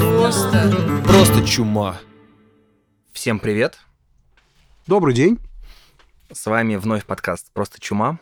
Просто... 0.00 1.02
Просто 1.04 1.46
чума. 1.46 2.00
Всем 3.12 3.38
привет. 3.38 3.78
Добрый 4.86 5.14
день. 5.14 5.38
С 6.32 6.46
вами 6.46 6.76
вновь 6.76 7.04
подкаст 7.04 7.52
«Просто 7.52 7.78
чума». 7.82 8.18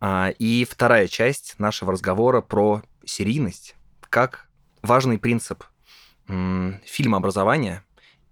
А, 0.00 0.30
И 0.40 0.64
вторая 0.64 1.06
часть 1.06 1.54
нашего 1.60 1.92
разговора 1.92 2.40
про 2.40 2.82
серийность 3.04 3.76
как 4.10 4.48
важный 4.82 5.18
принцип 5.18 5.62
м, 6.26 6.80
фильмообразования 6.84 7.84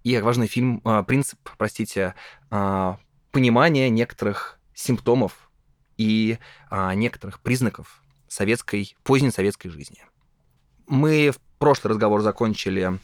и 0.03 0.17
как 0.17 0.25
важный 0.25 0.49
фильм, 0.49 0.81
а, 0.85 1.05
принцип, 1.05 1.39
простите, 1.57 2.17
а, 2.51 2.99
понимания 3.31 3.89
некоторых 3.89 4.59
симптомов 4.75 5.49
и 5.97 6.39
некоторых 6.97 7.39
признаков 7.39 8.03
советской, 8.27 8.97
поздней 9.05 9.31
советской 9.31 9.69
жизни. 9.69 10.03
Мы 10.89 11.31
в 11.31 11.39
прошлый 11.59 11.91
разговор 11.93 12.21
закончили, 12.23 12.99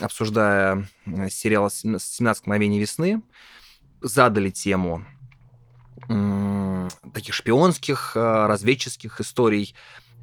обсуждая 0.00 0.88
э, 1.06 1.28
сериал 1.30 1.66
«17 1.66 2.42
мгновений 2.44 2.80
весны», 2.80 3.22
задали 4.00 4.50
тему 4.50 5.04
таких 7.12 7.34
шпионских, 7.34 8.12
э, 8.14 8.46
разведческих 8.46 9.20
историй. 9.20 9.74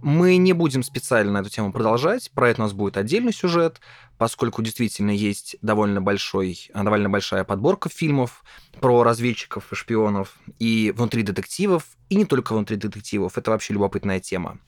Мы 0.01 0.37
не 0.37 0.53
будем 0.53 0.83
специально 0.83 1.37
эту 1.37 1.49
тему 1.49 1.71
продолжать, 1.71 2.31
про 2.31 2.49
это 2.49 2.61
у 2.61 2.65
нас 2.65 2.73
будет 2.73 2.97
отдельный 2.97 3.33
сюжет, 3.33 3.79
поскольку 4.17 4.61
действительно 4.61 5.11
есть 5.11 5.57
довольно, 5.61 6.01
большой, 6.01 6.69
э, 6.73 6.83
довольно 6.83 7.09
большая 7.09 7.43
подборка 7.43 7.89
фильмов 7.89 8.43
про 8.79 9.03
разведчиков 9.03 9.71
и 9.71 9.75
шпионов, 9.75 10.37
и 10.59 10.93
внутри 10.95 11.23
детективов, 11.23 11.85
и 12.09 12.15
не 12.15 12.25
только 12.25 12.53
внутри 12.53 12.77
детективов, 12.77 13.37
это 13.37 13.51
вообще 13.51 13.73
любопытная 13.73 14.19
тема. 14.19 14.59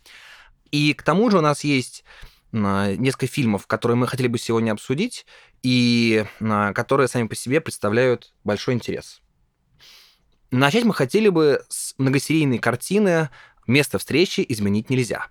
И 0.71 0.93
к 0.93 1.03
тому 1.03 1.29
же 1.29 1.37
у 1.37 1.41
нас 1.41 1.63
есть 1.63 2.03
несколько 2.51 3.27
фильмов, 3.27 3.67
которые 3.67 3.97
мы 3.97 4.07
хотели 4.07 4.27
бы 4.27 4.37
сегодня 4.37 4.71
обсудить, 4.71 5.25
и 5.63 6.25
а, 6.39 6.73
которые 6.73 7.07
сами 7.07 7.27
по 7.27 7.35
себе 7.35 7.61
представляют 7.61 8.33
большой 8.43 8.75
интерес. 8.75 9.21
Начать 10.51 10.85
мы 10.85 10.93
хотели 10.93 11.29
бы 11.29 11.63
с 11.67 11.93
многосерийной 11.97 12.59
картины 12.59 13.29
«Место 13.65 13.99
встречи 13.99 14.45
изменить 14.47 14.89
нельзя». 14.89 15.27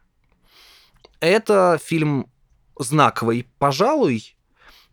Это 1.21 1.81
фильм 1.83 2.31
знаковый, 2.79 3.47
пожалуй. 3.59 4.37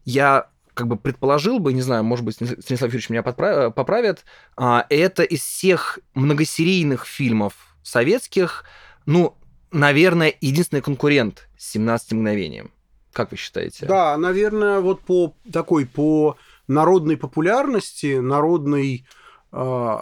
Я 0.05 0.49
как 0.73 0.87
бы 0.87 0.97
предположил 0.97 1.59
бы, 1.59 1.73
не 1.73 1.81
знаю, 1.81 2.03
может 2.03 2.25
быть, 2.25 2.35
Станислав 2.35 2.89
Юрьевич 2.89 3.09
меня 3.09 3.21
поправит, 3.23 4.25
а, 4.55 4.85
это 4.89 5.23
из 5.23 5.41
всех 5.41 5.99
многосерийных 6.13 7.05
фильмов 7.05 7.75
советских, 7.83 8.63
ну, 9.05 9.37
наверное, 9.73 10.33
единственный 10.39 10.81
конкурент 10.81 11.49
с 11.57 11.75
«17 11.75 12.15
мгновением». 12.15 12.71
Как 13.11 13.31
вы 13.31 13.37
считаете? 13.37 13.85
Да, 13.85 14.17
наверное, 14.17 14.79
вот 14.79 15.01
по 15.01 15.35
такой, 15.51 15.85
по 15.85 16.37
народной 16.67 17.17
популярности, 17.17 18.17
народной, 18.19 19.05
э, 19.51 19.97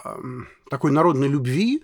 такой 0.70 0.92
народной 0.92 1.28
любви, 1.28 1.82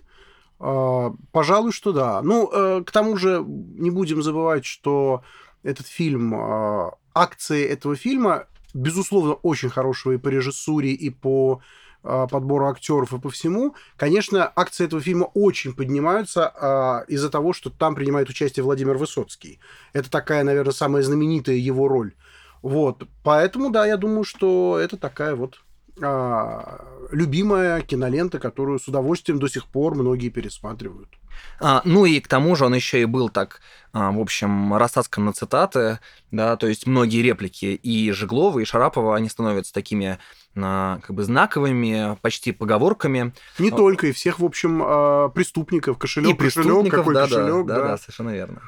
э, 0.59 1.09
пожалуй, 1.31 1.71
что 1.71 1.91
да. 1.91 2.21
Ну, 2.23 2.49
э, 2.51 2.83
к 2.83 2.91
тому 2.91 3.17
же 3.17 3.43
не 3.45 3.91
будем 3.91 4.23
забывать, 4.23 4.65
что 4.65 5.23
этот 5.63 5.87
фильм, 5.87 6.33
э, 6.33 6.91
акции 7.13 7.63
этого 7.65 7.95
фильма, 7.95 8.45
безусловно, 8.73 9.33
очень 9.33 9.69
хорошего 9.69 10.13
и 10.13 10.17
по 10.17 10.29
режиссуре, 10.29 10.91
и 10.91 11.09
по 11.09 11.61
подбору 12.01 12.67
актеров 12.67 13.13
и 13.13 13.19
по 13.19 13.29
всему. 13.29 13.75
Конечно, 13.97 14.51
акции 14.55 14.85
этого 14.85 15.01
фильма 15.01 15.25
очень 15.33 15.73
поднимаются 15.73 16.47
а, 16.47 17.03
из-за 17.07 17.29
того, 17.29 17.53
что 17.53 17.69
там 17.69 17.95
принимает 17.95 18.29
участие 18.29 18.63
Владимир 18.63 18.97
Высоцкий. 18.97 19.59
Это 19.93 20.09
такая, 20.09 20.43
наверное, 20.43 20.73
самая 20.73 21.03
знаменитая 21.03 21.55
его 21.55 21.87
роль. 21.87 22.13
Вот. 22.61 23.03
Поэтому, 23.23 23.69
да, 23.69 23.85
я 23.85 23.97
думаю, 23.97 24.23
что 24.23 24.79
это 24.81 24.97
такая 24.97 25.35
вот 25.35 25.61
а, 26.01 26.85
любимая 27.11 27.81
кинолента, 27.81 28.39
которую 28.39 28.79
с 28.79 28.87
удовольствием 28.87 29.39
до 29.39 29.47
сих 29.47 29.65
пор 29.65 29.95
многие 29.95 30.29
пересматривают. 30.29 31.09
А, 31.59 31.81
ну 31.85 32.05
и 32.05 32.19
к 32.19 32.27
тому 32.27 32.55
же 32.55 32.65
он 32.65 32.73
еще 32.73 33.01
и 33.01 33.05
был 33.05 33.29
так, 33.29 33.61
а, 33.91 34.11
в 34.11 34.19
общем, 34.19 34.73
рассаскан 34.75 35.25
на 35.25 35.33
цитаты, 35.33 35.99
да, 36.31 36.55
то 36.57 36.67
есть 36.67 36.87
многие 36.87 37.21
реплики 37.21 37.65
и 37.65 38.11
Жеглова, 38.11 38.59
и 38.59 38.65
Шарапова, 38.65 39.15
они 39.15 39.29
становятся 39.29 39.73
такими 39.73 40.07
а, 40.07 40.19
как 40.55 41.11
бы 41.11 41.23
знаковыми, 41.23 42.17
почти 42.21 42.51
поговорками. 42.51 43.33
Не 43.59 43.71
только, 43.71 44.07
и 44.07 44.11
всех, 44.11 44.39
в 44.39 44.45
общем, 44.45 44.81
а, 44.83 45.29
преступников, 45.29 45.97
кошелек, 45.97 46.31
и 46.31 46.37
преступников, 46.37 46.99
какой 46.99 47.13
да, 47.13 47.23
кошелек, 47.23 47.65
да, 47.65 47.75
да, 47.75 47.87
да, 47.89 47.97
совершенно 47.97 48.31
верно. 48.31 48.61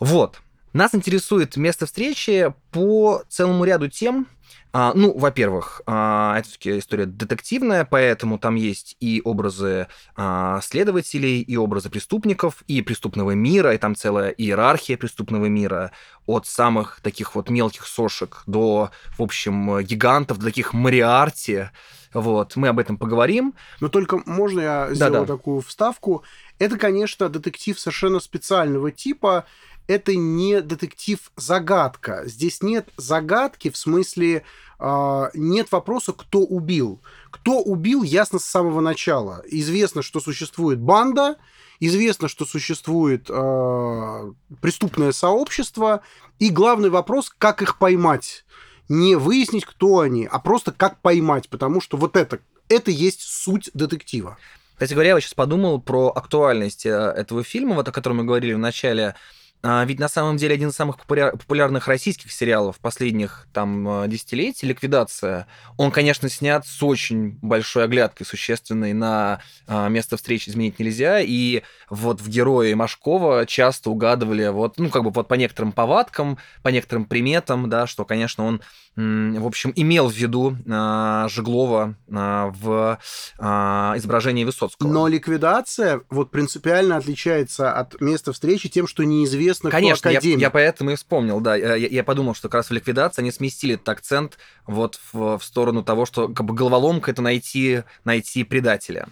Вот. 0.00 0.40
Нас 0.72 0.94
интересует 0.94 1.56
место 1.56 1.86
встречи 1.86 2.52
по 2.72 3.22
целому 3.28 3.64
ряду 3.64 3.88
тем, 3.88 4.26
а, 4.72 4.92
ну, 4.94 5.16
во-первых, 5.16 5.82
а, 5.86 6.36
это 6.38 6.48
все-таки 6.48 6.78
история 6.78 7.06
детективная, 7.06 7.84
поэтому 7.84 8.38
там 8.38 8.54
есть 8.54 8.96
и 9.00 9.22
образы 9.24 9.88
а, 10.16 10.60
следователей, 10.62 11.40
и 11.40 11.56
образы 11.56 11.88
преступников, 11.88 12.62
и 12.66 12.82
преступного 12.82 13.30
мира, 13.32 13.74
и 13.74 13.78
там 13.78 13.94
целая 13.94 14.30
иерархия 14.30 14.98
преступного 14.98 15.46
мира, 15.46 15.92
от 16.26 16.46
самых 16.46 17.00
таких 17.02 17.34
вот 17.34 17.48
мелких 17.48 17.86
сошек 17.86 18.42
до, 18.46 18.90
в 19.16 19.22
общем, 19.22 19.80
гигантов, 19.80 20.38
до 20.38 20.46
таких 20.46 20.74
Мариарти. 20.74 21.70
Вот, 22.12 22.56
мы 22.56 22.68
об 22.68 22.78
этом 22.78 22.96
поговорим. 22.96 23.54
Но 23.80 23.88
только 23.88 24.20
можно 24.26 24.60
я 24.60 24.88
сделаю 24.94 25.26
Да-да. 25.26 25.36
такую 25.36 25.60
вставку? 25.62 26.22
Это, 26.58 26.76
конечно, 26.78 27.28
детектив 27.28 27.78
совершенно 27.78 28.20
специального 28.20 28.90
типа. 28.90 29.46
Это 29.88 30.14
не 30.14 30.60
детектив-загадка. 30.60 32.22
Здесь 32.26 32.62
нет 32.62 32.88
загадки 32.96 33.70
в 33.70 33.76
смысле 33.76 34.44
а, 34.78 35.30
нет 35.34 35.72
вопроса, 35.72 36.12
кто 36.12 36.40
убил. 36.40 37.02
Кто 37.30 37.60
убил, 37.60 38.02
ясно 38.02 38.38
с 38.38 38.44
самого 38.44 38.80
начала. 38.80 39.42
Известно, 39.46 40.02
что 40.02 40.20
существует 40.20 40.78
банда, 40.78 41.36
известно, 41.80 42.28
что 42.28 42.44
существует 42.44 43.28
а, 43.28 44.32
преступное 44.60 45.12
сообщество, 45.12 46.02
и 46.38 46.50
главный 46.50 46.90
вопрос, 46.90 47.32
как 47.36 47.62
их 47.62 47.78
поймать. 47.78 48.44
Не 48.88 49.16
выяснить, 49.16 49.64
кто 49.64 50.00
они, 50.00 50.28
а 50.30 50.38
просто 50.38 50.70
как 50.70 51.00
поймать, 51.00 51.48
потому 51.48 51.80
что 51.80 51.96
вот 51.96 52.16
это, 52.16 52.38
это 52.68 52.90
есть 52.90 53.22
суть 53.22 53.70
детектива. 53.74 54.38
Кстати 54.74 54.92
говоря, 54.92 55.14
я 55.14 55.20
сейчас 55.20 55.34
подумал 55.34 55.80
про 55.80 56.12
актуальность 56.14 56.86
э, 56.86 56.90
этого 56.90 57.42
фильма, 57.42 57.74
вот 57.74 57.88
о 57.88 57.92
котором 57.92 58.18
мы 58.18 58.24
говорили 58.24 58.52
в 58.52 58.58
начале. 58.58 59.16
А, 59.60 59.84
Ведь 59.84 59.98
на 59.98 60.08
самом 60.08 60.36
деле 60.36 60.54
один 60.54 60.68
из 60.68 60.74
самых 60.74 60.98
популяр- 60.98 61.32
популярных 61.32 61.88
российских 61.88 62.30
сериалов 62.30 62.78
последних 62.78 63.48
там 63.52 64.04
э, 64.04 64.08
десятилетий 64.08 64.66
«Ликвидация», 64.66 65.48
он, 65.76 65.90
конечно, 65.90 66.28
снят 66.28 66.64
с 66.64 66.82
очень 66.82 67.38
большой 67.42 67.84
оглядкой 67.84 68.24
существенной 68.24 68.92
на 68.92 69.40
а, 69.66 69.88
место 69.88 70.16
встречи 70.16 70.50
изменить 70.50 70.78
нельзя, 70.78 71.20
и 71.20 71.62
вот 71.90 72.20
в 72.20 72.28
герое 72.28 72.76
Машкова 72.76 73.46
часто 73.46 73.90
угадывали 73.90 74.48
вот, 74.48 74.78
ну, 74.78 74.90
как 74.90 75.02
бы 75.02 75.10
вот 75.10 75.26
по 75.26 75.34
некоторым 75.34 75.72
повадкам, 75.72 76.38
по 76.62 76.68
некоторым 76.68 77.04
приметам, 77.04 77.68
да, 77.68 77.86
что, 77.86 78.04
конечно, 78.04 78.44
он, 78.44 78.62
в 78.96 79.46
общем, 79.46 79.72
имел 79.76 80.08
в 80.08 80.14
виду 80.14 80.56
а, 80.68 81.28
Жеглова 81.28 81.94
а, 82.12 82.52
в 82.58 82.98
а, 83.38 83.94
изображении 83.96 84.44
Высоцкого. 84.44 84.88
Но 84.88 85.06
ликвидация 85.08 86.02
вот 86.10 86.30
принципиально 86.30 86.96
отличается 86.96 87.72
от 87.72 88.00
места 88.00 88.32
встречи 88.32 88.68
тем, 88.68 88.86
что 88.86 89.04
неизвестно, 89.04 89.47
Конечно, 89.54 90.10
кто 90.10 90.26
я, 90.26 90.36
я 90.36 90.50
поэтому 90.50 90.90
и 90.90 90.96
вспомнил, 90.96 91.40
да. 91.40 91.56
Я, 91.56 91.74
я 91.76 92.04
подумал, 92.04 92.34
что 92.34 92.48
как 92.48 92.54
раз 92.54 92.70
в 92.70 92.72
ликвидации 92.72 93.22
они 93.22 93.32
сместили 93.32 93.74
этот 93.74 93.88
акцент 93.88 94.38
вот 94.66 95.00
в, 95.12 95.38
в 95.38 95.44
сторону 95.44 95.82
того, 95.82 96.06
что 96.06 96.28
как 96.28 96.46
бы 96.46 96.54
головоломка 96.54 97.10
это 97.10 97.22
найти, 97.22 97.82
найти 98.04 98.44
предателя. 98.44 99.08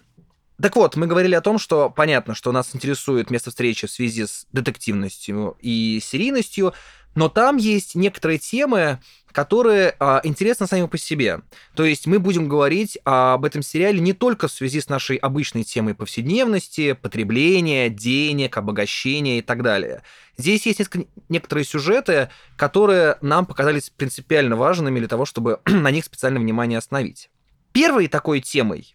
Так 0.60 0.75
вот, 0.76 0.96
мы 0.96 1.06
говорили 1.06 1.34
о 1.34 1.43
том, 1.43 1.58
что 1.58 1.90
понятно, 1.90 2.34
что 2.34 2.50
нас 2.50 2.75
интересует 2.75 3.31
место 3.31 3.50
встречи 3.50 3.87
в 3.87 3.90
связи 3.90 4.25
с 4.25 4.46
детективностью 4.52 5.56
и 5.60 6.00
серийностью, 6.02 6.72
но 7.16 7.28
там 7.28 7.56
есть 7.56 7.96
некоторые 7.96 8.38
темы, 8.38 9.00
которые 9.32 9.96
а, 9.98 10.20
интересны 10.22 10.66
сами 10.66 10.86
по 10.86 10.96
себе. 10.96 11.40
То 11.74 11.84
есть 11.84 12.06
мы 12.06 12.18
будем 12.18 12.48
говорить 12.48 12.98
об 13.04 13.44
этом 13.44 13.62
сериале 13.62 14.00
не 14.00 14.12
только 14.12 14.48
в 14.48 14.52
связи 14.52 14.80
с 14.80 14.88
нашей 14.88 15.16
обычной 15.16 15.64
темой 15.64 15.94
повседневности, 15.94 16.92
потребления, 16.92 17.88
денег, 17.88 18.56
обогащения 18.56 19.38
и 19.38 19.42
так 19.42 19.62
далее. 19.62 20.02
Здесь 20.36 20.66
есть 20.66 20.78
несколько, 20.78 21.08
некоторые 21.28 21.64
сюжеты, 21.64 22.30
которые 22.56 23.16
нам 23.22 23.46
показались 23.46 23.90
принципиально 23.90 24.56
важными 24.56 24.98
для 24.98 25.08
того, 25.08 25.24
чтобы 25.24 25.60
на 25.66 25.90
них 25.90 26.04
специально 26.04 26.38
внимание 26.38 26.78
остановить. 26.78 27.30
Первой 27.72 28.08
такой 28.08 28.40
темой, 28.40 28.94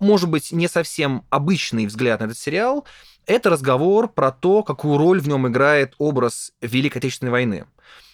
может 0.00 0.28
быть, 0.28 0.52
не 0.52 0.68
совсем 0.68 1.24
обычный 1.30 1.86
взгляд 1.86 2.20
на 2.20 2.24
этот 2.24 2.38
сериал, 2.38 2.86
это 3.26 3.50
разговор 3.50 4.08
про 4.08 4.30
то, 4.30 4.62
какую 4.62 4.98
роль 4.98 5.20
в 5.20 5.28
нем 5.28 5.48
играет 5.48 5.94
образ 5.98 6.52
Великой 6.60 6.98
Отечественной 6.98 7.32
войны. 7.32 7.64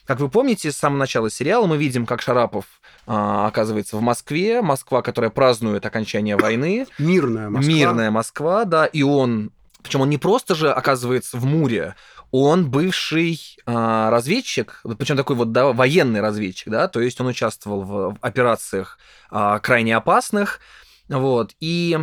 Как 0.06 0.20
вы 0.20 0.30
помните, 0.30 0.72
с 0.72 0.76
самого 0.76 1.00
начала 1.00 1.30
сериала 1.30 1.66
мы 1.66 1.76
видим, 1.76 2.06
как 2.06 2.22
Шарапов 2.22 2.64
а, 3.06 3.46
оказывается 3.46 3.96
в 3.96 4.00
Москве, 4.00 4.62
Москва, 4.62 5.02
которая 5.02 5.30
празднует 5.30 5.84
окончание 5.84 6.36
войны, 6.36 6.86
Мирная 6.98 7.50
Москва. 7.50 7.74
мирная 7.74 8.10
Москва, 8.10 8.64
да, 8.64 8.86
и 8.86 9.02
он, 9.02 9.50
причем 9.82 10.00
он 10.00 10.10
не 10.10 10.16
просто 10.16 10.54
же 10.54 10.72
оказывается 10.72 11.36
в 11.36 11.44
Муре, 11.44 11.94
он 12.30 12.70
бывший 12.70 13.38
а, 13.66 14.10
разведчик, 14.10 14.82
причем 14.98 15.16
такой 15.16 15.36
вот 15.36 15.52
да, 15.52 15.72
военный 15.72 16.20
разведчик, 16.22 16.70
да, 16.70 16.88
то 16.88 17.00
есть 17.00 17.20
он 17.20 17.26
участвовал 17.26 17.82
в, 17.82 18.14
в 18.14 18.18
операциях 18.22 18.98
а, 19.30 19.58
крайне 19.58 19.94
опасных, 19.94 20.60
вот, 21.08 21.54
и 21.60 21.98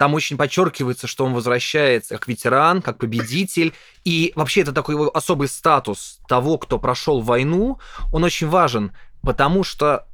там 0.00 0.14
очень 0.14 0.38
подчеркивается, 0.38 1.06
что 1.06 1.26
он 1.26 1.34
возвращается 1.34 2.14
как 2.14 2.26
ветеран, 2.26 2.80
как 2.80 2.96
победитель. 2.96 3.74
И 4.02 4.32
вообще 4.34 4.62
это 4.62 4.72
такой 4.72 4.94
его 4.94 5.14
особый 5.14 5.46
статус 5.46 6.20
того, 6.26 6.56
кто 6.56 6.78
прошел 6.78 7.20
войну, 7.20 7.78
он 8.10 8.24
очень 8.24 8.48
важен, 8.48 8.92
потому 9.20 9.62
что 9.62 10.06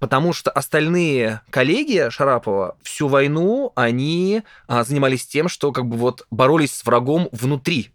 потому 0.00 0.34
что 0.34 0.50
остальные 0.50 1.40
коллеги 1.48 2.10
Шарапова 2.10 2.76
всю 2.82 3.08
войну 3.08 3.72
они 3.74 4.42
а, 4.66 4.84
занимались 4.84 5.26
тем, 5.26 5.48
что 5.48 5.72
как 5.72 5.86
бы 5.86 5.96
вот 5.96 6.26
боролись 6.30 6.74
с 6.74 6.84
врагом 6.84 7.30
внутри. 7.32 7.90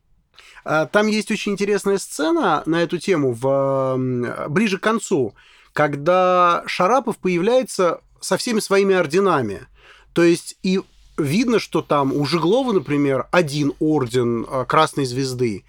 А, 0.66 0.88
там 0.88 1.06
есть 1.06 1.30
очень 1.30 1.52
интересная 1.52 2.00
сцена 2.00 2.64
на 2.66 2.81
эту 2.81 2.98
тему 2.98 3.34
в, 3.34 4.48
ближе 4.50 4.80
к 4.80 4.84
концу, 4.84 5.36
когда 5.72 6.64
Шарапов 6.66 7.18
появляется 7.19 8.02
со 8.19 8.38
всеми 8.38 8.60
своими 8.60 8.96
орденами. 8.96 9.68
То 10.13 10.24
есть 10.24 10.57
и 10.63 10.81
видно, 11.18 11.60
что 11.60 11.81
там 11.81 12.13
у 12.13 12.25
Жиглова, 12.25 12.71
например, 12.71 13.27
один 13.31 13.74
орден 13.80 14.45
а, 14.50 14.65
Красной 14.65 15.06
Звезды, 15.06 15.63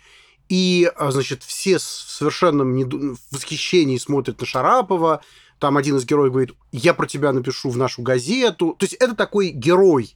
и, 0.48 0.90
а, 0.96 1.10
значит, 1.10 1.42
все 1.42 1.78
в 1.78 1.82
совершенном 1.82 3.16
восхищении 3.30 3.96
смотрят 3.98 4.40
на 4.40 4.46
Шарапова, 4.46 5.22
там 5.58 5.76
один 5.76 5.96
из 5.96 6.04
героев 6.04 6.32
говорит, 6.32 6.54
я 6.72 6.92
про 6.94 7.06
тебя 7.06 7.32
напишу 7.32 7.70
в 7.70 7.76
нашу 7.76 8.02
газету. 8.02 8.76
То 8.78 8.84
есть 8.84 8.94
это 8.94 9.14
такой 9.14 9.48
герой. 9.48 10.14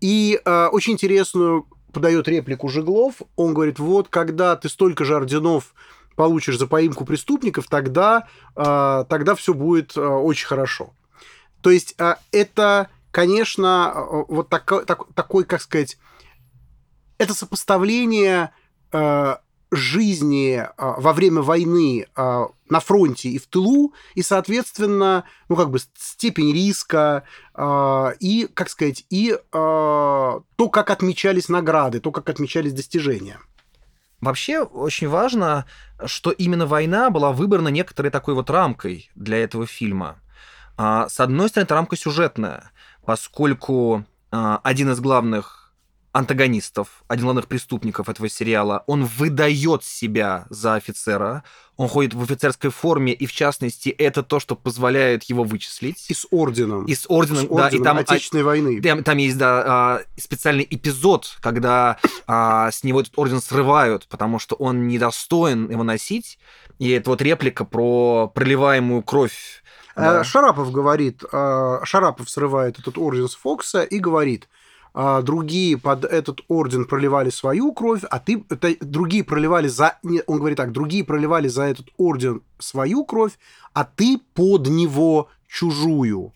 И 0.00 0.40
э, 0.44 0.66
очень 0.66 0.92
интересную 0.92 1.66
подает 1.92 2.28
реплику 2.28 2.68
Жиглов. 2.68 3.22
Он 3.36 3.54
говорит, 3.54 3.78
вот 3.78 4.08
когда 4.08 4.54
ты 4.54 4.68
столько 4.68 5.04
же 5.04 5.16
орденов 5.16 5.74
получишь 6.14 6.58
за 6.58 6.66
поимку 6.66 7.04
преступников, 7.04 7.66
тогда, 7.68 8.28
э, 8.54 9.04
тогда 9.08 9.34
все 9.34 9.54
будет 9.54 9.96
э, 9.96 10.00
очень 10.00 10.46
хорошо. 10.46 10.92
То 11.60 11.70
есть 11.70 11.94
э, 11.98 12.14
это 12.30 12.90
конечно, 13.14 13.92
э, 13.94 14.24
вот 14.28 14.48
так, 14.48 14.64
так, 14.86 15.14
такой, 15.14 15.44
как 15.44 15.62
сказать, 15.62 15.96
это 17.16 17.32
сопоставление 17.32 18.50
э, 18.90 19.36
жизни 19.70 20.56
э, 20.56 20.68
во 20.76 21.12
время 21.12 21.40
войны 21.40 22.06
э, 22.16 22.46
на 22.68 22.80
фронте 22.80 23.28
и 23.28 23.38
в 23.38 23.46
тылу, 23.46 23.94
и, 24.16 24.22
соответственно, 24.22 25.24
ну, 25.48 25.54
как 25.54 25.70
бы 25.70 25.78
степень 25.96 26.52
риска 26.52 27.22
э, 27.54 28.12
и, 28.18 28.48
как 28.52 28.68
сказать, 28.68 29.06
и 29.10 29.30
э, 29.30 29.38
то, 29.52 30.68
как 30.68 30.90
отмечались 30.90 31.48
награды, 31.48 32.00
то, 32.00 32.10
как 32.10 32.28
отмечались 32.28 32.72
достижения. 32.72 33.38
Вообще 34.20 34.62
очень 34.62 35.08
важно, 35.08 35.66
что 36.04 36.32
именно 36.32 36.66
война 36.66 37.10
была 37.10 37.30
выбрана 37.30 37.68
некоторой 37.68 38.10
такой 38.10 38.34
вот 38.34 38.50
рамкой 38.50 39.08
для 39.14 39.36
этого 39.36 39.66
фильма. 39.66 40.18
А, 40.76 41.08
с 41.08 41.20
одной 41.20 41.48
стороны, 41.48 41.66
это 41.66 41.74
рамка 41.74 41.96
сюжетная 41.96 42.72
поскольку 43.04 44.04
э, 44.32 44.58
один 44.62 44.90
из 44.90 45.00
главных 45.00 45.64
антагонистов, 46.14 47.02
один 47.08 47.22
из 47.22 47.24
главных 47.24 47.48
преступников 47.48 48.08
этого 48.08 48.28
сериала, 48.28 48.84
он 48.86 49.04
выдает 49.04 49.82
себя 49.82 50.46
за 50.48 50.74
офицера, 50.74 51.42
он 51.76 51.88
ходит 51.88 52.14
в 52.14 52.22
офицерской 52.22 52.70
форме, 52.70 53.12
и 53.12 53.26
в 53.26 53.32
частности 53.32 53.88
это 53.88 54.22
то, 54.22 54.38
что 54.38 54.54
позволяет 54.54 55.24
его 55.24 55.42
вычислить. 55.42 56.08
И 56.08 56.14
с 56.14 56.24
орденом. 56.30 56.84
И 56.84 56.94
с 56.94 57.06
орденом, 57.08 57.48
с 57.48 57.50
орденом 57.50 57.70
да. 57.70 57.76
И 57.76 57.82
там, 57.82 57.98
Отечественной 57.98 58.44
войны. 58.44 58.80
Там, 58.80 59.02
там 59.02 59.18
есть, 59.18 59.36
да, 59.36 59.64
а, 59.66 60.00
специальный 60.16 60.66
эпизод, 60.70 61.36
когда 61.40 61.98
а, 62.28 62.70
с 62.70 62.84
него 62.84 63.00
этот 63.00 63.14
орден 63.16 63.40
срывают, 63.40 64.06
потому 64.06 64.38
что 64.38 64.54
он 64.54 64.86
недостоин 64.86 65.68
его 65.68 65.82
носить. 65.82 66.38
И 66.78 66.90
это 66.90 67.10
вот 67.10 67.22
реплика 67.22 67.64
про 67.64 68.30
проливаемую 68.32 69.02
кровь 69.02 69.63
да. 69.96 70.20
Э, 70.20 70.24
Шарапов 70.24 70.72
говорит, 70.72 71.22
э, 71.30 71.78
Шарапов 71.84 72.28
срывает 72.28 72.78
этот 72.78 72.98
орден 72.98 73.28
с 73.28 73.34
Фокса 73.34 73.82
и 73.82 73.98
говорит, 73.98 74.48
«А, 74.96 75.22
другие 75.22 75.76
под 75.76 76.04
этот 76.04 76.40
орден 76.48 76.84
проливали 76.84 77.30
свою 77.30 77.72
кровь, 77.72 78.02
а 78.08 78.18
ты 78.20 78.44
это, 78.48 78.74
другие 78.80 79.24
проливали 79.24 79.66
за 79.66 79.98
он 80.26 80.38
говорит 80.38 80.56
так, 80.56 80.72
другие 80.72 81.04
проливали 81.04 81.48
за 81.48 81.64
этот 81.64 81.86
орден 81.96 82.42
свою 82.58 83.04
кровь, 83.04 83.32
а 83.72 83.84
ты 83.84 84.20
под 84.34 84.68
него 84.68 85.28
чужую. 85.48 86.32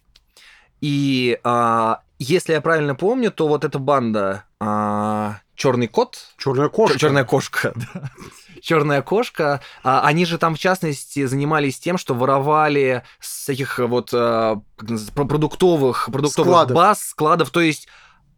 И 0.81 1.39
а, 1.45 2.01
если 2.19 2.53
я 2.53 2.61
правильно 2.61 2.95
помню, 2.95 3.31
то 3.31 3.47
вот 3.47 3.65
эта 3.65 3.79
банда 3.79 4.45
а, 4.59 5.37
Черный 5.59 5.89
кот, 5.89 6.19
черная 6.37 6.69
кошка, 6.69 6.99
черная 7.01 7.25
кошка, 7.25 7.73
да 7.75 8.11
черная 8.61 9.03
кошка. 9.03 9.61
А, 9.83 10.03
они 10.03 10.25
же 10.25 10.39
там, 10.39 10.55
в 10.55 10.59
частности, 10.59 11.27
занимались 11.27 11.79
тем, 11.79 11.99
что 11.99 12.15
воровали 12.15 13.03
с 13.21 13.47
таких 13.47 13.79
вот 13.79 14.11
а, 14.13 14.61
продуктовых, 14.77 16.09
продуктовых 16.13 16.51
складов. 16.51 16.75
баз, 16.77 17.03
складов. 17.03 17.51
То 17.51 17.61
есть 17.61 17.89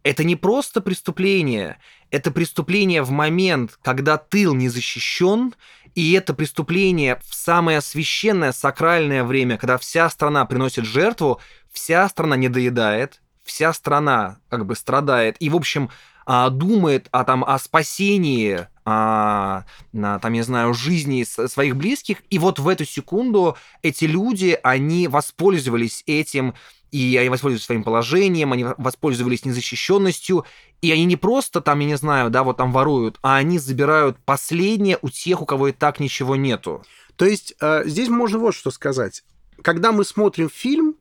это 0.02 0.24
не 0.24 0.36
просто 0.36 0.80
преступление, 0.80 1.78
это 2.10 2.30
преступление 2.30 3.02
в 3.02 3.10
момент, 3.10 3.78
когда 3.82 4.16
тыл 4.16 4.54
не 4.54 4.68
защищен, 4.68 5.54
и 5.94 6.12
это 6.12 6.34
преступление 6.34 7.20
в 7.26 7.34
самое 7.34 7.80
священное, 7.80 8.52
сакральное 8.52 9.24
время, 9.24 9.58
когда 9.58 9.76
вся 9.76 10.08
страна 10.08 10.44
приносит 10.44 10.84
жертву, 10.84 11.40
вся 11.70 12.08
страна 12.08 12.36
не 12.36 12.48
доедает, 12.48 13.20
вся 13.44 13.72
страна 13.72 14.38
как 14.48 14.66
бы 14.66 14.76
страдает. 14.76 15.36
И, 15.40 15.50
в 15.50 15.56
общем, 15.56 15.90
а, 16.26 16.48
думает 16.50 17.08
о, 17.10 17.24
там, 17.24 17.44
о 17.44 17.58
спасении, 17.58 18.68
а, 18.90 19.64
там, 19.92 20.32
я 20.32 20.42
знаю, 20.42 20.74
жизни 20.74 21.24
своих 21.24 21.76
близких, 21.76 22.18
и 22.30 22.38
вот 22.38 22.58
в 22.58 22.68
эту 22.68 22.84
секунду 22.84 23.56
эти 23.82 24.04
люди, 24.04 24.58
они 24.62 25.08
воспользовались 25.08 26.02
этим, 26.06 26.54
и 26.90 27.16
они 27.16 27.28
воспользовались 27.28 27.64
своим 27.64 27.84
положением, 27.84 28.52
они 28.52 28.66
воспользовались 28.76 29.44
незащищенностью, 29.44 30.44
и 30.82 30.90
они 30.90 31.04
не 31.04 31.16
просто 31.16 31.60
там, 31.60 31.80
я 31.80 31.86
не 31.86 31.96
знаю, 31.96 32.30
да, 32.30 32.42
вот 32.42 32.56
там 32.56 32.72
воруют, 32.72 33.18
а 33.22 33.36
они 33.36 33.58
забирают 33.58 34.18
последнее 34.24 34.98
у 35.02 35.08
тех, 35.08 35.42
у 35.42 35.46
кого 35.46 35.68
и 35.68 35.72
так 35.72 36.00
ничего 36.00 36.36
нету. 36.36 36.82
То 37.16 37.26
есть 37.26 37.54
э, 37.60 37.82
здесь 37.84 38.08
можно 38.08 38.38
вот 38.38 38.54
что 38.54 38.70
сказать. 38.70 39.22
Когда 39.62 39.92
мы 39.92 40.04
смотрим 40.04 40.48
фильм, 40.48 40.96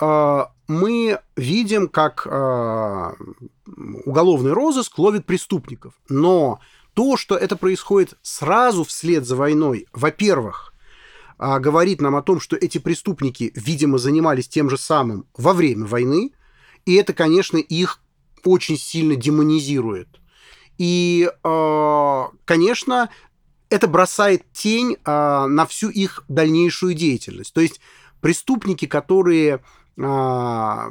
э, 0.00 0.44
мы 0.68 1.20
видим, 1.36 1.88
как 1.88 2.26
э, 2.30 3.12
уголовный 4.04 4.52
розыск 4.52 4.98
ловит 4.98 5.24
преступников. 5.24 5.94
Но 6.08 6.60
то, 6.96 7.18
что 7.18 7.36
это 7.36 7.56
происходит 7.56 8.14
сразу 8.22 8.82
вслед 8.82 9.26
за 9.26 9.36
войной, 9.36 9.86
во-первых, 9.92 10.72
э, 11.38 11.58
говорит 11.58 12.00
нам 12.00 12.16
о 12.16 12.22
том, 12.22 12.40
что 12.40 12.56
эти 12.56 12.78
преступники, 12.78 13.52
видимо, 13.54 13.98
занимались 13.98 14.48
тем 14.48 14.70
же 14.70 14.78
самым 14.78 15.26
во 15.36 15.52
время 15.52 15.84
войны, 15.84 16.32
и 16.86 16.94
это, 16.94 17.12
конечно, 17.12 17.58
их 17.58 18.00
очень 18.44 18.78
сильно 18.78 19.14
демонизирует. 19.14 20.08
И, 20.78 21.30
э, 21.30 22.24
конечно, 22.46 23.10
это 23.68 23.88
бросает 23.88 24.50
тень 24.52 24.96
на 25.04 25.66
всю 25.68 25.90
их 25.90 26.24
дальнейшую 26.28 26.94
деятельность. 26.94 27.52
То 27.52 27.60
есть 27.60 27.80
преступники, 28.20 28.86
которые 28.86 29.60
а, 29.98 30.88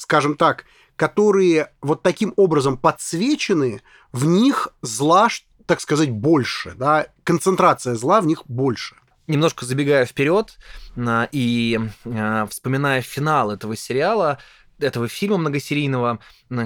скажем 0.00 0.36
так, 0.36 0.64
которые 0.96 1.72
вот 1.80 2.02
таким 2.02 2.32
образом 2.36 2.76
подсвечены, 2.76 3.82
в 4.12 4.26
них 4.26 4.68
зла, 4.82 5.28
так 5.66 5.80
сказать, 5.80 6.10
больше, 6.10 6.74
да, 6.76 7.06
концентрация 7.24 7.94
зла 7.94 8.20
в 8.20 8.26
них 8.26 8.42
больше. 8.46 8.96
Немножко 9.26 9.64
забегая 9.64 10.04
вперед 10.04 10.58
а, 10.96 11.28
и 11.32 11.78
а, 12.04 12.46
вспоминая 12.46 13.02
финал 13.02 13.50
этого 13.50 13.76
сериала, 13.76 14.38
этого 14.78 15.06
фильма 15.06 15.38
многосерийного, 15.38 16.18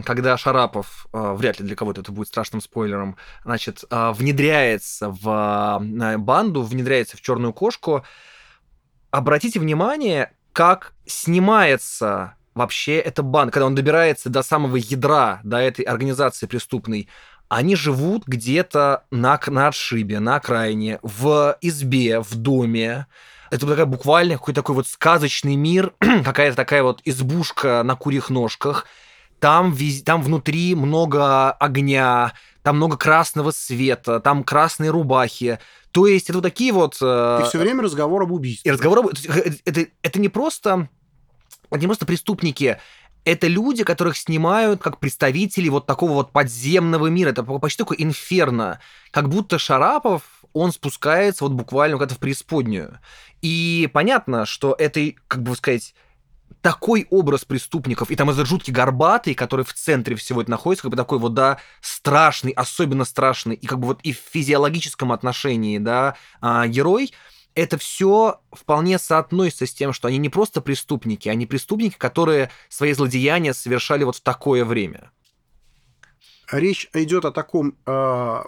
когда 0.04 0.38
Шарапов, 0.38 1.06
вряд 1.12 1.60
ли 1.60 1.66
для 1.66 1.76
кого-то 1.76 2.00
это 2.00 2.12
будет 2.12 2.28
страшным 2.28 2.62
спойлером, 2.62 3.18
значит, 3.44 3.84
внедряется 3.90 5.10
в 5.10 5.82
банду, 6.16 6.62
внедряется 6.62 7.18
в 7.18 7.20
черную 7.20 7.52
кошку. 7.52 8.06
Обратите 9.10 9.60
внимание, 9.60 10.32
как 10.54 10.94
снимается 11.04 12.35
вообще 12.56 12.96
эта 12.96 13.22
банда, 13.22 13.52
когда 13.52 13.66
он 13.66 13.74
добирается 13.76 14.30
до 14.30 14.42
самого 14.42 14.76
ядра, 14.76 15.40
до 15.44 15.58
этой 15.58 15.82
организации 15.82 16.46
преступной, 16.46 17.08
они 17.48 17.76
живут 17.76 18.24
где-то 18.26 19.04
на, 19.12 19.38
на 19.46 19.68
отшибе, 19.68 20.18
на 20.18 20.36
окраине, 20.36 20.98
в 21.02 21.56
избе, 21.60 22.20
в 22.20 22.34
доме. 22.34 23.06
Это 23.50 23.66
такая 23.66 23.86
буквально 23.86 24.34
какой-то 24.34 24.62
такой 24.62 24.74
вот 24.74 24.88
сказочный 24.88 25.54
мир, 25.54 25.92
какая-то 26.24 26.56
такая 26.56 26.82
вот 26.82 27.00
избушка 27.04 27.82
на 27.84 27.94
курьих 27.94 28.30
ножках. 28.30 28.86
Там, 29.38 29.70
вез... 29.72 30.02
там 30.02 30.22
внутри 30.22 30.74
много 30.74 31.52
огня, 31.52 32.32
там 32.62 32.76
много 32.76 32.96
красного 32.96 33.50
света, 33.50 34.18
там 34.18 34.42
красные 34.42 34.90
рубахи. 34.90 35.60
То 35.92 36.06
есть 36.06 36.30
это 36.30 36.38
вот 36.38 36.42
такие 36.42 36.72
вот... 36.72 36.96
Э, 37.02 37.40
и 37.42 37.48
все 37.48 37.58
время 37.58 37.82
разговор 37.82 38.22
об 38.22 38.32
убийстве. 38.32 38.68
И 38.68 38.72
разговор 38.72 39.00
об... 39.00 39.08
Это, 39.64 39.86
это 40.02 40.20
не 40.20 40.30
просто... 40.30 40.88
Это 41.70 41.80
не 41.80 41.86
просто 41.86 42.06
преступники, 42.06 42.78
это 43.24 43.48
люди, 43.48 43.82
которых 43.82 44.16
снимают 44.16 44.80
как 44.80 45.00
представители 45.00 45.68
вот 45.68 45.84
такого 45.84 46.12
вот 46.12 46.30
подземного 46.30 47.08
мира. 47.08 47.30
Это 47.30 47.42
почти 47.42 47.78
такой 47.78 47.96
инферно. 47.98 48.78
Как 49.10 49.28
будто 49.28 49.58
Шарапов, 49.58 50.22
он 50.52 50.70
спускается 50.70 51.44
вот 51.44 51.52
буквально 51.52 51.96
куда-то 51.96 52.14
в 52.14 52.18
преисподнюю. 52.18 53.00
И 53.42 53.90
понятно, 53.92 54.46
что 54.46 54.76
это, 54.78 55.12
как 55.26 55.42
бы 55.42 55.56
сказать, 55.56 55.94
такой 56.60 57.06
образ 57.10 57.44
преступников, 57.44 58.10
и 58.10 58.16
там 58.16 58.30
этот 58.30 58.46
жуткий 58.46 58.72
горбатый, 58.72 59.34
который 59.34 59.64
в 59.64 59.72
центре 59.72 60.16
всего 60.16 60.42
это 60.42 60.50
находится, 60.50 60.82
как 60.82 60.92
бы 60.92 60.96
такой 60.96 61.18
вот, 61.18 61.34
да, 61.34 61.58
страшный, 61.80 62.52
особенно 62.52 63.04
страшный, 63.04 63.54
и 63.54 63.66
как 63.66 63.78
бы 63.78 63.88
вот 63.88 64.00
и 64.02 64.12
в 64.12 64.18
физиологическом 64.32 65.12
отношении, 65.12 65.78
да, 65.78 66.16
а, 66.40 66.66
герой, 66.66 67.12
это 67.56 67.78
все 67.78 68.40
вполне 68.52 68.98
соотносится 68.98 69.66
с 69.66 69.72
тем, 69.72 69.92
что 69.92 70.08
они 70.08 70.18
не 70.18 70.28
просто 70.28 70.60
преступники, 70.60 71.28
они 71.28 71.46
преступники, 71.46 71.96
которые 71.96 72.50
свои 72.68 72.92
злодеяния 72.92 73.54
совершали 73.54 74.04
вот 74.04 74.16
в 74.16 74.20
такое 74.20 74.64
время. 74.64 75.10
Речь 76.52 76.88
идет 76.92 77.24
о 77.24 77.32
таком 77.32 77.76
э, 77.86 78.42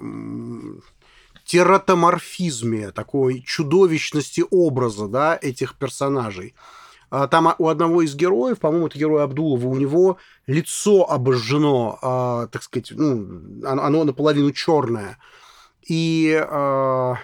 тератоморфизме, 1.45 2.93
такой 2.93 3.41
чудовищности 3.41 4.45
образа 4.51 5.09
да, 5.09 5.39
этих 5.41 5.77
персонажей. 5.77 6.55
А, 7.11 7.27
там 7.27 7.55
у 7.59 7.69
одного 7.69 8.03
из 8.03 8.15
героев, 8.15 8.59
по-моему, 8.59 8.89
это 8.89 8.99
герой 8.99 9.25
Абдулова, 9.25 9.67
у 9.67 9.77
него 9.77 10.19
лицо 10.47 11.11
обожжено, 11.11 11.99
а, 12.03 12.47
так 12.49 12.63
сказать, 12.63 12.93
ну, 12.95 13.27
оно 13.65 14.05
наполовину 14.05 14.53
черное. 14.53 15.19
И 15.89 16.39
а, 16.39 17.17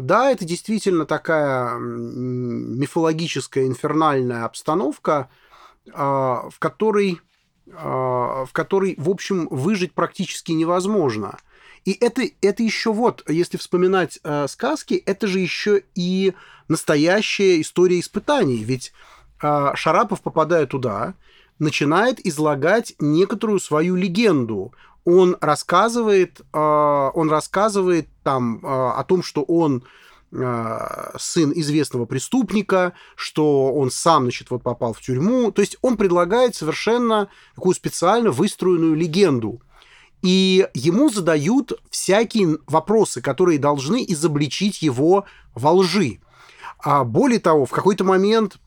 да, 0.00 0.30
это 0.30 0.44
действительно 0.44 1.06
такая 1.06 1.78
мифологическая, 1.78 3.66
инфернальная 3.66 4.44
обстановка, 4.44 5.28
в 5.86 6.54
которой, 6.58 7.20
в 7.66 8.48
которой, 8.52 8.94
в 8.98 9.08
общем, 9.08 9.48
выжить 9.50 9.94
практически 9.94 10.52
невозможно. 10.52 11.38
И 11.84 11.92
это, 11.92 12.22
это 12.42 12.62
еще 12.62 12.92
вот, 12.92 13.24
если 13.28 13.56
вспоминать 13.56 14.20
сказки, 14.48 14.94
это 14.94 15.26
же 15.26 15.38
еще 15.38 15.84
и 15.94 16.34
настоящая 16.68 17.60
история 17.62 18.00
испытаний. 18.00 18.62
Ведь 18.62 18.92
э, 19.42 19.70
Шарапов, 19.74 20.20
попадая 20.20 20.66
туда, 20.66 21.14
начинает 21.58 22.24
излагать 22.26 22.94
некоторую 22.98 23.58
свою 23.58 23.96
легенду. 23.96 24.74
Он 25.10 25.38
рассказывает, 25.40 26.42
э, 26.52 27.10
он 27.14 27.30
рассказывает 27.30 28.08
там 28.22 28.60
э, 28.62 28.68
о 28.68 29.02
том, 29.04 29.22
что 29.22 29.42
он 29.42 29.84
сын 30.30 31.52
известного 31.54 32.04
преступника, 32.04 32.92
что 33.16 33.72
он 33.72 33.90
сам, 33.90 34.24
значит, 34.24 34.50
вот 34.50 34.62
попал 34.62 34.92
в 34.92 35.00
тюрьму. 35.00 35.50
То 35.52 35.62
есть 35.62 35.78
он 35.80 35.96
предлагает 35.96 36.54
совершенно 36.54 37.30
такую 37.54 37.74
специально 37.74 38.30
выстроенную 38.30 38.94
легенду. 38.94 39.62
И 40.20 40.68
ему 40.74 41.08
задают 41.08 41.80
всякие 41.88 42.58
вопросы, 42.66 43.22
которые 43.22 43.58
должны 43.58 44.04
изобличить 44.06 44.82
его 44.82 45.24
во 45.54 45.72
лжи. 45.72 46.20
А 46.78 47.04
более 47.04 47.40
того, 47.40 47.64
в 47.64 47.70
какой-то 47.70 48.04
момент 48.04 48.58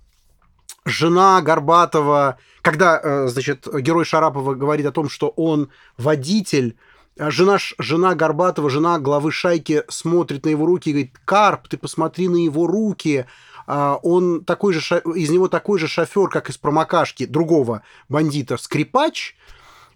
жена 0.85 1.41
Горбатова, 1.41 2.37
когда, 2.61 2.99
э, 3.01 3.27
значит, 3.27 3.67
герой 3.73 4.05
Шарапова 4.05 4.53
говорит 4.53 4.85
о 4.85 4.91
том, 4.91 5.09
что 5.09 5.29
он 5.29 5.69
водитель, 5.97 6.77
э, 7.17 7.31
жена, 7.31 7.57
жена 7.79 8.15
Горбатова, 8.15 8.69
жена 8.69 8.99
главы 8.99 9.31
шайки 9.31 9.83
смотрит 9.89 10.45
на 10.45 10.49
его 10.49 10.65
руки 10.65 10.89
и 10.89 10.93
говорит, 10.93 11.19
Карп, 11.25 11.67
ты 11.67 11.77
посмотри 11.77 12.27
на 12.27 12.37
его 12.37 12.67
руки, 12.67 13.25
а, 13.67 13.99
он 14.01 14.43
такой 14.43 14.73
же, 14.73 15.01
из 15.15 15.29
него 15.29 15.47
такой 15.47 15.79
же 15.79 15.87
шофер, 15.87 16.29
как 16.29 16.49
из 16.49 16.57
промокашки 16.57 17.25
другого 17.25 17.83
бандита, 18.09 18.57
скрипач, 18.57 19.35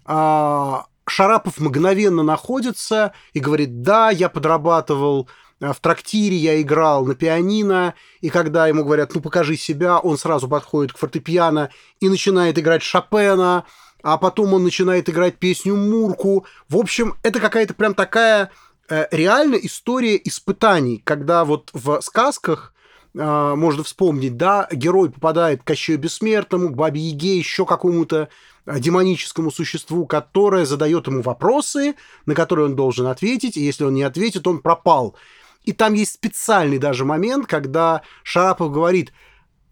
а, 0.04 0.86
Шарапов 1.08 1.58
мгновенно 1.60 2.22
находится 2.22 3.12
и 3.32 3.40
говорит, 3.40 3.82
да, 3.82 4.10
я 4.10 4.28
подрабатывал 4.28 5.28
в 5.60 5.76
трактире 5.80 6.36
я 6.36 6.60
играл 6.60 7.06
на 7.06 7.14
пианино, 7.14 7.94
и 8.20 8.28
когда 8.28 8.66
ему 8.66 8.84
говорят, 8.84 9.14
ну 9.14 9.20
покажи 9.20 9.56
себя, 9.56 9.98
он 9.98 10.18
сразу 10.18 10.48
подходит 10.48 10.92
к 10.92 10.98
фортепиано 10.98 11.70
и 12.00 12.08
начинает 12.08 12.58
играть 12.58 12.82
Шопена, 12.82 13.64
а 14.02 14.18
потом 14.18 14.54
он 14.54 14.62
начинает 14.62 15.08
играть 15.08 15.36
песню 15.36 15.74
Мурку. 15.74 16.46
В 16.68 16.76
общем, 16.76 17.16
это 17.22 17.40
какая-то 17.40 17.74
прям 17.74 17.92
такая 17.92 18.50
э, 18.88 19.06
реальная 19.10 19.58
история 19.58 20.20
испытаний, 20.22 21.02
когда 21.04 21.44
вот 21.44 21.70
в 21.72 22.00
сказках 22.02 22.72
э, 23.14 23.54
можно 23.56 23.82
вспомнить, 23.82 24.36
да, 24.36 24.68
герой 24.70 25.10
попадает 25.10 25.62
к 25.62 25.66
Кощею 25.66 25.98
Бессмертному, 25.98 26.68
к 26.68 26.76
Бабе 26.76 27.00
Яге, 27.00 27.36
еще 27.36 27.66
какому-то 27.66 28.28
э, 28.66 28.78
демоническому 28.78 29.50
существу, 29.50 30.06
которое 30.06 30.66
задает 30.66 31.08
ему 31.08 31.22
вопросы, 31.22 31.96
на 32.26 32.34
которые 32.34 32.66
он 32.66 32.76
должен 32.76 33.06
ответить, 33.06 33.56
и 33.56 33.64
если 33.64 33.82
он 33.82 33.94
не 33.94 34.04
ответит, 34.04 34.46
он 34.46 34.60
пропал. 34.60 35.16
И 35.66 35.72
там 35.72 35.92
есть 35.92 36.14
специальный 36.14 36.78
даже 36.78 37.04
момент, 37.04 37.46
когда 37.46 38.02
Шарапов 38.22 38.72
говорит, 38.72 39.12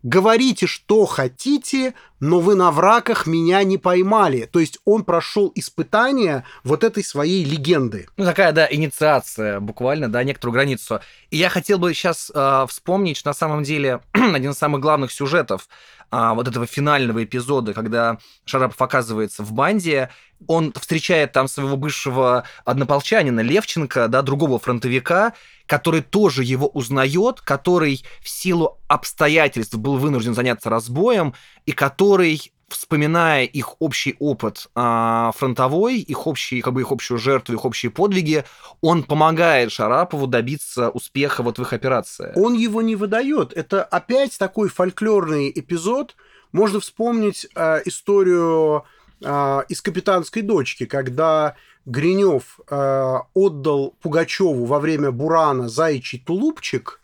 говорите, 0.02 0.66
что 0.66 1.06
хотите, 1.06 1.94
но 2.20 2.40
вы 2.40 2.56
на 2.56 2.70
враках 2.70 3.26
меня 3.26 3.62
не 3.64 3.78
поймали. 3.78 4.48
То 4.52 4.60
есть 4.60 4.78
он 4.84 5.04
прошел 5.04 5.50
испытание 5.54 6.44
вот 6.64 6.84
этой 6.84 7.02
своей 7.02 7.44
легенды. 7.44 8.08
Ну, 8.16 8.24
такая, 8.24 8.52
да, 8.52 8.68
инициация 8.70 9.60
буквально, 9.60 10.10
да, 10.10 10.22
некоторую 10.22 10.54
границу. 10.54 11.00
И 11.30 11.38
я 11.38 11.48
хотел 11.48 11.78
бы 11.78 11.94
сейчас 11.94 12.30
э, 12.34 12.66
вспомнить, 12.68 13.24
на 13.24 13.32
самом 13.32 13.62
деле 13.62 14.00
один 14.12 14.50
из 14.50 14.58
самых 14.58 14.80
главных 14.80 15.10
сюжетов 15.10 15.68
а, 16.16 16.32
вот 16.34 16.46
этого 16.46 16.64
финального 16.64 17.24
эпизода, 17.24 17.74
когда 17.74 18.18
Шарапов 18.44 18.80
оказывается 18.80 19.42
в 19.42 19.52
банде, 19.52 20.10
он 20.46 20.72
встречает 20.72 21.32
там 21.32 21.48
своего 21.48 21.76
бывшего 21.76 22.44
однополчанина 22.64 23.40
Левченко, 23.40 24.06
да, 24.06 24.22
другого 24.22 24.60
фронтовика, 24.60 25.32
который 25.66 26.02
тоже 26.02 26.44
его 26.44 26.68
узнает, 26.68 27.40
который 27.40 28.04
в 28.22 28.28
силу 28.28 28.78
обстоятельств 28.86 29.74
был 29.74 29.96
вынужден 29.96 30.34
заняться 30.34 30.70
разбоем, 30.70 31.34
и 31.66 31.72
который 31.72 32.52
вспоминая 32.74 33.44
их 33.44 33.80
общий 33.80 34.16
опыт 34.18 34.68
а, 34.74 35.32
фронтовой, 35.36 35.98
их 35.98 36.26
общий, 36.26 36.60
как 36.60 36.74
бы 36.74 36.80
их 36.80 36.92
общую 36.92 37.18
жертву, 37.18 37.54
их 37.54 37.64
общие 37.64 37.90
подвиги, 37.90 38.44
он 38.80 39.04
помогает 39.04 39.72
Шарапову 39.72 40.26
добиться 40.26 40.90
успеха 40.90 41.42
вот 41.42 41.58
в 41.58 41.62
их 41.62 41.72
операции. 41.72 42.32
Он 42.36 42.54
его 42.54 42.82
не 42.82 42.96
выдает. 42.96 43.52
Это 43.52 43.82
опять 43.84 44.38
такой 44.38 44.68
фольклорный 44.68 45.50
эпизод. 45.54 46.16
Можно 46.52 46.80
вспомнить 46.80 47.46
э, 47.54 47.82
историю 47.84 48.84
э, 49.20 49.60
из 49.68 49.80
«Капитанской 49.80 50.42
дочки», 50.42 50.86
когда 50.86 51.56
Гринев 51.86 52.60
э, 52.68 53.16
отдал 53.34 53.94
Пугачеву 54.02 54.64
во 54.64 54.78
время 54.78 55.10
Бурана 55.10 55.68
заячий 55.68 56.18
тулупчик 56.18 57.00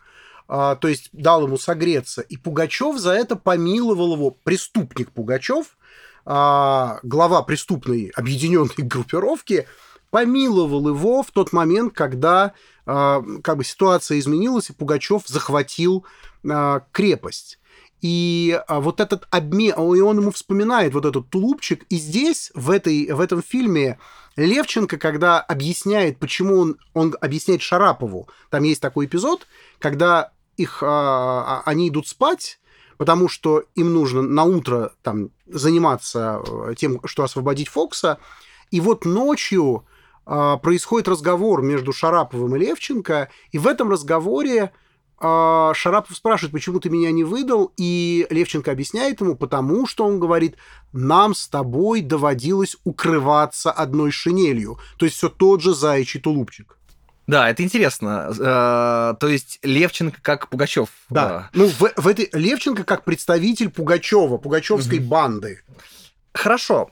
а, 0.53 0.75
то 0.75 0.89
есть 0.89 1.07
дал 1.13 1.47
ему 1.47 1.57
согреться. 1.57 2.21
И 2.21 2.35
Пугачев 2.35 2.97
за 2.97 3.13
это 3.13 3.37
помиловал 3.37 4.15
его, 4.15 4.31
преступник 4.31 5.09
Пугачев, 5.13 5.77
а, 6.25 6.99
глава 7.03 7.41
преступной 7.43 8.11
объединенной 8.13 8.75
группировки, 8.79 9.65
помиловал 10.09 10.89
его 10.89 11.23
в 11.23 11.31
тот 11.31 11.53
момент, 11.53 11.93
когда 11.93 12.51
а, 12.85 13.23
как 13.41 13.59
бы 13.59 13.63
ситуация 13.63 14.19
изменилась, 14.19 14.69
и 14.69 14.73
Пугачев 14.73 15.23
захватил 15.25 16.05
крепость. 16.91 17.59
И 18.01 18.59
вот 18.67 18.99
этот 18.99 19.27
обмен, 19.29 19.75
и 19.75 20.01
он 20.01 20.19
ему 20.19 20.31
вспоминает 20.31 20.91
вот 20.95 21.05
этот 21.05 21.29
тулупчик. 21.29 21.85
И 21.89 21.97
здесь, 21.97 22.51
в, 22.55 22.71
этой, 22.71 23.11
в 23.11 23.19
этом 23.19 23.43
фильме, 23.43 23.99
Левченко, 24.35 24.97
когда 24.97 25.39
объясняет, 25.39 26.17
почему 26.17 26.57
он, 26.57 26.77
он 26.95 27.15
объясняет 27.21 27.61
Шарапову, 27.61 28.27
там 28.49 28.63
есть 28.63 28.81
такой 28.81 29.05
эпизод, 29.05 29.45
когда 29.77 30.31
их, 30.61 30.83
а, 30.83 30.87
а, 30.87 31.61
они 31.65 31.89
идут 31.89 32.07
спать, 32.07 32.59
потому 32.97 33.27
что 33.27 33.63
им 33.75 33.93
нужно 33.93 34.21
на 34.21 34.43
утро 34.43 34.93
там 35.01 35.29
заниматься 35.47 36.41
э, 36.47 36.75
тем, 36.77 36.99
что 37.05 37.23
освободить 37.23 37.67
Фокса. 37.67 38.19
И 38.69 38.79
вот 38.79 39.05
ночью 39.05 39.85
а, 40.25 40.57
происходит 40.57 41.07
разговор 41.07 41.61
между 41.61 41.93
Шараповым 41.93 42.55
и 42.55 42.59
Левченко, 42.59 43.29
и 43.51 43.57
в 43.57 43.67
этом 43.67 43.89
разговоре 43.89 44.71
Шарапов 45.19 46.17
спрашивает, 46.17 46.51
почему 46.51 46.79
ты 46.79 46.89
меня 46.89 47.11
не 47.11 47.23
выдал, 47.23 47.71
и 47.77 48.25
Левченко 48.31 48.71
объясняет 48.71 49.21
ему, 49.21 49.35
потому 49.35 49.85
что 49.85 50.03
он 50.03 50.19
говорит, 50.19 50.55
нам 50.93 51.35
с 51.35 51.47
тобой 51.47 52.01
доводилось 52.01 52.75
укрываться 52.85 53.71
одной 53.71 54.09
шинелью. 54.09 54.79
То 54.97 55.05
есть 55.05 55.17
все 55.17 55.29
тот 55.29 55.61
же 55.61 55.75
заячий 55.75 56.19
тулупчик. 56.19 56.75
Да, 57.27 57.49
это 57.49 57.63
интересно. 57.63 58.31
Э, 58.31 59.15
то 59.19 59.27
есть 59.27 59.59
Левченко 59.63 60.19
как 60.21 60.49
Пугачев. 60.49 60.89
Да. 61.09 61.49
Ну, 61.53 61.67
в, 61.67 61.91
в 61.95 62.07
этой 62.07 62.29
Левченко 62.33 62.83
как 62.83 63.03
представитель 63.03 63.69
Пугачева, 63.69 64.37
Пугачевской 64.37 64.99
угу. 64.99 65.07
банды. 65.07 65.61
Хорошо. 66.33 66.91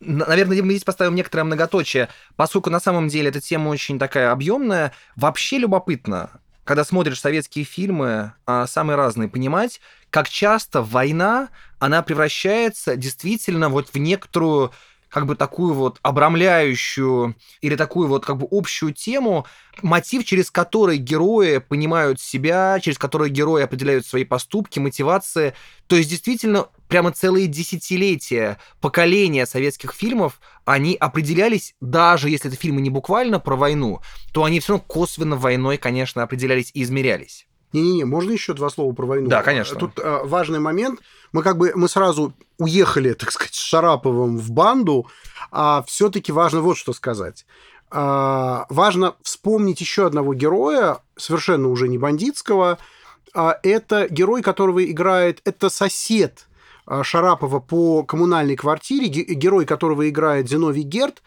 Наверное, 0.00 0.62
мы 0.62 0.72
здесь 0.72 0.84
поставим 0.84 1.14
некоторое 1.14 1.44
многоточие, 1.44 2.08
поскольку 2.36 2.70
на 2.70 2.80
самом 2.80 3.08
деле 3.08 3.28
эта 3.28 3.40
тема 3.40 3.68
очень 3.68 3.98
такая 3.98 4.32
объемная. 4.32 4.92
Вообще 5.14 5.58
любопытно, 5.58 6.30
когда 6.64 6.84
смотришь 6.84 7.20
советские 7.20 7.64
фильмы, 7.64 8.32
а, 8.46 8.66
самые 8.66 8.96
разные, 8.96 9.28
понимать, 9.28 9.80
как 10.10 10.28
часто 10.28 10.82
война, 10.82 11.48
она 11.78 12.02
превращается 12.02 12.96
действительно 12.96 13.68
вот 13.68 13.90
в 13.90 13.96
некоторую 13.96 14.72
как 15.12 15.26
бы 15.26 15.36
такую 15.36 15.74
вот 15.74 15.98
обрамляющую 16.00 17.36
или 17.60 17.76
такую 17.76 18.08
вот 18.08 18.24
как 18.24 18.38
бы 18.38 18.48
общую 18.50 18.94
тему, 18.94 19.46
мотив, 19.82 20.24
через 20.24 20.50
который 20.50 20.96
герои 20.96 21.58
понимают 21.58 22.18
себя, 22.18 22.80
через 22.80 22.96
который 22.96 23.28
герои 23.28 23.62
определяют 23.62 24.06
свои 24.06 24.24
поступки, 24.24 24.78
мотивации. 24.78 25.52
То 25.86 25.96
есть 25.96 26.08
действительно 26.08 26.68
прямо 26.88 27.12
целые 27.12 27.46
десятилетия, 27.46 28.58
поколения 28.80 29.44
советских 29.44 29.92
фильмов, 29.92 30.40
они 30.64 30.94
определялись, 30.94 31.74
даже 31.82 32.30
если 32.30 32.48
это 32.48 32.58
фильмы 32.58 32.80
не 32.80 32.88
буквально 32.88 33.38
про 33.38 33.54
войну, 33.54 34.00
то 34.32 34.44
они 34.44 34.60
все 34.60 34.72
равно 34.72 34.86
косвенно 34.88 35.36
войной, 35.36 35.76
конечно, 35.76 36.22
определялись 36.22 36.70
и 36.72 36.82
измерялись. 36.82 37.46
Не-не-не, 37.72 38.04
можно 38.04 38.32
еще 38.32 38.52
два 38.54 38.70
слова 38.70 38.92
про 38.92 39.06
войну? 39.06 39.28
Да, 39.28 39.42
конечно. 39.42 39.78
Тут 39.78 39.98
э, 39.98 40.20
важный 40.24 40.60
момент. 40.60 41.00
Мы 41.32 41.42
как 41.42 41.56
бы 41.56 41.72
мы 41.74 41.88
сразу 41.88 42.34
уехали, 42.58 43.12
так 43.18 43.32
сказать, 43.32 43.54
с 43.54 43.60
Шараповым 43.60 44.38
в 44.38 44.50
банду, 44.50 45.06
а 45.50 45.84
все-таки 45.86 46.32
важно 46.32 46.60
вот 46.60 46.76
что 46.76 46.92
сказать. 46.92 47.46
А, 47.94 48.64
важно 48.70 49.16
вспомнить 49.22 49.80
еще 49.80 50.06
одного 50.06 50.32
героя, 50.32 51.00
совершенно 51.16 51.68
уже 51.68 51.88
не 51.88 51.98
бандитского. 51.98 52.78
А, 53.34 53.58
это 53.62 54.06
герой, 54.08 54.42
которого 54.42 54.82
играет, 54.84 55.40
это 55.44 55.68
сосед 55.68 56.46
а, 56.86 57.04
Шарапова 57.04 57.60
по 57.60 58.02
коммунальной 58.02 58.56
квартире, 58.56 59.08
герой 59.08 59.66
которого 59.66 60.08
играет 60.08 60.48
Зиновий 60.48 60.82
Герд. 60.82 61.22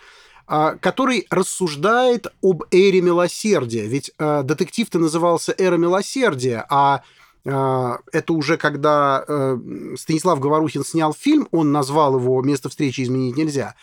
А, 0.48 0.76
который 0.76 1.26
рассуждает 1.32 2.28
об 2.44 2.64
эре 2.70 3.02
милосердия. 3.02 3.88
Ведь 3.88 4.12
э, 4.20 4.44
детектив-то 4.44 5.00
назывался 5.00 5.56
«Эра 5.58 5.78
милосердия», 5.78 6.64
а 6.70 7.02
э, 7.44 7.98
это 8.12 8.34
уже 8.34 8.58
когда 8.58 9.26
э, 9.28 9.58
Станислав 9.98 10.40
Говорухин 10.40 10.86
снял 10.86 11.16
фильм, 11.16 11.48
он 11.50 11.72
назвал 11.72 12.20
его 12.20 12.40
«Место 12.44 12.70
встречи 12.70 13.02
изменить 13.02 13.36
нельзя». 13.36 13.74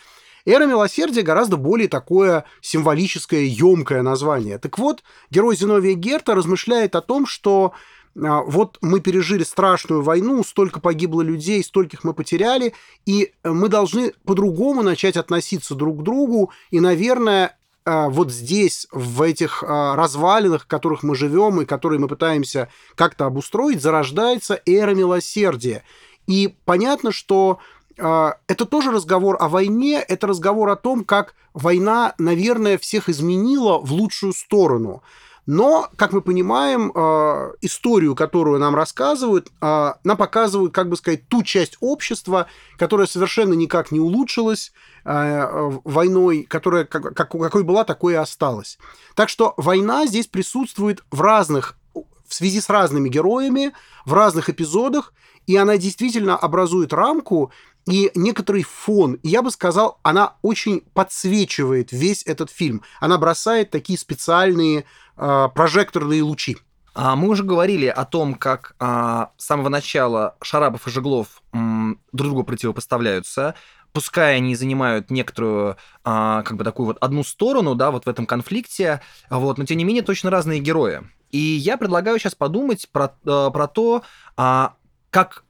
Эра 0.45 0.65
милосердия 0.65 1.21
гораздо 1.21 1.57
более 1.57 1.89
такое 1.89 2.45
символическое, 2.61 3.41
емкое 3.41 4.01
название. 4.01 4.57
Так 4.57 4.79
вот, 4.79 5.03
герой 5.29 5.57
Зиновия 5.57 5.95
Герта 5.95 6.33
размышляет 6.33 6.95
о 6.95 7.01
том, 7.01 7.25
что 7.25 7.73
вот 8.15 8.77
мы 8.81 8.99
пережили 8.99 9.43
страшную 9.43 10.03
войну, 10.03 10.43
столько 10.43 10.79
погибло 10.79 11.21
людей, 11.21 11.63
стольких 11.63 12.03
мы 12.03 12.13
потеряли, 12.13 12.73
и 13.05 13.33
мы 13.43 13.69
должны 13.69 14.13
по-другому 14.23 14.83
начать 14.83 15.17
относиться 15.17 15.73
друг 15.73 15.99
к 15.99 16.03
другу, 16.03 16.51
и, 16.69 16.79
наверное, 16.79 17.57
а, 17.85 18.09
вот 18.09 18.31
здесь, 18.31 18.87
в 18.91 19.21
этих 19.21 19.63
а, 19.63 19.95
развалинах, 19.95 20.63
в 20.63 20.67
которых 20.67 21.03
мы 21.03 21.15
живем 21.15 21.61
и 21.61 21.65
которые 21.65 21.99
мы 21.99 22.07
пытаемся 22.07 22.69
как-то 22.95 23.25
обустроить, 23.25 23.81
зарождается 23.81 24.61
эра 24.65 24.93
милосердия. 24.93 25.83
И 26.27 26.55
понятно, 26.65 27.11
что 27.11 27.59
это 27.95 28.65
тоже 28.65 28.89
разговор 28.89 29.37
о 29.39 29.49
войне, 29.49 29.99
это 29.99 30.25
разговор 30.25 30.69
о 30.69 30.75
том, 30.75 31.03
как 31.03 31.35
война, 31.53 32.15
наверное, 32.17 32.79
всех 32.79 33.07
изменила 33.07 33.77
в 33.77 33.91
лучшую 33.93 34.33
сторону. 34.33 35.03
Но, 35.45 35.89
как 35.97 36.13
мы 36.13 36.21
понимаем, 36.21 36.91
э, 36.95 37.53
историю, 37.61 38.15
которую 38.15 38.59
нам 38.59 38.75
рассказывают, 38.75 39.51
э, 39.61 39.93
нам 40.03 40.17
показывают, 40.17 40.73
как 40.73 40.87
бы 40.89 40.95
сказать, 40.95 41.27
ту 41.27 41.43
часть 41.43 41.75
общества, 41.81 42.47
которая 42.77 43.07
совершенно 43.07 43.53
никак 43.53 43.91
не 43.91 43.99
улучшилась 43.99 44.71
э, 45.03 45.71
войной, 45.83 46.43
которая 46.43 46.85
как, 46.85 47.13
какой 47.13 47.63
была, 47.63 47.83
такой 47.83 48.13
и 48.13 48.17
осталась. 48.17 48.77
Так 49.15 49.27
что 49.27 49.53
война 49.57 50.05
здесь 50.05 50.27
присутствует 50.27 51.03
в 51.11 51.19
разных, 51.19 51.77
в 51.93 52.33
связи 52.33 52.61
с 52.61 52.69
разными 52.69 53.09
героями, 53.09 53.73
в 54.05 54.13
разных 54.13 54.49
эпизодах, 54.49 55.13
и 55.45 55.57
она 55.57 55.77
действительно 55.77 56.37
образует 56.37 56.93
рамку 56.93 57.51
и 57.85 58.11
некоторый 58.15 58.63
фон. 58.63 59.19
Я 59.23 59.41
бы 59.41 59.51
сказал, 59.51 59.99
она 60.03 60.35
очень 60.41 60.81
подсвечивает 60.93 61.91
весь 61.91 62.23
этот 62.25 62.49
фильм. 62.49 62.81
Она 62.99 63.17
бросает 63.17 63.71
такие 63.71 63.99
специальные 63.99 64.85
прожекторные 65.15 66.23
лучи. 66.23 66.57
А 66.95 67.15
Мы 67.15 67.29
уже 67.29 67.43
говорили 67.43 67.87
о 67.87 68.05
том, 68.05 68.35
как 68.35 68.75
а, 68.79 69.31
с 69.37 69.45
самого 69.45 69.69
начала 69.69 70.35
Шарапов 70.43 70.87
и 70.87 70.91
Жеглов 70.91 71.41
м, 71.51 71.99
друг 72.11 72.29
другу 72.29 72.43
противопоставляются, 72.43 73.55
пускай 73.93 74.37
они 74.37 74.55
занимают 74.55 75.09
некоторую, 75.09 75.77
а, 76.03 76.43
как 76.43 76.57
бы 76.57 76.63
такую 76.63 76.87
вот 76.87 76.97
одну 77.01 77.23
сторону, 77.23 77.73
да, 77.73 77.89
вот 77.89 78.05
в 78.05 78.09
этом 78.09 78.27
конфликте, 78.27 79.01
вот, 79.29 79.57
но 79.57 79.65
тем 79.65 79.77
не 79.77 79.85
менее 79.85 80.03
точно 80.03 80.29
разные 80.29 80.59
герои. 80.59 81.01
И 81.31 81.39
я 81.39 81.77
предлагаю 81.77 82.19
сейчас 82.19 82.35
подумать 82.35 82.87
про, 82.91 83.15
а, 83.25 83.49
про 83.49 83.67
то, 83.67 84.03
а, 84.37 84.75
как 85.09 85.43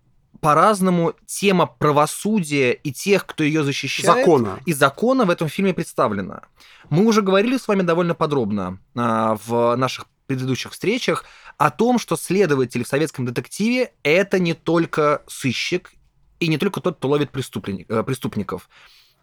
по-разному 0.44 1.14
тема 1.26 1.66
правосудия 1.66 2.74
и 2.74 2.92
тех, 2.92 3.26
кто 3.26 3.46
ее 3.46 3.64
защищает, 3.64 4.26
закона. 4.26 4.60
и 4.66 4.74
закона 4.74 5.24
в 5.24 5.30
этом 5.30 5.48
фильме 5.48 5.74
представлена. 5.74 6.42
Мы 6.90 7.06
уже 7.06 7.22
говорили 7.22 7.58
с 7.58 7.66
вами 7.70 7.82
довольно 7.82 8.14
подробно 8.14 8.80
а, 8.94 9.38
в 9.46 9.76
наших 9.78 10.06
предыдущих 10.28 10.74
встречах 10.74 11.24
о 11.58 11.72
том, 11.72 11.98
что 11.98 12.18
следователь 12.18 12.84
в 12.84 12.88
советском 12.88 13.26
детективе– 13.26 13.94
это 14.04 14.38
не 14.38 14.54
только 14.54 15.22
сыщик 15.28 15.94
и 16.42 16.50
не 16.50 16.58
только 16.58 16.82
тот, 16.82 16.98
кто 16.98 17.08
ловит 17.08 17.30
э, 17.30 18.04
преступников. 18.04 18.70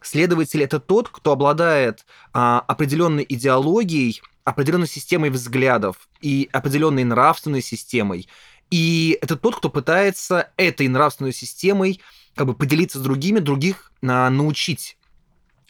Следователь– 0.00 0.62
это 0.64 0.80
тот, 0.80 1.10
кто 1.10 1.32
обладает 1.32 2.06
а, 2.32 2.64
определенной 2.66 3.26
идеологией, 3.28 4.22
определенной 4.44 4.88
системой 4.88 5.28
взглядов 5.28 6.08
и 6.22 6.48
определенной 6.50 7.04
нравственной 7.04 7.60
системой. 7.60 8.26
И 8.70 9.18
это 9.20 9.36
тот, 9.36 9.56
кто 9.56 9.68
пытается 9.68 10.50
этой 10.56 10.88
нравственной 10.88 11.32
системой 11.32 12.00
как 12.34 12.46
бы 12.46 12.54
поделиться 12.54 12.98
с 12.98 13.02
другими, 13.02 13.40
других 13.40 13.92
а, 14.02 14.30
научить 14.30 14.96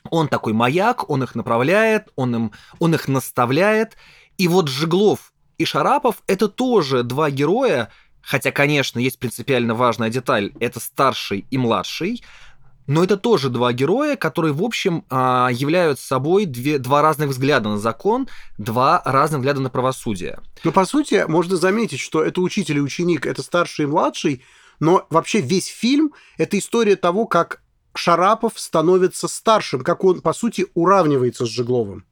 он 0.08 0.28
такой 0.28 0.52
маяк, 0.52 1.08
он 1.10 1.22
их 1.22 1.34
направляет, 1.34 2.08
он, 2.16 2.34
им, 2.34 2.52
он 2.78 2.94
их 2.94 3.08
наставляет. 3.08 3.96
И 4.38 4.48
вот 4.48 4.68
Жеглов 4.68 5.32
и 5.58 5.64
Шарапов— 5.64 6.22
это 6.26 6.48
тоже 6.48 7.02
два 7.02 7.30
героя, 7.30 7.90
хотя, 8.22 8.50
конечно, 8.50 8.98
есть 8.98 9.18
принципиально 9.18 9.74
важная 9.74 10.08
деталь, 10.08 10.52
это 10.60 10.80
старший 10.80 11.44
и 11.50 11.58
младший, 11.58 12.22
но 12.90 13.04
это 13.04 13.16
тоже 13.16 13.50
два 13.50 13.72
героя, 13.72 14.16
которые, 14.16 14.52
в 14.52 14.64
общем, 14.64 15.04
а, 15.10 15.48
являются 15.52 16.04
собой 16.04 16.44
две, 16.44 16.76
два 16.78 17.02
разных 17.02 17.28
взгляда 17.28 17.68
на 17.68 17.78
закон, 17.78 18.26
два 18.58 19.00
разных 19.04 19.38
взгляда 19.38 19.60
на 19.60 19.70
правосудие. 19.70 20.40
Ну, 20.64 20.72
по 20.72 20.84
сути, 20.84 21.24
можно 21.28 21.56
заметить, 21.56 22.00
что 22.00 22.20
это 22.20 22.40
учитель 22.40 22.78
и 22.78 22.80
ученик, 22.80 23.26
это 23.26 23.44
старший 23.44 23.84
и 23.84 23.86
младший, 23.86 24.42
но 24.80 25.06
вообще 25.08 25.40
весь 25.40 25.68
фильм— 25.68 26.14
это 26.36 26.58
история 26.58 26.96
того, 26.96 27.26
как 27.26 27.62
Шарапов 27.94 28.58
становится 28.58 29.28
старшим, 29.28 29.82
как 29.82 30.02
он, 30.02 30.20
по 30.20 30.32
сути, 30.32 30.66
уравнивается 30.74 31.46
с 31.46 31.48
Жегловым. 31.48 32.04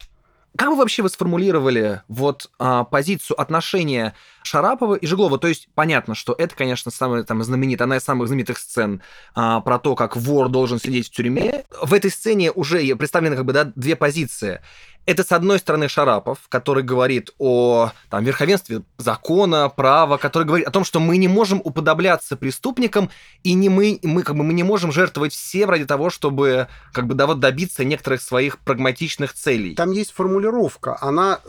Как 0.56 0.70
вы 0.70 0.76
вообще 0.76 1.02
вы 1.02 1.08
сформулировали 1.08 2.02
вот 2.08 2.50
а, 2.58 2.84
позицию 2.84 3.40
отношения 3.40 4.14
Шарапова 4.42 4.94
и 4.94 5.06
Жеглова? 5.06 5.38
То 5.38 5.46
есть 5.46 5.68
понятно, 5.74 6.14
что 6.14 6.34
это, 6.36 6.54
конечно, 6.56 6.90
самая 6.90 7.22
там 7.22 7.42
знаменитая, 7.42 7.84
одна 7.84 7.96
из 7.98 8.04
самых 8.04 8.28
знаменитых 8.28 8.58
сцен 8.58 9.02
а, 9.34 9.60
про 9.60 9.78
то, 9.78 9.94
как 9.94 10.16
вор 10.16 10.48
должен 10.48 10.80
сидеть 10.80 11.08
в 11.08 11.10
тюрьме. 11.10 11.64
В 11.82 11.94
этой 11.94 12.10
сцене 12.10 12.50
уже 12.50 12.96
представлены 12.96 13.36
как 13.36 13.44
бы 13.44 13.52
да, 13.52 13.64
две 13.76 13.94
позиции. 13.94 14.60
Это, 15.08 15.24
с 15.24 15.32
одной 15.32 15.58
стороны, 15.58 15.88
Шарапов, 15.88 16.38
который 16.50 16.82
говорит 16.82 17.30
о 17.38 17.92
там, 18.10 18.24
верховенстве 18.24 18.82
закона, 18.98 19.70
права, 19.70 20.18
который 20.18 20.44
говорит 20.44 20.68
о 20.68 20.70
том, 20.70 20.84
что 20.84 21.00
мы 21.00 21.16
не 21.16 21.28
можем 21.28 21.62
уподобляться 21.64 22.36
преступникам, 22.36 23.08
и 23.42 23.54
не 23.54 23.70
мы, 23.70 24.00
мы, 24.02 24.22
как 24.22 24.36
бы, 24.36 24.44
мы 24.44 24.52
не 24.52 24.64
можем 24.64 24.92
жертвовать 24.92 25.32
всем 25.32 25.70
ради 25.70 25.86
того, 25.86 26.10
чтобы 26.10 26.68
как 26.92 27.06
бы, 27.06 27.14
да, 27.14 27.26
вот 27.26 27.40
добиться 27.40 27.84
некоторых 27.84 28.20
своих 28.20 28.58
прагматичных 28.58 29.32
целей. 29.32 29.74
Там 29.76 29.92
есть 29.92 30.12
формулировка, 30.12 30.98
она 31.00 31.40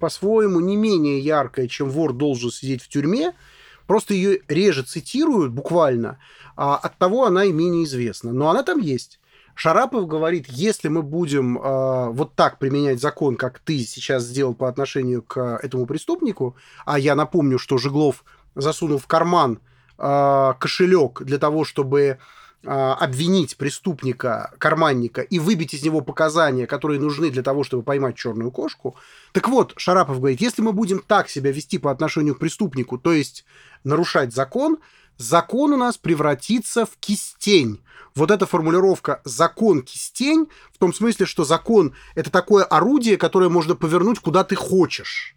по-своему 0.00 0.58
не 0.58 0.74
менее 0.74 1.20
яркая, 1.20 1.68
чем 1.68 1.90
вор 1.90 2.12
должен 2.12 2.50
сидеть 2.50 2.82
в 2.82 2.88
тюрьме, 2.88 3.32
просто 3.86 4.12
ее 4.12 4.40
реже 4.48 4.82
цитируют 4.82 5.52
буквально, 5.52 6.18
а 6.56 6.74
от 6.74 6.98
того 6.98 7.26
она 7.26 7.44
и 7.44 7.52
менее 7.52 7.84
известна. 7.84 8.32
Но 8.32 8.50
она 8.50 8.64
там 8.64 8.80
есть. 8.80 9.20
Шарапов 9.58 10.06
говорит, 10.06 10.46
если 10.46 10.86
мы 10.86 11.02
будем 11.02 11.58
э, 11.58 12.10
вот 12.10 12.36
так 12.36 12.60
применять 12.60 13.00
закон, 13.00 13.34
как 13.34 13.58
ты 13.58 13.80
сейчас 13.80 14.22
сделал 14.22 14.54
по 14.54 14.68
отношению 14.68 15.20
к 15.20 15.58
этому 15.60 15.84
преступнику, 15.84 16.54
а 16.86 16.96
я 16.96 17.16
напомню, 17.16 17.58
что 17.58 17.76
Жеглов 17.76 18.24
засунул 18.54 18.98
в 18.98 19.08
карман 19.08 19.58
э, 19.98 20.54
кошелек 20.60 21.22
для 21.22 21.38
того, 21.38 21.64
чтобы 21.64 22.00
э, 22.02 22.16
обвинить 22.68 23.56
преступника, 23.56 24.54
карманника 24.58 25.22
и 25.22 25.40
выбить 25.40 25.74
из 25.74 25.82
него 25.82 26.02
показания, 26.02 26.68
которые 26.68 27.00
нужны 27.00 27.28
для 27.28 27.42
того, 27.42 27.64
чтобы 27.64 27.82
поймать 27.82 28.14
черную 28.14 28.52
кошку. 28.52 28.94
Так 29.32 29.48
вот, 29.48 29.74
Шарапов 29.76 30.20
говорит, 30.20 30.40
если 30.40 30.62
мы 30.62 30.72
будем 30.72 31.00
так 31.00 31.28
себя 31.28 31.50
вести 31.50 31.78
по 31.78 31.90
отношению 31.90 32.36
к 32.36 32.38
преступнику, 32.38 32.96
то 32.96 33.12
есть 33.12 33.44
нарушать 33.82 34.32
закон, 34.32 34.78
закон 35.18 35.72
у 35.74 35.76
нас 35.76 35.98
превратится 35.98 36.86
в 36.86 36.96
кистень. 36.98 37.80
Вот 38.14 38.30
эта 38.30 38.46
формулировка 38.46 39.20
«закон 39.24 39.82
кистень» 39.82 40.48
в 40.72 40.78
том 40.78 40.94
смысле, 40.94 41.26
что 41.26 41.44
закон— 41.44 41.94
это 42.14 42.30
такое 42.30 42.64
орудие, 42.64 43.16
которое 43.16 43.48
можно 43.48 43.76
повернуть 43.76 44.18
куда 44.18 44.42
ты 44.44 44.56
хочешь. 44.56 45.34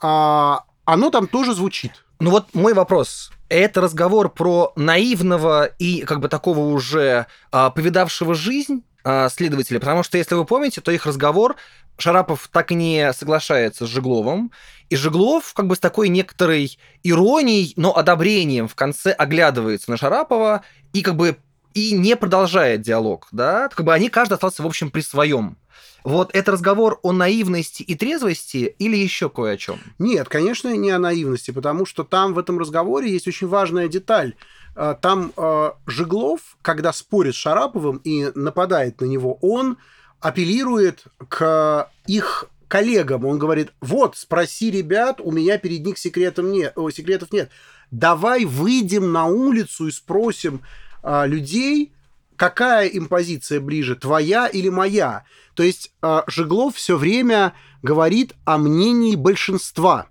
А 0.00 0.64
оно 0.84 1.10
там 1.10 1.26
тоже 1.26 1.54
звучит. 1.54 2.04
Ну 2.18 2.30
вот 2.30 2.54
мой 2.54 2.72
вопрос. 2.72 3.30
Это 3.48 3.80
разговор 3.80 4.28
про 4.28 4.72
наивного 4.74 5.66
и 5.66 6.00
как 6.02 6.20
бы 6.20 6.28
такого 6.28 6.60
уже 6.60 7.26
а, 7.52 7.70
повидавшего 7.70 8.34
жизнь 8.34 8.82
а, 9.08 9.28
следователя, 9.28 9.78
потому 9.78 10.02
что, 10.02 10.18
если 10.18 10.34
вы 10.34 10.44
помните, 10.44 10.80
то 10.80 10.90
их 10.90 11.06
разговор 11.06 11.54
Шарапов 11.96 12.48
так 12.52 12.72
и 12.72 12.74
не 12.74 13.12
соглашается 13.12 13.86
с 13.86 13.88
Жегловым, 13.88 14.50
и 14.90 14.96
Жеглов 14.96 15.54
как 15.54 15.68
бы 15.68 15.76
с 15.76 15.78
такой 15.78 16.08
некоторой 16.08 16.76
иронией, 17.04 17.72
но 17.76 17.96
одобрением 17.96 18.66
в 18.66 18.74
конце 18.74 19.12
оглядывается 19.12 19.92
на 19.92 19.96
Шарапова 19.96 20.62
и 20.92 21.02
как 21.02 21.14
бы 21.14 21.36
и 21.72 21.92
не 21.92 22.16
продолжает 22.16 22.80
диалог, 22.80 23.28
да, 23.30 23.68
как 23.68 23.86
бы 23.86 23.94
они 23.94 24.08
каждый 24.08 24.34
остался, 24.34 24.64
в 24.64 24.66
общем, 24.66 24.90
при 24.90 25.02
своем. 25.02 25.56
Вот 26.02 26.34
это 26.34 26.50
разговор 26.50 26.98
о 27.04 27.12
наивности 27.12 27.84
и 27.84 27.94
трезвости 27.94 28.74
или 28.78 28.96
еще 28.96 29.30
кое 29.30 29.52
о 29.52 29.56
чем? 29.56 29.78
Нет, 30.00 30.28
конечно, 30.28 30.74
не 30.74 30.90
о 30.90 30.98
наивности, 30.98 31.52
потому 31.52 31.86
что 31.86 32.02
там 32.02 32.34
в 32.34 32.40
этом 32.40 32.58
разговоре 32.58 33.08
есть 33.08 33.28
очень 33.28 33.46
важная 33.46 33.86
деталь. 33.86 34.34
А, 34.76 34.94
там 34.94 35.32
э, 35.36 35.70
Жеглов, 35.86 36.58
когда 36.62 36.92
спорит 36.92 37.34
с 37.34 37.38
Шараповым 37.38 37.96
и 38.04 38.30
нападает 38.34 39.00
на 39.00 39.06
него, 39.06 39.38
он 39.40 39.78
апеллирует 40.20 41.04
к 41.28 41.90
их 42.06 42.50
коллегам. 42.68 43.24
Он 43.24 43.38
говорит, 43.38 43.72
вот, 43.80 44.16
спроси 44.16 44.70
ребят, 44.70 45.20
у 45.20 45.32
меня 45.32 45.56
перед 45.56 45.84
них 45.84 45.96
секретов 45.98 46.44
нет. 46.44 46.72
О, 46.76 46.90
секретов 46.90 47.32
нет. 47.32 47.50
Давай 47.90 48.44
выйдем 48.44 49.12
на 49.12 49.26
улицу 49.26 49.88
и 49.88 49.92
спросим 49.92 50.60
э, 51.02 51.26
людей, 51.26 51.92
какая 52.36 52.86
им 52.88 53.06
позиция 53.06 53.60
ближе, 53.60 53.96
твоя 53.96 54.46
или 54.46 54.68
моя. 54.68 55.24
То 55.54 55.62
есть 55.62 55.92
э, 56.02 56.22
Жеглов 56.26 56.76
все 56.76 56.98
время 56.98 57.54
говорит 57.82 58.34
о 58.44 58.58
мнении 58.58 59.16
большинства. 59.16 60.08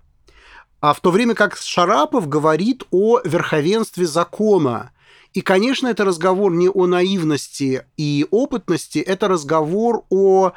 А 0.80 0.92
в 0.92 1.00
то 1.00 1.10
время 1.10 1.34
как 1.34 1.56
Шарапов 1.56 2.28
говорит 2.28 2.84
о 2.90 3.20
верховенстве 3.24 4.06
закона. 4.06 4.92
И, 5.32 5.40
конечно, 5.40 5.86
это 5.88 6.04
разговор 6.04 6.52
не 6.52 6.68
о 6.68 6.86
наивности 6.86 7.86
и 7.96 8.26
опытности, 8.30 8.98
это 8.98 9.28
разговор 9.28 10.04
о 10.10 10.52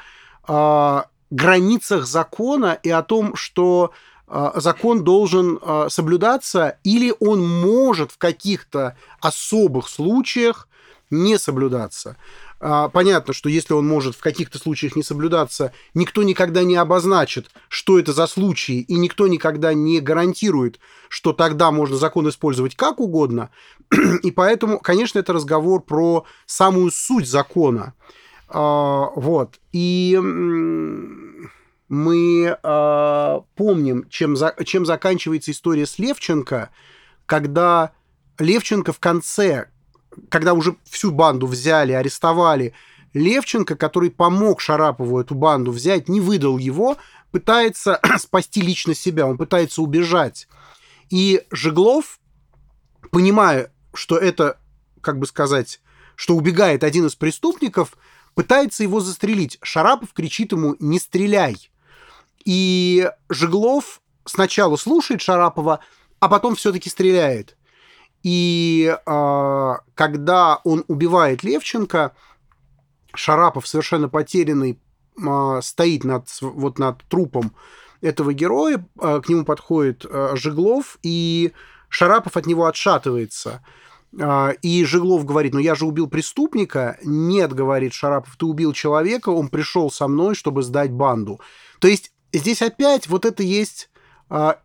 э, 0.47 1.01
границах 1.29 2.05
закона 2.05 2.79
и 2.81 2.89
о 2.89 3.03
том, 3.03 3.35
что 3.35 3.91
э, 4.27 4.51
закон 4.55 5.03
должен 5.03 5.59
э, 5.61 5.87
соблюдаться 5.89 6.77
или 6.83 7.13
он 7.19 7.45
может 7.45 8.11
в 8.11 8.17
каких-то 8.17 8.95
особых 9.19 9.89
случаях 9.89 10.67
не 11.09 11.37
соблюдаться. 11.37 12.17
А, 12.61 12.89
понятно, 12.89 13.33
что 13.33 13.47
если 13.47 13.73
он 13.73 13.87
может 13.87 14.15
в 14.15 14.21
каких-то 14.21 14.57
случаях 14.57 14.95
не 14.95 15.03
соблюдаться, 15.03 15.71
никто 15.93 16.23
никогда 16.23 16.63
не 16.63 16.75
обозначит, 16.75 17.49
что 17.69 17.97
это 17.97 18.11
за 18.11 18.27
случаи, 18.27 18.81
и 18.81 18.95
никто 18.95 19.27
никогда 19.27 19.73
не 19.73 20.01
гарантирует, 20.01 20.79
что 21.07 21.31
тогда 21.31 21.71
можно 21.71 21.95
закон 21.95 22.27
использовать 22.27 22.75
как 22.75 22.99
угодно. 22.99 23.49
И 24.23 24.31
поэтому, 24.31 24.79
конечно, 24.79 25.19
это 25.19 25.33
разговор 25.33 25.81
про 25.81 26.25
самую 26.45 26.91
суть 26.91 27.29
закона. 27.29 27.93
А, 28.49 29.09
вот. 29.15 29.59
И 29.71 30.19
мы 31.87 32.57
а, 32.61 33.43
помним, 33.55 34.05
чем, 34.09 34.35
чем 34.65 34.85
заканчивается 34.85 35.51
история 35.51 35.85
с 35.85 35.97
Левченко, 35.97 36.71
когда 37.25 37.93
Левченко 38.37 38.91
в 38.91 38.99
конце 38.99 39.69
когда 40.29 40.53
уже 40.53 40.75
всю 40.83 41.11
банду 41.11 41.47
взяли, 41.47 41.93
арестовали, 41.93 42.73
Левченко, 43.13 43.75
который 43.75 44.11
помог 44.11 44.61
Шарапову 44.61 45.19
эту 45.19 45.35
банду 45.35 45.71
взять, 45.71 46.09
не 46.09 46.21
выдал 46.21 46.57
его, 46.57 46.97
пытается 47.31 47.99
спасти 48.17 48.61
лично 48.61 48.93
себя, 48.93 49.25
он 49.25 49.37
пытается 49.37 49.81
убежать. 49.81 50.47
И 51.09 51.43
Жеглов, 51.51 52.19
понимая, 53.11 53.71
что 53.93 54.17
это, 54.17 54.59
как 55.01 55.17
бы 55.17 55.25
сказать, 55.25 55.81
что 56.15 56.35
убегает 56.35 56.83
один 56.83 57.07
из 57.07 57.15
преступников, 57.15 57.97
пытается 58.35 58.83
его 58.83 58.99
застрелить. 58.99 59.57
Шарапов 59.61 60.13
кричит 60.13 60.51
ему 60.51 60.75
«не 60.79 60.99
стреляй». 60.99 61.71
И 62.45 63.09
Жеглов 63.27 64.01
сначала 64.25 64.75
слушает 64.75 65.21
Шарапова, 65.21 65.79
а 66.19 66.29
потом 66.29 66.55
все-таки 66.55 66.89
стреляет. 66.89 67.57
И 68.23 68.95
э, 69.05 69.73
когда 69.95 70.59
он 70.63 70.83
убивает 70.87 71.43
Левченко, 71.43 72.13
Шарапов 73.13 73.67
совершенно 73.67 74.09
потерянный 74.09 74.79
э, 75.17 75.59
стоит 75.61 76.03
над, 76.03 76.27
вот 76.41 76.79
над 76.79 77.03
трупом 77.05 77.53
этого 78.01 78.33
героя, 78.33 78.85
э, 79.01 79.21
к 79.23 79.29
нему 79.29 79.45
подходит 79.45 80.05
э, 80.09 80.35
Жеглов, 80.35 80.97
и 81.01 81.53
Шарапов 81.89 82.37
от 82.37 82.45
него 82.45 82.65
отшатывается. 82.65 83.63
И 84.63 84.85
Жеглов 84.85 85.23
говорит, 85.23 85.53
ну 85.53 85.59
я 85.59 85.75
же 85.75 85.85
убил 85.85 86.07
преступника. 86.07 86.97
Нет, 87.03 87.53
говорит 87.53 87.93
Шарапов, 87.93 88.35
ты 88.37 88.47
убил 88.47 88.73
человека, 88.73 89.29
он 89.29 89.49
пришел 89.49 89.91
со 89.91 90.07
мной, 90.07 90.33
чтобы 90.33 90.63
сдать 90.63 90.91
банду. 90.91 91.39
То 91.77 91.87
есть 91.87 92.11
здесь 92.33 92.63
опять 92.63 93.07
вот 93.07 93.23
это 93.25 93.43
есть 93.43 93.91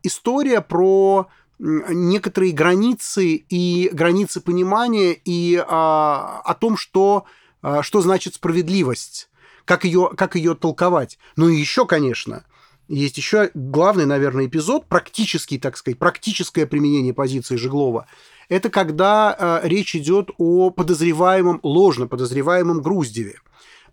история 0.03 0.63
про 0.63 1.29
некоторые 1.59 2.53
границы 2.53 3.35
и 3.35 3.89
границы 3.93 4.41
понимания 4.41 5.13
и 5.13 5.63
а, 5.67 6.43
о 6.45 6.55
том, 6.55 6.77
что, 6.77 7.25
а, 7.63 7.83
что 7.83 8.01
значит 8.01 8.35
справедливость, 8.35 9.29
как 9.65 9.85
ее, 9.85 10.11
как 10.17 10.37
ее 10.37 10.55
толковать. 10.55 11.19
Ну 11.37 11.49
и 11.49 11.57
еще, 11.57 11.87
конечно, 11.87 12.45
есть 12.89 13.17
еще 13.17 13.51
главный, 13.55 14.05
наверное, 14.05 14.47
эпизод, 14.47 14.87
практический, 14.87 15.59
так 15.59 15.77
сказать, 15.77 15.99
практическое 15.99 16.67
применение 16.67 17.15
позиции 17.15 17.57
Жеглова. 17.57 18.07
Это 18.49 18.69
когда 18.69 19.61
э, 19.65 19.69
речь 19.69 19.97
идет 19.97 20.31
о 20.37 20.71
подозреваемом, 20.71 21.61
ложно 21.63 22.07
подозреваемом 22.07 22.83
Груздеве. 22.83 23.39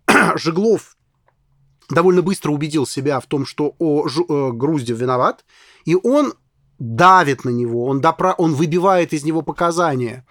Жеглов 0.36 0.96
довольно 1.88 2.20
быстро 2.22 2.50
убедил 2.50 2.86
себя 2.86 3.18
в 3.20 3.26
том, 3.26 3.46
что 3.46 3.74
о, 3.78 4.08
Ж, 4.08 4.20
э, 4.28 4.50
Груздев 4.52 4.98
виноват, 4.98 5.44
и 5.86 5.94
он 5.94 6.34
давит 6.82 7.44
на 7.44 7.50
него, 7.50 7.86
он, 7.86 8.00
допра... 8.00 8.34
он 8.36 8.54
выбивает 8.54 9.12
из 9.12 9.24
него 9.24 9.42
показания. 9.42 10.26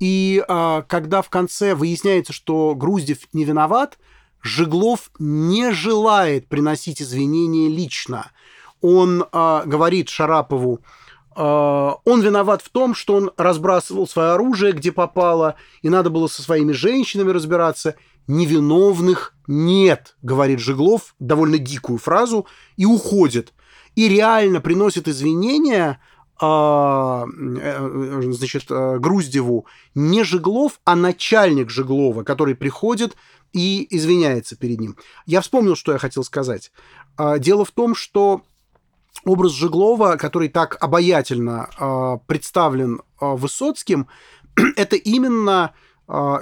И 0.00 0.44
а, 0.48 0.82
когда 0.82 1.22
в 1.22 1.30
конце 1.30 1.74
выясняется, 1.74 2.32
что 2.32 2.74
Груздев 2.74 3.18
не 3.32 3.44
виноват, 3.44 3.98
Жеглов 4.42 5.10
не 5.18 5.72
желает 5.72 6.48
приносить 6.48 7.00
извинения 7.00 7.68
лично. 7.68 8.32
Он 8.80 9.24
а, 9.30 9.62
говорит 9.64 10.08
Шарапову, 10.08 10.80
а, 11.36 11.96
он 12.04 12.22
виноват 12.22 12.60
в 12.60 12.70
том, 12.70 12.94
что 12.94 13.14
он 13.14 13.30
разбрасывал 13.36 14.08
свое 14.08 14.30
оружие, 14.30 14.72
где 14.72 14.90
попало, 14.90 15.54
и 15.82 15.88
надо 15.88 16.10
было 16.10 16.26
со 16.26 16.42
своими 16.42 16.72
женщинами 16.72 17.30
разбираться. 17.30 17.94
Невиновных 18.26 19.34
нет, 19.46 20.16
говорит 20.22 20.58
Жеглов, 20.58 21.14
довольно 21.20 21.58
дикую 21.58 21.98
фразу, 21.98 22.46
и 22.76 22.84
уходит 22.84 23.52
и 23.94 24.08
реально 24.08 24.60
приносит 24.60 25.08
извинения 25.08 26.00
а, 26.40 27.26
э, 27.26 28.20
значит, 28.32 28.64
э, 28.68 28.98
Груздеву 28.98 29.66
не 29.94 30.24
Жеглов, 30.24 30.80
а 30.84 30.96
начальник 30.96 31.70
Жеглова, 31.70 32.24
который 32.24 32.56
приходит 32.56 33.16
и 33.52 33.86
извиняется 33.96 34.56
перед 34.56 34.80
ним. 34.80 34.96
Я 35.26 35.40
вспомнил, 35.40 35.76
что 35.76 35.92
я 35.92 35.98
хотел 35.98 36.24
сказать. 36.24 36.72
А, 37.16 37.38
дело 37.38 37.64
в 37.64 37.70
том, 37.70 37.94
что 37.94 38.42
образ 39.24 39.52
Жеглова, 39.52 40.16
который 40.16 40.48
так 40.48 40.76
обаятельно 40.82 41.70
а, 41.78 42.16
представлен 42.26 43.00
Высоцким, 43.20 44.08
это 44.76 44.96
именно 44.96 45.72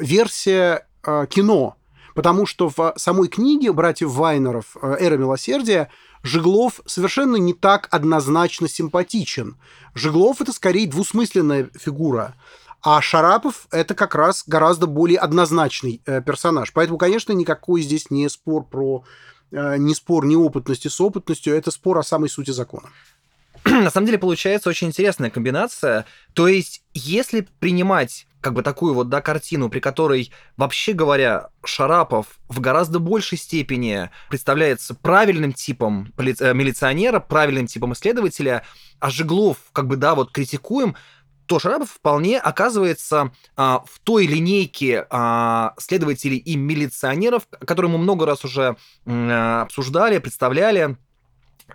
версия 0.00 0.88
кино, 1.04 1.76
потому 2.16 2.46
что 2.46 2.68
в 2.68 2.94
самой 2.96 3.28
книге 3.28 3.72
братьев 3.72 4.10
Вайнеров 4.10 4.76
«Эра 4.82 5.16
милосердия» 5.16 5.88
Жеглов 6.22 6.80
совершенно 6.86 7.36
не 7.36 7.52
так 7.52 7.88
однозначно 7.90 8.68
симпатичен. 8.68 9.56
Жеглов 9.94 10.40
это 10.40 10.52
скорее 10.52 10.88
двусмысленная 10.88 11.70
фигура. 11.74 12.34
А 12.80 13.00
Шарапов 13.00 13.66
это 13.70 13.94
как 13.94 14.14
раз 14.14 14.42
гораздо 14.46 14.86
более 14.86 15.18
однозначный 15.18 16.02
э, 16.04 16.20
персонаж. 16.20 16.72
Поэтому, 16.72 16.98
конечно, 16.98 17.32
никакой 17.32 17.82
здесь 17.82 18.10
не 18.10 18.28
спор 18.28 18.64
про 18.64 19.04
э, 19.52 19.76
не 19.78 19.94
спор 19.94 20.26
неопытности 20.26 20.88
с 20.88 21.00
опытностью, 21.00 21.54
это 21.54 21.70
спор 21.70 21.98
о 21.98 22.02
самой 22.02 22.28
сути 22.28 22.50
закона. 22.50 22.88
На 23.64 23.90
самом 23.90 24.06
деле 24.06 24.18
получается 24.18 24.68
очень 24.68 24.88
интересная 24.88 25.30
комбинация. 25.30 26.06
То 26.32 26.48
есть, 26.48 26.82
если 26.92 27.46
принимать 27.60 28.26
как 28.42 28.52
бы 28.52 28.62
такую 28.62 28.92
вот, 28.92 29.08
да, 29.08 29.22
картину, 29.22 29.70
при 29.70 29.80
которой, 29.80 30.30
вообще 30.56 30.92
говоря, 30.92 31.48
Шарапов 31.64 32.26
в 32.48 32.60
гораздо 32.60 32.98
большей 32.98 33.38
степени 33.38 34.10
представляется 34.28 34.94
правильным 34.94 35.52
типом 35.52 36.12
поли- 36.16 36.36
э, 36.38 36.52
милиционера, 36.52 37.20
правильным 37.20 37.66
типом 37.66 37.94
исследователя, 37.94 38.64
а 38.98 39.10
Жеглов, 39.10 39.58
как 39.72 39.86
бы, 39.86 39.96
да, 39.96 40.14
вот 40.14 40.32
критикуем, 40.32 40.96
то 41.46 41.58
Шарапов 41.58 41.90
вполне 41.90 42.38
оказывается 42.38 43.32
а, 43.56 43.84
в 43.86 43.98
той 44.00 44.26
линейке 44.26 45.06
а, 45.10 45.74
следователей 45.78 46.38
и 46.38 46.56
милиционеров, 46.56 47.46
которые 47.60 47.90
мы 47.90 47.98
много 47.98 48.26
раз 48.26 48.44
уже 48.44 48.76
а, 49.06 49.62
обсуждали, 49.62 50.18
представляли. 50.18 50.96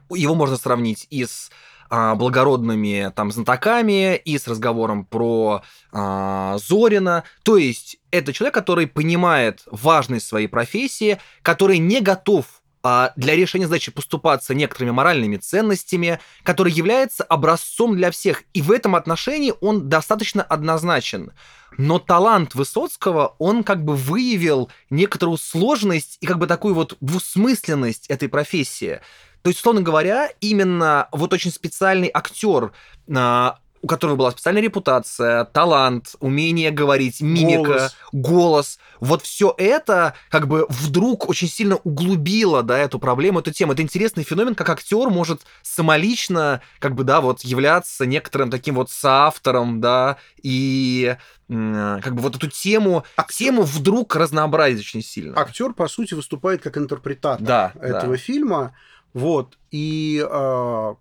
Его 0.10 0.36
можно 0.36 0.58
сравнить 0.58 1.08
и 1.10 1.26
с 1.26 1.52
а, 1.90 2.16
благородными 2.16 3.12
там 3.16 3.32
знатоками, 3.32 4.16
и 4.16 4.38
с 4.38 4.48
разговором 4.48 5.06
про 5.06 5.64
а, 5.92 6.58
Зорина. 6.58 7.24
То 7.44 7.58
есть 7.58 7.98
это 8.12 8.34
человек, 8.34 8.54
который 8.54 8.88
понимает 8.88 9.64
важность 9.72 10.28
своей 10.28 10.48
профессии, 10.48 11.20
который 11.42 11.78
не 11.78 12.02
готов 12.02 12.46
а, 12.84 13.12
для 13.16 13.36
решения 13.36 13.66
задачи 13.66 13.92
поступаться 13.92 14.54
некоторыми 14.54 14.92
моральными 14.92 15.38
ценностями, 15.38 16.20
который 16.44 16.72
является 16.72 17.24
образцом 17.24 17.98
для 17.98 18.12
всех. 18.12 18.44
И 18.54 18.62
в 18.62 18.72
этом 18.72 18.96
отношении 18.96 19.54
он 19.60 19.90
достаточно 19.90 20.42
однозначен. 20.42 21.34
Но 21.78 22.00
талант 22.00 22.56
Высоцкого, 22.56 23.36
он 23.40 23.64
как 23.64 23.84
бы 23.84 23.96
выявил 23.96 24.72
некоторую 24.90 25.38
сложность 25.38 26.18
и 26.22 26.26
как 26.26 26.40
бы 26.40 26.48
такую 26.48 26.76
вот 26.76 26.96
двусмысленность 27.02 28.08
этой 28.08 28.30
профессии. 28.30 29.02
То 29.48 29.50
есть, 29.50 29.62
условно 29.62 29.82
говоря, 29.82 30.30
именно 30.42 31.08
вот 31.14 31.32
очень 31.32 31.52
специальный 31.52 32.12
актер, 32.14 32.74
а, 33.16 33.60
у 33.82 33.88
которого 33.88 34.18
была 34.18 34.32
специальная 34.32 34.62
репутация, 34.62 35.46
талант, 35.46 36.16
умение 36.20 36.70
говорить, 36.70 37.22
мимика, 37.22 37.64
голос. 37.64 37.96
голос. 38.12 38.80
Вот 39.00 39.22
все 39.22 39.56
это 39.58 40.16
как 40.30 40.50
бы 40.50 40.66
вдруг 40.68 41.30
очень 41.30 41.48
сильно 41.48 41.78
углубило, 41.78 42.62
да, 42.62 42.78
эту 42.78 43.00
проблему, 43.00 43.40
эту 43.40 43.54
тему. 43.54 43.72
Это 43.72 43.84
интересный 43.84 44.26
феномен, 44.26 44.54
как 44.54 44.70
актер 44.70 45.10
может 45.10 45.44
самолично, 45.62 46.62
как 46.80 46.94
бы, 46.94 47.06
да, 47.06 47.22
вот 47.22 47.46
являться 47.46 48.06
некоторым 48.06 48.52
таким 48.52 48.76
вот 48.76 48.92
соавтором, 48.92 49.80
да, 49.80 50.18
и 50.44 51.16
как 51.48 52.16
бы 52.16 52.22
вот 52.22 52.36
эту 52.36 52.50
тему, 52.50 53.06
актер... 53.16 53.38
тему 53.38 53.62
вдруг 53.62 54.14
разнообразить 54.18 54.82
очень 54.82 55.02
сильно. 55.02 55.40
Актер, 55.40 55.72
по 55.72 55.88
сути, 55.88 56.16
выступает 56.16 56.62
как 56.62 56.78
интерпретатор 56.78 57.48
да, 57.48 57.72
этого 57.80 58.12
да. 58.12 58.18
фильма. 58.18 58.74
Вот. 59.18 59.58
И 59.72 60.24
э, 60.24 60.96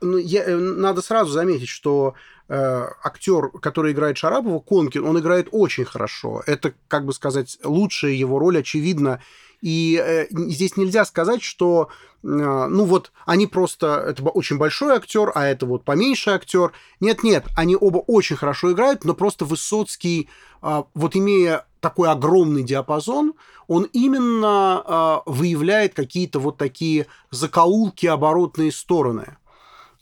ну, 0.00 0.16
я, 0.18 0.44
э, 0.44 0.56
надо 0.56 1.02
сразу 1.02 1.32
заметить, 1.32 1.68
что 1.68 2.14
э, 2.48 2.86
актер, 3.02 3.50
который 3.60 3.90
играет 3.90 4.16
Шарапова, 4.16 4.60
Конкин, 4.60 5.04
он 5.04 5.18
играет 5.18 5.48
очень 5.50 5.84
хорошо. 5.84 6.44
Это, 6.46 6.74
как 6.86 7.04
бы 7.04 7.12
сказать, 7.12 7.58
лучшая 7.64 8.12
его 8.12 8.38
роль, 8.38 8.58
очевидно. 8.58 9.20
И 9.66 10.00
э, 10.00 10.26
здесь 10.30 10.76
нельзя 10.76 11.04
сказать, 11.04 11.42
что, 11.42 11.88
э, 12.22 12.26
ну 12.28 12.84
вот, 12.84 13.10
они 13.24 13.48
просто, 13.48 13.96
это 13.96 14.22
очень 14.22 14.58
большой 14.58 14.94
актер, 14.94 15.32
а 15.34 15.44
это 15.44 15.66
вот 15.66 15.84
поменьше 15.84 16.30
актер. 16.30 16.70
Нет-нет, 17.00 17.46
они 17.56 17.74
оба 17.74 17.98
очень 17.98 18.36
хорошо 18.36 18.70
играют, 18.70 19.04
но 19.04 19.12
просто 19.12 19.44
Высоцкий, 19.44 20.28
э, 20.62 20.84
вот 20.94 21.16
имея 21.16 21.66
такой 21.80 22.08
огромный 22.08 22.62
диапазон, 22.62 23.34
он 23.66 23.88
именно 23.92 25.22
выявляет 25.26 25.94
какие-то 25.94 26.38
вот 26.38 26.58
такие 26.58 27.08
закоулки, 27.32 28.06
оборотные 28.06 28.70
стороны. 28.70 29.36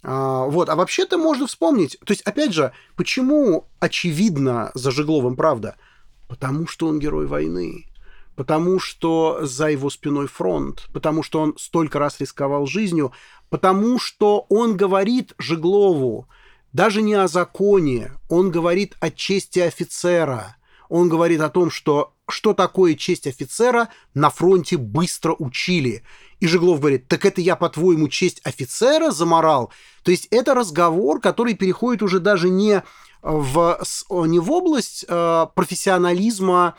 Вот, 0.03 0.69
а 0.69 0.77
вообще-то 0.77 1.17
можно 1.17 1.47
вспомнить, 1.47 1.99
то 2.05 2.13
есть, 2.13 2.21
опять 2.23 2.53
же, 2.53 2.73
почему 2.97 3.67
очевидно 3.81 4.71
за 4.75 4.91
Жегловым 4.91 5.37
правда? 5.37 5.77
Потому 6.29 6.67
что 6.67 6.87
он 6.87 6.99
герой 6.99 7.27
войны, 7.27 7.87
потому 8.37 8.79
что 8.79 9.41
за 9.43 9.71
его 9.71 9.91
спиной 9.91 10.27
фронт, 10.27 10.89
потому 10.93 11.23
что 11.23 11.41
он 11.41 11.55
столько 11.59 11.99
раз 11.99 12.21
рисковал 12.21 12.67
жизнью, 12.67 13.13
потому 13.51 13.99
что 13.99 14.47
он 14.49 14.77
говорит 14.77 15.35
Жеглову 15.39 16.29
даже 16.73 17.03
не 17.03 17.15
о 17.15 17.29
законе, 17.29 18.13
он 18.29 18.51
говорит 18.51 18.97
о 19.01 19.11
чести 19.11 19.61
офицера, 19.61 20.57
он 20.89 21.09
говорит 21.09 21.41
о 21.41 21.49
том, 21.49 21.71
что 21.71 22.15
что 22.29 22.55
такое 22.55 22.95
честь 22.95 23.27
офицера 23.27 23.91
на 24.15 24.31
фронте 24.31 24.77
быстро 24.77 25.35
учили. 25.39 26.03
И 26.41 26.47
Жеглов 26.47 26.81
говорит, 26.81 27.07
так 27.07 27.27
это 27.27 27.41
я, 27.41 27.55
по-твоему, 27.55 28.09
честь 28.09 28.41
офицера 28.45 29.11
заморал? 29.11 29.71
То 30.03 30.11
есть 30.11 30.27
это 30.31 30.55
разговор, 30.55 31.21
который 31.21 31.55
переходит 31.55 32.03
уже 32.03 32.21
даже 32.21 32.49
не 32.49 32.83
в, 33.23 33.81
не 34.27 34.39
в 34.39 34.51
область 34.51 35.05
э, 35.09 35.47
профессионализма, 35.55 36.77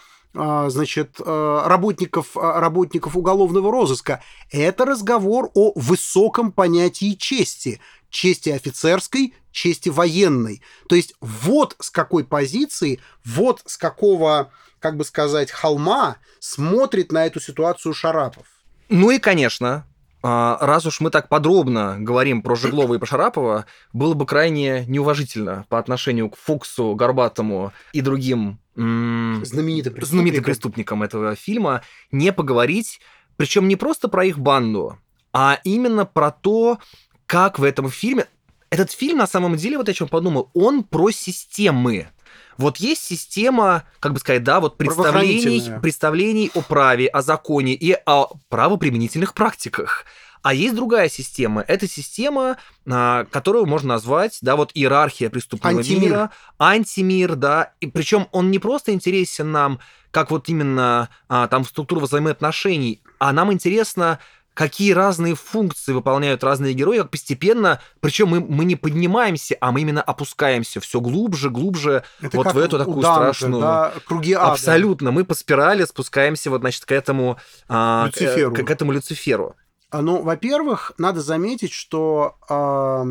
значит, 0.69 1.19
э, 1.19 1.61
работников, 1.65 2.35
работников 2.35 3.15
уголовного 3.15 3.71
розыска. 3.71 4.21
Это 4.51 4.85
разговор 4.85 5.49
о 5.53 5.71
высоком 5.75 6.51
понятии 6.51 7.13
чести. 7.13 7.79
Чести 8.09 8.49
офицерской, 8.49 9.33
чести 9.51 9.89
военной. 9.89 10.61
То 10.87 10.95
есть 10.95 11.15
вот 11.21 11.75
с 11.79 11.89
какой 11.89 12.23
позиции, 12.23 12.99
вот 13.23 13.61
с 13.65 13.77
какого, 13.77 14.51
как 14.79 14.97
бы 14.97 15.05
сказать, 15.05 15.51
холма 15.51 16.17
смотрит 16.39 17.11
на 17.11 17.25
эту 17.25 17.39
ситуацию 17.39 17.93
Шарапов. 17.93 18.45
Ну 18.89 19.09
и, 19.11 19.17
конечно, 19.17 19.85
а, 20.27 20.57
раз 20.59 20.87
уж 20.87 21.01
мы 21.01 21.11
так 21.11 21.29
подробно 21.29 21.97
говорим 21.99 22.41
про 22.41 22.55
Жеглова 22.55 22.95
и 22.95 22.97
про 22.97 23.05
Шарапова, 23.05 23.65
было 23.93 24.15
бы 24.15 24.25
крайне 24.25 24.83
неуважительно 24.87 25.65
по 25.69 25.77
отношению 25.77 26.31
к 26.31 26.37
Фуксу, 26.37 26.95
Горбатому 26.95 27.73
и 27.93 28.01
другим 28.01 28.59
знаменитым 28.75 29.93
преступникам. 29.93 30.07
знаменитым 30.07 30.43
преступникам 30.43 31.03
этого 31.03 31.35
фильма 31.35 31.81
не 32.11 32.33
поговорить, 32.33 32.99
причем 33.37 33.67
не 33.67 33.75
просто 33.75 34.07
про 34.07 34.25
их 34.25 34.37
банду, 34.37 34.97
а 35.33 35.59
именно 35.63 36.05
про 36.05 36.31
то, 36.31 36.79
как 37.25 37.59
в 37.59 37.63
этом 37.63 37.89
фильме... 37.89 38.27
Этот 38.69 38.91
фильм, 38.91 39.19
на 39.19 39.27
самом 39.27 39.55
деле, 39.55 39.77
вот 39.77 39.87
о 39.87 39.93
чем 39.93 40.07
подумал, 40.07 40.49
он 40.53 40.83
про 40.83 41.11
системы. 41.11 42.09
Вот 42.57 42.77
есть 42.77 43.03
система, 43.03 43.83
как 43.99 44.13
бы 44.13 44.19
сказать, 44.19 44.43
да, 44.43 44.59
вот 44.59 44.77
представлений, 44.77 45.79
представлений 45.81 46.51
о 46.53 46.61
праве, 46.61 47.07
о 47.07 47.21
законе 47.21 47.73
и 47.73 47.95
о 48.05 48.33
правоприменительных 48.49 49.33
практиках. 49.33 50.05
А 50.45 50.53
есть 50.53 50.75
другая 50.75 51.09
система. 51.09 51.65
Это 51.67 51.87
система, 51.87 52.57
а, 52.87 53.25
которую 53.31 53.65
можно 53.65 53.95
назвать, 53.95 54.37
да, 54.43 54.55
вот 54.55 54.69
иерархия 54.75 55.31
преступного 55.31 55.79
антимир. 55.79 56.01
мира, 56.03 56.31
антимир, 56.59 57.35
да. 57.35 57.71
И 57.79 57.87
причем 57.87 58.27
он 58.31 58.51
не 58.51 58.59
просто 58.59 58.93
интересен 58.93 59.51
нам, 59.51 59.79
как 60.11 60.29
вот 60.29 60.47
именно 60.47 61.09
а, 61.29 61.47
там 61.47 61.65
структура 61.65 62.01
взаимоотношений, 62.01 63.01
а 63.17 63.33
нам 63.33 63.51
интересно 63.51 64.19
какие 64.53 64.91
разные 64.91 65.33
функции 65.33 65.93
выполняют 65.93 66.43
разные 66.43 66.75
герои, 66.75 66.99
как 66.99 67.09
постепенно, 67.09 67.81
причем 67.99 68.27
мы, 68.27 68.39
мы 68.39 68.65
не 68.65 68.75
поднимаемся, 68.75 69.57
а 69.59 69.71
мы 69.71 69.81
именно 69.81 70.03
опускаемся 70.03 70.79
все 70.79 71.01
глубже, 71.01 71.49
глубже 71.49 72.03
Это 72.21 72.37
вот 72.37 72.53
в 72.53 72.57
эту 72.59 72.77
такую 72.77 73.01
Данте, 73.01 73.33
страшную... 73.33 73.61
Да, 73.61 73.93
круги 74.05 74.33
ада. 74.33 74.51
Абсолютно. 74.51 75.11
Мы 75.11 75.25
по 75.25 75.33
спирали 75.33 75.85
спускаемся 75.85 76.51
вот, 76.51 76.61
значит, 76.61 76.85
к 76.85 76.91
этому... 76.91 77.37
А, 77.67 78.05
Люциферу. 78.05 78.53
К, 78.53 78.63
к 78.63 78.69
этому 78.69 78.91
Люциферу. 78.91 79.55
А, 79.89 80.01
ну, 80.01 80.21
во-первых, 80.21 80.93
надо 80.97 81.21
заметить, 81.21 81.71
что 81.71 82.35
э, 82.49 83.05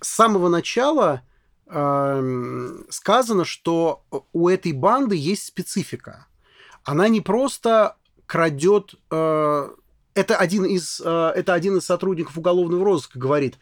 с 0.00 0.08
самого 0.08 0.48
начала 0.48 1.22
э, 1.66 2.78
сказано, 2.90 3.44
что 3.44 4.04
у 4.32 4.48
этой 4.48 4.72
банды 4.72 5.16
есть 5.16 5.46
специфика. 5.46 6.26
Она 6.84 7.08
не 7.08 7.20
просто 7.20 7.96
крадет 8.26 8.94
э, 9.10 9.68
это 10.18 10.36
один 10.36 10.64
из, 10.64 11.00
э, 11.04 11.32
это 11.34 11.54
один 11.54 11.78
из 11.78 11.84
сотрудников 11.84 12.36
уголовного 12.36 12.84
розыска 12.84 13.18
говорит, 13.18 13.58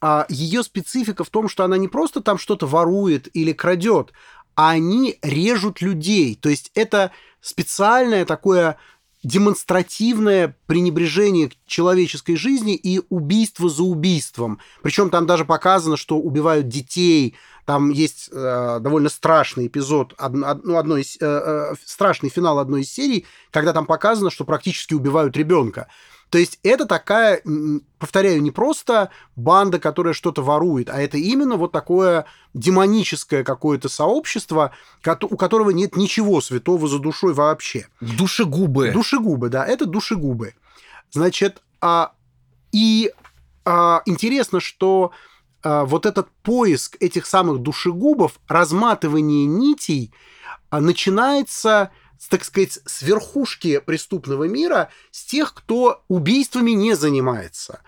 а 0.00 0.26
ее 0.28 0.62
специфика 0.62 1.24
в 1.24 1.30
том, 1.30 1.48
что 1.48 1.64
она 1.64 1.76
не 1.78 1.88
просто 1.88 2.20
там 2.20 2.38
что-то 2.38 2.66
ворует 2.66 3.28
или 3.34 3.52
крадет, 3.52 4.12
а 4.54 4.70
они 4.70 5.18
режут 5.22 5.80
людей. 5.80 6.36
То 6.36 6.48
есть 6.48 6.70
это 6.74 7.10
специальное 7.40 8.24
такое 8.24 8.78
демонстративное 9.22 10.56
пренебрежение 10.66 11.50
к 11.50 11.54
человеческой 11.66 12.36
жизни 12.36 12.74
и 12.76 13.02
убийство 13.08 13.68
за 13.68 13.82
убийством. 13.82 14.60
Причем 14.82 15.10
там 15.10 15.26
даже 15.26 15.44
показано, 15.44 15.96
что 15.96 16.18
убивают 16.18 16.68
детей. 16.68 17.34
Там 17.64 17.90
есть 17.90 18.28
э, 18.30 18.78
довольно 18.80 19.08
страшный 19.08 19.66
эпизод, 19.66 20.14
од, 20.18 20.32
ну, 20.32 20.76
одной 20.78 21.02
из, 21.02 21.16
э, 21.16 21.26
э, 21.26 21.74
страшный 21.84 22.30
финал 22.30 22.60
одной 22.60 22.82
из 22.82 22.92
серий, 22.92 23.26
когда 23.50 23.72
там 23.72 23.86
показано, 23.86 24.30
что 24.30 24.44
практически 24.44 24.94
убивают 24.94 25.36
ребенка. 25.36 25.88
То 26.30 26.38
есть 26.38 26.58
это 26.62 26.86
такая, 26.86 27.40
повторяю, 27.98 28.42
не 28.42 28.50
просто 28.50 29.10
банда, 29.36 29.78
которая 29.78 30.12
что-то 30.12 30.42
ворует, 30.42 30.90
а 30.90 31.00
это 31.00 31.18
именно 31.18 31.56
вот 31.56 31.72
такое 31.72 32.26
демоническое 32.52 33.44
какое-то 33.44 33.88
сообщество, 33.88 34.72
у 35.22 35.36
которого 35.36 35.70
нет 35.70 35.96
ничего 35.96 36.40
святого 36.40 36.88
за 36.88 36.98
душой 36.98 37.32
вообще. 37.32 37.86
Душегубы. 38.00 38.90
Душегубы, 38.90 39.48
да, 39.48 39.64
это 39.64 39.86
душегубы. 39.86 40.54
Значит, 41.12 41.62
а, 41.80 42.12
и 42.72 43.12
а, 43.64 44.02
интересно, 44.04 44.58
что 44.60 45.12
а, 45.62 45.84
вот 45.84 46.06
этот 46.06 46.28
поиск 46.42 46.96
этих 47.00 47.26
самых 47.26 47.58
душегубов, 47.58 48.40
разматывание 48.48 49.46
нитей 49.46 50.12
а, 50.70 50.80
начинается 50.80 51.90
так 52.28 52.44
сказать, 52.44 52.78
с 52.84 53.02
верхушки 53.02 53.78
преступного 53.78 54.44
мира, 54.44 54.90
с 55.10 55.24
тех, 55.24 55.54
кто 55.54 56.02
убийствами 56.08 56.72
не 56.72 56.94
занимается. 56.94 57.80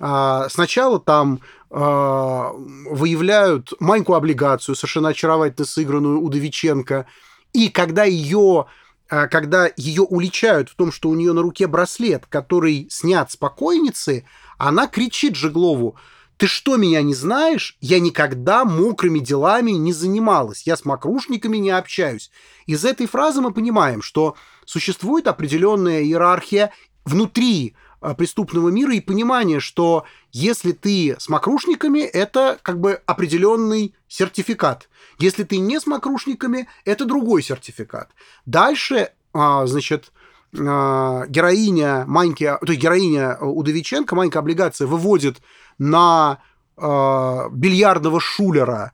А, 0.00 0.48
сначала 0.48 0.98
там 0.98 1.40
а, 1.70 2.50
выявляют 2.54 3.72
Маньку 3.80 4.14
облигацию, 4.14 4.74
совершенно 4.74 5.10
очаровательно 5.10 5.66
сыгранную 5.66 6.20
Удовиченко, 6.20 7.06
и 7.52 7.68
когда 7.68 8.04
ее 8.04 8.66
а, 9.08 9.28
когда 9.28 9.70
ее 9.76 10.02
уличают 10.02 10.70
в 10.70 10.74
том, 10.74 10.90
что 10.90 11.08
у 11.08 11.14
нее 11.14 11.32
на 11.32 11.42
руке 11.42 11.66
браслет, 11.66 12.26
который 12.28 12.88
снят 12.90 13.30
с 13.30 13.36
покойницы, 13.36 14.24
она 14.58 14.86
кричит 14.86 15.36
Жеглову, 15.36 15.96
ты 16.36 16.46
что, 16.46 16.76
меня 16.76 17.02
не 17.02 17.14
знаешь? 17.14 17.76
Я 17.80 18.00
никогда 18.00 18.64
мокрыми 18.64 19.20
делами 19.20 19.72
не 19.72 19.92
занималась. 19.92 20.66
Я 20.66 20.76
с 20.76 20.84
мокрушниками 20.84 21.58
не 21.58 21.70
общаюсь. 21.70 22.30
Из 22.66 22.84
этой 22.84 23.06
фразы 23.06 23.40
мы 23.40 23.52
понимаем, 23.52 24.02
что 24.02 24.36
существует 24.64 25.28
определенная 25.28 26.02
иерархия 26.02 26.72
внутри 27.04 27.76
а, 28.00 28.14
преступного 28.14 28.68
мира 28.68 28.94
и 28.94 29.00
понимание, 29.00 29.60
что 29.60 30.04
если 30.32 30.72
ты 30.72 31.16
с 31.18 31.28
мокрушниками, 31.28 32.00
это 32.00 32.58
как 32.62 32.80
бы 32.80 33.00
определенный 33.06 33.94
сертификат. 34.08 34.88
Если 35.18 35.44
ты 35.44 35.58
не 35.58 35.78
с 35.78 35.86
мокрушниками, 35.86 36.68
это 36.84 37.04
другой 37.04 37.42
сертификат. 37.42 38.10
Дальше, 38.44 39.12
а, 39.32 39.66
значит, 39.66 40.12
а, 40.58 41.26
героиня 41.26 42.04
Маньки, 42.06 42.44
то 42.44 42.72
есть 42.72 42.80
героиня 42.80 43.36
Удовиченко, 43.38 44.14
Манька 44.14 44.40
облигация, 44.40 44.86
выводит 44.86 45.40
на 45.78 46.38
бильярдного 46.76 48.18
шулера 48.18 48.92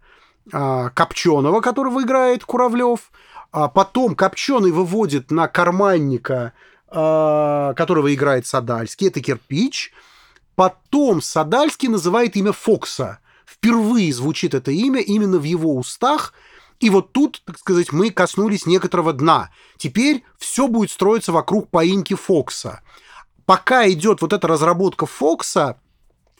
Копченого, 0.51 1.61
которого 1.61 2.03
играет 2.03 2.45
Куравлев, 2.45 3.11
а 3.53 3.69
потом 3.69 4.15
Копченый 4.15 4.71
выводит 4.71 5.31
на 5.31 5.49
карманника 5.49 6.53
а, 6.93 7.73
которого 7.75 8.13
играет 8.13 8.47
Садальский, 8.47 9.09
это 9.09 9.21
кирпич. 9.21 9.93
Потом 10.57 11.23
Садальский 11.23 11.89
называет 11.89 12.37
имя 12.37 12.53
Фокса. 12.53 13.21
Впервые 13.47 14.13
звучит 14.13 14.55
это 14.55 14.73
имя 14.73 15.01
именно 15.01 15.39
в 15.39 15.45
его 15.45 15.77
устах. 15.77 16.35
И 16.81 16.91
вот 16.91 17.13
тут, 17.13 17.43
так 17.45 17.59
сказать, 17.59 17.93
мы 17.93 18.11
коснулись 18.11 18.67
некоторого 18.67 19.13
дна. 19.13 19.51
Теперь 19.77 20.25
все 20.37 20.67
будет 20.67 20.91
строиться 20.91 21.31
вокруг 21.31 21.69
поимки 21.69 22.15
Фокса. 22.15 22.83
Пока 23.47 23.89
идет 23.89 24.21
вот 24.21 24.33
эта 24.33 24.49
разработка 24.49 25.07
Фокса, 25.07 25.81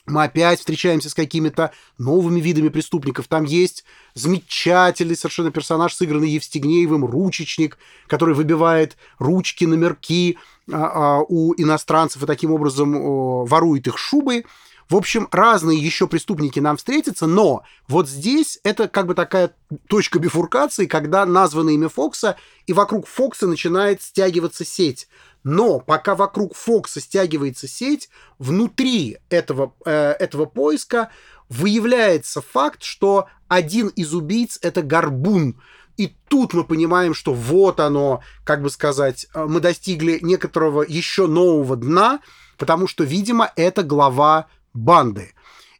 мы 0.05 0.23
опять 0.23 0.59
встречаемся 0.59 1.09
с 1.09 1.13
какими-то 1.13 1.71
новыми 1.97 2.39
видами 2.39 2.69
преступников. 2.69 3.27
Там 3.27 3.43
есть 3.43 3.83
замечательный 4.13 5.15
совершенно 5.15 5.51
персонаж, 5.51 5.93
сыгранный 5.93 6.29
Евстигнеевым, 6.31 7.05
ручечник, 7.05 7.77
который 8.07 8.35
выбивает 8.35 8.97
ручки, 9.19 9.65
номерки 9.65 10.37
а, 10.71 11.19
а, 11.19 11.25
у 11.27 11.53
иностранцев 11.55 12.23
и 12.23 12.27
таким 12.27 12.51
образом 12.51 13.45
ворует 13.45 13.87
их 13.87 13.97
шубы. 13.97 14.43
В 14.91 14.95
общем, 14.97 15.29
разные 15.31 15.79
еще 15.79 16.05
преступники 16.05 16.59
нам 16.59 16.75
встретятся, 16.75 17.25
но 17.25 17.63
вот 17.87 18.09
здесь 18.09 18.59
это 18.65 18.89
как 18.89 19.07
бы 19.07 19.13
такая 19.13 19.55
точка 19.87 20.19
бифуркации, 20.19 20.85
когда 20.85 21.25
названо 21.25 21.69
имя 21.69 21.87
Фокса, 21.87 22.35
и 22.67 22.73
вокруг 22.73 23.07
Фокса 23.07 23.47
начинает 23.47 24.01
стягиваться 24.01 24.65
сеть. 24.65 25.07
Но 25.43 25.79
пока 25.79 26.15
вокруг 26.15 26.55
Фокса 26.55 26.99
стягивается 26.99 27.67
сеть, 27.67 28.09
внутри 28.37 29.17
этого, 29.29 29.73
э, 29.85 30.11
этого 30.19 30.45
поиска 30.45 31.09
выявляется 31.49 32.41
факт, 32.41 32.83
что 32.83 33.27
один 33.47 33.87
из 33.89 34.13
убийц— 34.13 34.59
это 34.61 34.81
Горбун. 34.81 35.59
И 35.97 36.15
тут 36.27 36.53
мы 36.53 36.63
понимаем, 36.63 37.13
что 37.13 37.33
вот 37.33 37.79
оно, 37.79 38.21
как 38.43 38.61
бы 38.61 38.69
сказать, 38.69 39.27
э, 39.33 39.45
мы 39.45 39.59
достигли 39.59 40.19
некоторого 40.21 40.83
еще 40.87 41.27
нового 41.27 41.75
дна, 41.75 42.21
потому 42.57 42.87
что, 42.87 43.03
видимо, 43.03 43.51
это 43.55 43.83
глава 43.83 44.47
банды. 44.73 45.33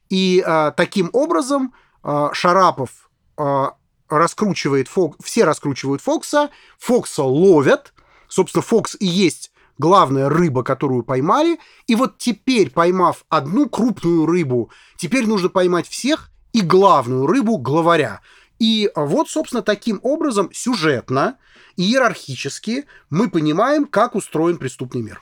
И 0.09 0.43
э, 0.45 0.71
таким 0.75 1.09
образом 1.13 1.73
э, 2.03 2.29
Шарапов 2.33 3.09
э, 3.37 3.67
раскручивает 4.09 4.87
Фок... 4.89 5.15
все 5.23 5.45
раскручивают 5.45 6.01
Фокса, 6.01 6.49
Фокса 6.79 7.23
ловят, 7.23 7.93
собственно, 8.31 8.61
Фокс 8.61 8.95
и 8.99 9.05
есть 9.05 9.51
главная 9.77 10.29
рыба, 10.29 10.63
которую 10.63 11.03
поймали, 11.03 11.59
и 11.87 11.95
вот 11.95 12.17
теперь, 12.17 12.69
поймав 12.69 13.25
одну 13.29 13.67
крупную 13.67 14.25
рыбу, 14.25 14.71
теперь 14.97 15.27
нужно 15.27 15.49
поймать 15.49 15.87
всех 15.87 16.29
и 16.53 16.61
главную 16.61 17.27
рыбу 17.27 17.57
главаря. 17.57 18.21
И 18.59 18.91
вот, 18.95 19.29
собственно, 19.29 19.63
таким 19.63 19.99
образом 20.03 20.49
сюжетно 20.53 21.37
иерархически 21.77 22.85
мы 23.09 23.29
понимаем, 23.29 23.85
как 23.85 24.15
устроен 24.15 24.57
преступный 24.57 25.01
мир. 25.01 25.21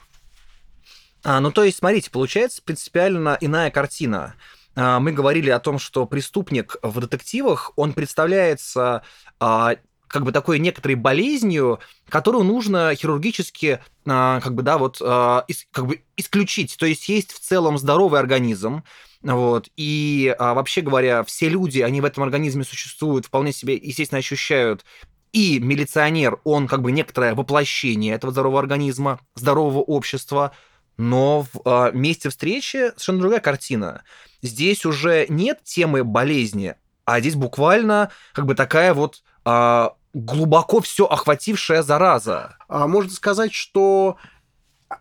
А, 1.22 1.40
ну, 1.40 1.50
то 1.50 1.64
есть, 1.64 1.78
смотрите, 1.78 2.10
получается 2.10 2.62
принципиально 2.62 3.36
иная 3.40 3.70
картина. 3.70 4.34
А, 4.76 5.00
мы 5.00 5.12
говорили 5.12 5.50
о 5.50 5.58
том, 5.58 5.78
что 5.78 6.06
преступник 6.06 6.76
в 6.82 7.00
детективах, 7.00 7.72
он 7.76 7.92
представляется 7.92 9.02
а, 9.38 9.76
как 10.10 10.24
бы 10.24 10.32
такой 10.32 10.58
некоторой 10.58 10.96
болезнью, 10.96 11.78
которую 12.08 12.44
нужно 12.44 12.94
хирургически, 12.94 13.80
а, 14.06 14.40
как 14.40 14.54
бы, 14.54 14.62
да, 14.62 14.76
вот, 14.76 15.00
а, 15.00 15.46
как 15.70 15.86
бы 15.86 16.02
исключить. 16.16 16.76
То 16.76 16.86
есть 16.86 17.08
есть 17.08 17.32
в 17.32 17.38
целом 17.38 17.78
здоровый 17.78 18.18
организм, 18.18 18.82
вот, 19.22 19.68
и 19.76 20.34
а, 20.38 20.54
вообще 20.54 20.80
говоря, 20.80 21.22
все 21.24 21.48
люди, 21.48 21.80
они 21.80 22.00
в 22.00 22.04
этом 22.04 22.24
организме 22.24 22.64
существуют, 22.64 23.26
вполне 23.26 23.52
себе, 23.52 23.74
естественно, 23.74 24.18
ощущают 24.18 24.84
и 25.32 25.60
милиционер, 25.60 26.40
он 26.44 26.66
как 26.66 26.82
бы 26.82 26.90
некоторое 26.90 27.34
воплощение 27.34 28.14
этого 28.14 28.32
здорового 28.32 28.60
организма, 28.60 29.20
здорового 29.34 29.78
общества, 29.78 30.52
но 30.96 31.46
в 31.52 31.60
э, 31.64 31.92
месте 31.92 32.28
встречи 32.30 32.88
совершенно 32.90 33.20
другая 33.20 33.40
картина. 33.40 34.02
Здесь 34.42 34.84
уже 34.84 35.26
нет 35.28 35.62
темы 35.62 36.02
болезни, 36.02 36.74
а 37.04 37.20
здесь 37.20 37.36
буквально 37.36 38.10
как 38.32 38.46
бы 38.46 38.54
такая 38.54 38.92
вот 38.92 39.22
э, 39.44 39.88
глубоко 40.12 40.80
все 40.80 41.06
охватившая 41.06 41.82
зараза. 41.82 42.56
А 42.68 42.86
можно 42.86 43.10
сказать, 43.12 43.52
что 43.52 44.16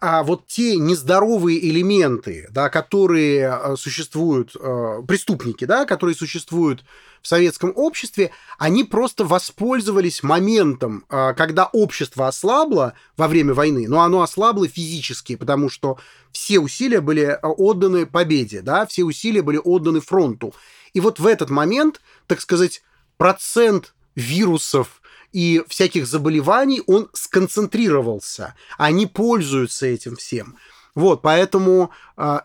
а 0.02 0.22
вот 0.22 0.45
те 0.45 0.76
нездоровые 0.78 1.67
элементы, 1.67 2.48
да, 2.52 2.69
которые 2.69 3.60
э, 3.60 3.76
существуют, 3.76 4.56
э, 4.56 5.02
преступники, 5.08 5.65
да, 5.65 5.86
которые 5.86 6.15
существуют 6.15 6.86
в 7.24 7.28
советском 7.28 7.74
обществе, 7.76 8.30
они 8.60 8.84
просто 8.84 9.26
воспользовались 9.26 10.22
моментом, 10.22 11.06
э, 11.10 11.34
когда 11.36 11.65
общество 11.74 12.28
ослабло 12.28 12.93
во 13.17 13.28
время 13.28 13.56
войны, 13.56 13.88
но 13.88 14.02
оно 14.02 14.22
ослабло 14.22 14.67
физически, 14.67 15.36
потому 15.36 15.69
что 15.69 15.98
все 16.32 16.60
усилия 16.60 17.02
были 17.02 17.39
отданы 17.41 18.06
победе, 18.06 18.62
да, 18.62 18.86
все 18.86 19.04
усилия 19.04 19.41
были 19.41 19.58
отданы 19.58 20.02
фронту. 20.02 20.54
И 20.93 21.00
вот 21.00 21.17
в 21.19 21.26
этот 21.26 21.50
момент, 21.50 22.00
так 22.28 22.41
сказать, 22.41 22.84
процент 23.17 23.95
вирусов 24.15 24.98
и 25.31 25.63
всяких 25.67 26.07
заболеваний, 26.07 26.81
он 26.87 27.09
сконцентрировался. 27.13 28.55
Они 28.77 29.05
пользуются 29.05 29.85
этим 29.85 30.15
всем. 30.15 30.57
Вот, 30.95 31.21
поэтому 31.21 31.91
э, 32.17 32.39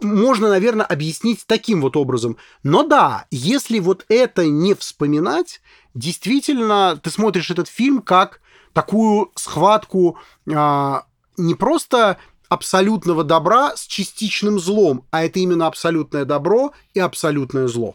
можно, 0.00 0.48
наверное, 0.48 0.86
объяснить 0.86 1.44
таким 1.46 1.80
вот 1.82 1.96
образом. 1.96 2.36
Но 2.62 2.82
да, 2.82 3.26
если 3.30 3.78
вот 3.78 4.04
это 4.08 4.46
не 4.46 4.74
вспоминать, 4.74 5.60
действительно, 5.94 6.98
ты 7.02 7.10
смотришь 7.10 7.50
этот 7.50 7.68
фильм 7.68 8.00
как 8.02 8.40
такую 8.72 9.32
схватку 9.34 10.18
э, 10.46 11.00
не 11.36 11.54
просто 11.54 12.18
абсолютного 12.48 13.24
добра 13.24 13.76
с 13.76 13.86
частичным 13.86 14.58
злом, 14.58 15.06
а 15.10 15.24
это 15.24 15.38
именно 15.38 15.66
абсолютное 15.66 16.24
добро 16.24 16.72
и 16.94 17.00
абсолютное 17.00 17.68
зло. 17.68 17.94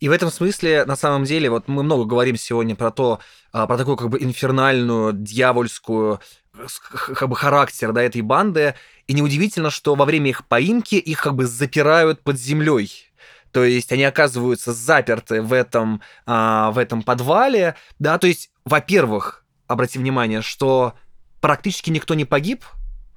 И 0.00 0.08
в 0.08 0.12
этом 0.12 0.30
смысле, 0.30 0.84
на 0.84 0.96
самом 0.96 1.24
деле, 1.24 1.50
вот 1.50 1.68
мы 1.68 1.82
много 1.82 2.04
говорим 2.04 2.36
сегодня 2.36 2.74
про 2.76 2.90
то, 2.90 3.20
а, 3.52 3.66
про 3.66 3.78
такую 3.78 3.96
как 3.96 4.10
бы 4.10 4.22
инфернальную, 4.22 5.12
дьявольскую 5.12 6.20
как 7.14 7.28
бы 7.28 7.36
характер 7.36 7.92
да, 7.92 8.02
этой 8.02 8.22
банды. 8.22 8.74
И 9.06 9.14
неудивительно, 9.14 9.70
что 9.70 9.94
во 9.94 10.04
время 10.04 10.30
их 10.30 10.46
поимки 10.46 10.96
их 10.96 11.22
как 11.22 11.34
бы 11.34 11.46
запирают 11.46 12.22
под 12.22 12.38
землей. 12.38 13.12
То 13.52 13.64
есть 13.64 13.92
они 13.92 14.04
оказываются 14.04 14.72
заперты 14.72 15.40
в 15.40 15.52
этом, 15.52 16.02
а, 16.26 16.70
в 16.72 16.78
этом 16.78 17.02
подвале. 17.02 17.74
Да, 17.98 18.18
то 18.18 18.26
есть, 18.26 18.50
во-первых, 18.64 19.44
обрати 19.66 19.98
внимание, 19.98 20.42
что 20.42 20.94
практически 21.40 21.90
никто 21.90 22.14
не 22.14 22.24
погиб, 22.24 22.64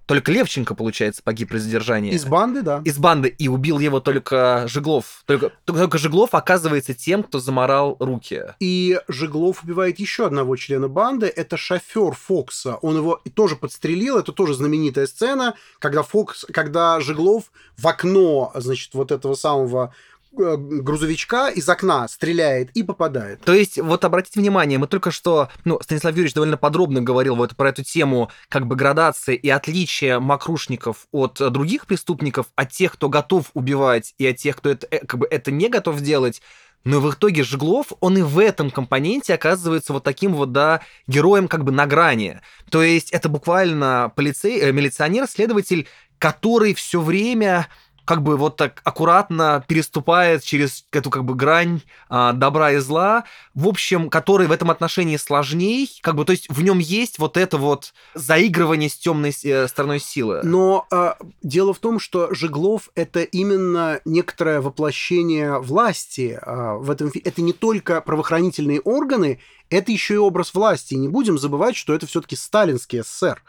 только 0.09 0.31
Левченко, 0.31 0.73
получается, 0.73 1.21
погиб 1.21 1.49
при 1.49 1.59
задержании. 1.59 2.11
Из 2.11 2.25
банды, 2.25 2.63
да. 2.63 2.81
Из 2.83 2.97
банды. 2.97 3.27
И 3.27 3.47
убил 3.47 3.77
его 3.77 3.99
только 3.99 4.65
Жеглов. 4.67 5.21
Только, 5.27 5.51
только 5.65 5.99
Жеглов 5.99 6.33
оказывается 6.33 6.95
тем, 6.95 7.21
кто 7.21 7.37
заморал 7.37 7.95
руки. 7.99 8.41
И 8.59 8.99
Жеглов 9.07 9.61
убивает 9.63 9.99
еще 9.99 10.25
одного 10.25 10.55
члена 10.55 10.87
банды. 10.87 11.27
Это 11.27 11.57
шофер 11.57 12.13
Фокса. 12.13 12.77
Он 12.77 12.97
его 12.97 13.21
тоже 13.35 13.55
подстрелил. 13.55 14.17
Это 14.17 14.31
тоже 14.31 14.55
знаменитая 14.55 15.05
сцена, 15.05 15.53
когда 15.77 16.01
Фокс, 16.01 16.43
когда 16.51 16.99
Жеглов 17.01 17.51
в 17.77 17.87
окно, 17.87 18.51
значит, 18.55 18.95
вот 18.95 19.11
этого 19.11 19.35
самого 19.35 19.93
грузовичка 20.31 21.49
из 21.49 21.67
окна 21.67 22.07
стреляет 22.07 22.69
и 22.71 22.83
попадает. 22.83 23.41
То 23.41 23.53
есть, 23.53 23.79
вот 23.79 24.05
обратите 24.05 24.39
внимание, 24.39 24.77
мы 24.77 24.87
только 24.87 25.11
что, 25.11 25.49
ну, 25.65 25.79
Станислав 25.81 26.13
Юрьевич 26.13 26.33
довольно 26.33 26.57
подробно 26.57 27.01
говорил 27.01 27.35
вот 27.35 27.55
про 27.55 27.69
эту 27.69 27.83
тему 27.83 28.29
как 28.47 28.67
бы 28.67 28.75
градации 28.75 29.35
и 29.35 29.49
отличия 29.49 30.19
макрушников 30.19 31.07
от 31.11 31.39
других 31.51 31.87
преступников, 31.87 32.47
от 32.55 32.71
тех, 32.71 32.93
кто 32.93 33.09
готов 33.09 33.51
убивать, 33.53 34.13
и 34.17 34.27
от 34.27 34.37
тех, 34.37 34.57
кто 34.57 34.69
это, 34.69 34.87
э, 34.91 35.05
как 35.05 35.19
бы 35.19 35.27
это 35.29 35.51
не 35.51 35.69
готов 35.69 35.99
делать. 36.01 36.41
Но 36.85 37.01
в 37.01 37.13
итоге 37.13 37.43
Жеглов, 37.43 37.87
он 37.99 38.17
и 38.17 38.21
в 38.21 38.39
этом 38.39 38.71
компоненте 38.71 39.33
оказывается 39.33 39.91
вот 39.91 40.03
таким 40.03 40.33
вот, 40.33 40.51
да, 40.53 40.81
героем 41.07 41.47
как 41.47 41.65
бы 41.65 41.71
на 41.71 41.85
грани. 41.85 42.39
То 42.69 42.81
есть 42.81 43.11
это 43.11 43.27
буквально 43.27 44.13
полицей, 44.15 44.59
э, 44.59 44.71
милиционер, 44.71 45.27
следователь, 45.27 45.87
который 46.17 46.73
все 46.73 47.01
время 47.01 47.67
как 48.09 48.23
бы 48.23 48.37
вот 48.37 48.55
так 48.55 48.81
аккуратно 48.85 49.63
переступает 49.67 50.43
через 50.43 50.83
эту 50.91 51.11
как 51.11 51.25
бы 51.25 51.35
грань 51.35 51.83
а, 52.09 52.33
добра 52.33 52.71
и 52.71 52.77
зла, 52.77 53.25
в 53.53 53.67
общем, 53.67 54.09
который 54.09 54.47
в 54.47 54.51
этом 54.51 54.71
отношении 54.71 55.15
сложней, 55.15 55.87
как 56.01 56.15
бы, 56.15 56.25
то 56.25 56.31
есть 56.31 56.49
в 56.49 56.63
нем 56.63 56.79
есть 56.79 57.19
вот 57.19 57.37
это 57.37 57.59
вот 57.59 57.93
заигрывание 58.15 58.89
с 58.89 58.97
темной 58.97 59.31
э, 59.43 59.67
стороной 59.67 59.99
силы. 59.99 60.41
Но 60.41 60.87
э, 60.91 61.13
дело 61.43 61.71
в 61.71 61.77
том, 61.77 61.99
что 61.99 62.33
Жеглов 62.33 62.89
это 62.95 63.21
именно 63.21 64.01
некоторое 64.05 64.59
воплощение 64.59 65.59
власти 65.59 66.39
э, 66.41 66.77
в 66.79 66.89
этом. 66.89 67.11
Это 67.23 67.43
не 67.43 67.53
только 67.53 68.01
правоохранительные 68.01 68.79
органы, 68.79 69.39
это 69.69 69.91
еще 69.91 70.15
и 70.15 70.17
образ 70.17 70.55
власти. 70.55 70.95
И 70.95 70.97
не 70.97 71.09
будем 71.09 71.37
забывать, 71.37 71.75
что 71.75 71.93
это 71.93 72.07
все-таки 72.07 72.35
сталинский 72.35 73.03
СССР. 73.03 73.43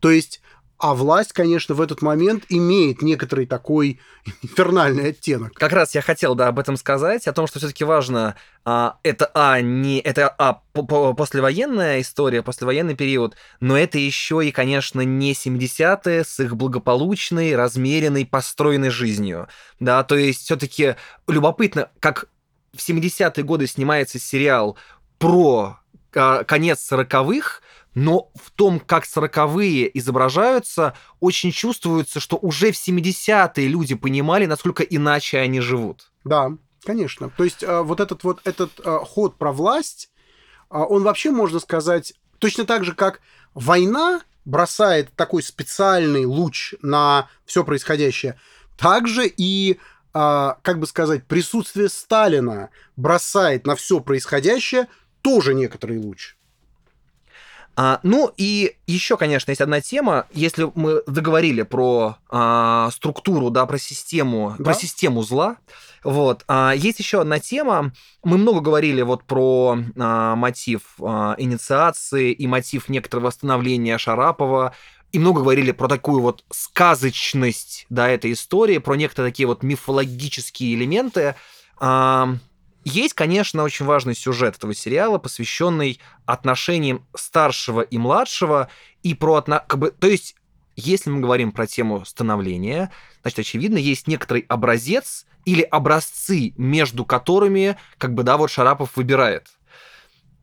То 0.00 0.10
есть 0.10 0.42
а 0.82 0.94
власть, 0.94 1.32
конечно, 1.32 1.76
в 1.76 1.80
этот 1.80 2.02
момент 2.02 2.44
имеет 2.48 3.02
некоторый 3.02 3.46
такой 3.46 4.00
инфернальный 4.42 5.10
оттенок. 5.10 5.54
Как 5.54 5.72
раз 5.72 5.94
я 5.94 6.02
хотел, 6.02 6.34
да, 6.34 6.48
об 6.48 6.58
этом 6.58 6.76
сказать, 6.76 7.28
о 7.28 7.32
том, 7.32 7.46
что 7.46 7.60
все-таки 7.60 7.84
важно, 7.84 8.34
а, 8.64 8.98
это, 9.04 9.30
а, 9.32 9.60
не, 9.60 10.00
это, 10.00 10.28
а, 10.28 10.60
послевоенная 10.74 12.00
история, 12.00 12.42
послевоенный 12.42 12.96
период, 12.96 13.36
но 13.60 13.78
это 13.78 13.96
еще 13.98 14.44
и, 14.44 14.50
конечно, 14.50 15.02
не 15.02 15.34
70-е 15.34 16.24
с 16.24 16.40
их 16.40 16.56
благополучной, 16.56 17.54
размеренной, 17.54 18.26
построенной 18.26 18.90
жизнью, 18.90 19.46
да, 19.78 20.02
то 20.02 20.16
есть 20.16 20.42
все-таки 20.42 20.96
любопытно, 21.28 21.90
как 22.00 22.26
в 22.74 22.78
70-е 22.78 23.44
годы 23.44 23.68
снимается 23.68 24.18
сериал 24.18 24.76
про 25.20 25.78
а, 26.12 26.42
конец 26.42 26.90
40-х, 26.90 27.60
но 27.94 28.30
в 28.34 28.50
том, 28.50 28.80
как 28.80 29.04
сороковые 29.04 29.96
изображаются, 29.98 30.96
очень 31.20 31.52
чувствуется, 31.52 32.20
что 32.20 32.38
уже 32.40 32.72
в 32.72 32.76
70-е 32.76 33.68
люди 33.68 33.94
понимали, 33.94 34.46
насколько 34.46 34.82
иначе 34.82 35.38
они 35.38 35.60
живут. 35.60 36.10
Да, 36.24 36.52
конечно. 36.84 37.30
То 37.36 37.44
есть 37.44 37.62
а, 37.62 37.82
вот 37.82 38.00
этот 38.00 38.24
вот 38.24 38.40
этот 38.44 38.72
а, 38.84 39.00
ход 39.00 39.36
про 39.36 39.52
власть, 39.52 40.10
а, 40.70 40.84
он 40.84 41.02
вообще, 41.02 41.30
можно 41.30 41.60
сказать, 41.60 42.14
точно 42.38 42.64
так 42.64 42.84
же, 42.84 42.94
как 42.94 43.20
война 43.54 44.22
бросает 44.44 45.10
такой 45.14 45.42
специальный 45.42 46.24
луч 46.24 46.74
на 46.82 47.28
все 47.44 47.62
происходящее, 47.64 48.38
также 48.76 49.26
и 49.28 49.78
как 50.14 50.78
бы 50.78 50.86
сказать, 50.86 51.24
присутствие 51.24 51.88
Сталина 51.88 52.68
бросает 52.96 53.66
на 53.66 53.76
все 53.76 53.98
происходящее 54.00 54.88
тоже 55.22 55.54
некоторый 55.54 55.96
луч. 55.96 56.36
А, 57.74 58.00
ну 58.02 58.32
и 58.36 58.76
еще, 58.86 59.16
конечно, 59.16 59.50
есть 59.50 59.60
одна 59.60 59.80
тема. 59.80 60.26
Если 60.32 60.70
мы 60.74 61.02
договорили 61.06 61.62
про 61.62 62.16
а, 62.28 62.90
структуру, 62.92 63.50
да, 63.50 63.64
про 63.66 63.78
систему, 63.78 64.54
да? 64.58 64.64
про 64.64 64.74
систему 64.74 65.22
зла, 65.22 65.56
вот, 66.04 66.44
а, 66.48 66.72
есть 66.76 66.98
еще 66.98 67.20
одна 67.20 67.38
тема. 67.38 67.92
Мы 68.24 68.36
много 68.36 68.60
говорили 68.60 69.02
вот 69.02 69.24
про 69.24 69.78
а, 69.98 70.36
мотив 70.36 70.82
а, 71.00 71.34
инициации 71.38 72.32
и 72.32 72.46
мотив 72.46 72.88
некоторого 72.88 73.26
восстановления 73.26 73.96
Шарапова. 73.98 74.74
И 75.12 75.18
много 75.18 75.42
говорили 75.42 75.72
про 75.72 75.88
такую 75.88 76.22
вот 76.22 76.44
сказочность, 76.50 77.86
да, 77.90 78.08
этой 78.08 78.32
истории, 78.32 78.78
про 78.78 78.94
некоторые 78.94 79.30
такие 79.30 79.46
вот 79.46 79.62
мифологические 79.62 80.74
элементы. 80.74 81.36
А, 81.78 82.34
есть, 82.84 83.14
конечно, 83.14 83.62
очень 83.62 83.86
важный 83.86 84.14
сюжет 84.14 84.56
этого 84.56 84.74
сериала, 84.74 85.18
посвященный 85.18 86.00
отношениям 86.26 87.06
старшего 87.14 87.80
и 87.80 87.98
младшего, 87.98 88.68
и 89.02 89.14
про 89.14 89.34
отно... 89.34 89.64
как 89.66 89.78
бы, 89.78 89.90
то 89.90 90.06
есть, 90.06 90.34
если 90.74 91.10
мы 91.10 91.20
говорим 91.20 91.52
про 91.52 91.66
тему 91.66 92.04
становления, 92.04 92.90
значит, 93.22 93.40
очевидно, 93.40 93.78
есть 93.78 94.08
некоторый 94.08 94.44
образец 94.48 95.26
или 95.44 95.62
образцы, 95.62 96.54
между 96.56 97.04
которыми, 97.04 97.76
как 97.98 98.14
бы, 98.14 98.22
да, 98.22 98.36
вот 98.36 98.50
Шарапов 98.50 98.96
выбирает. 98.96 99.48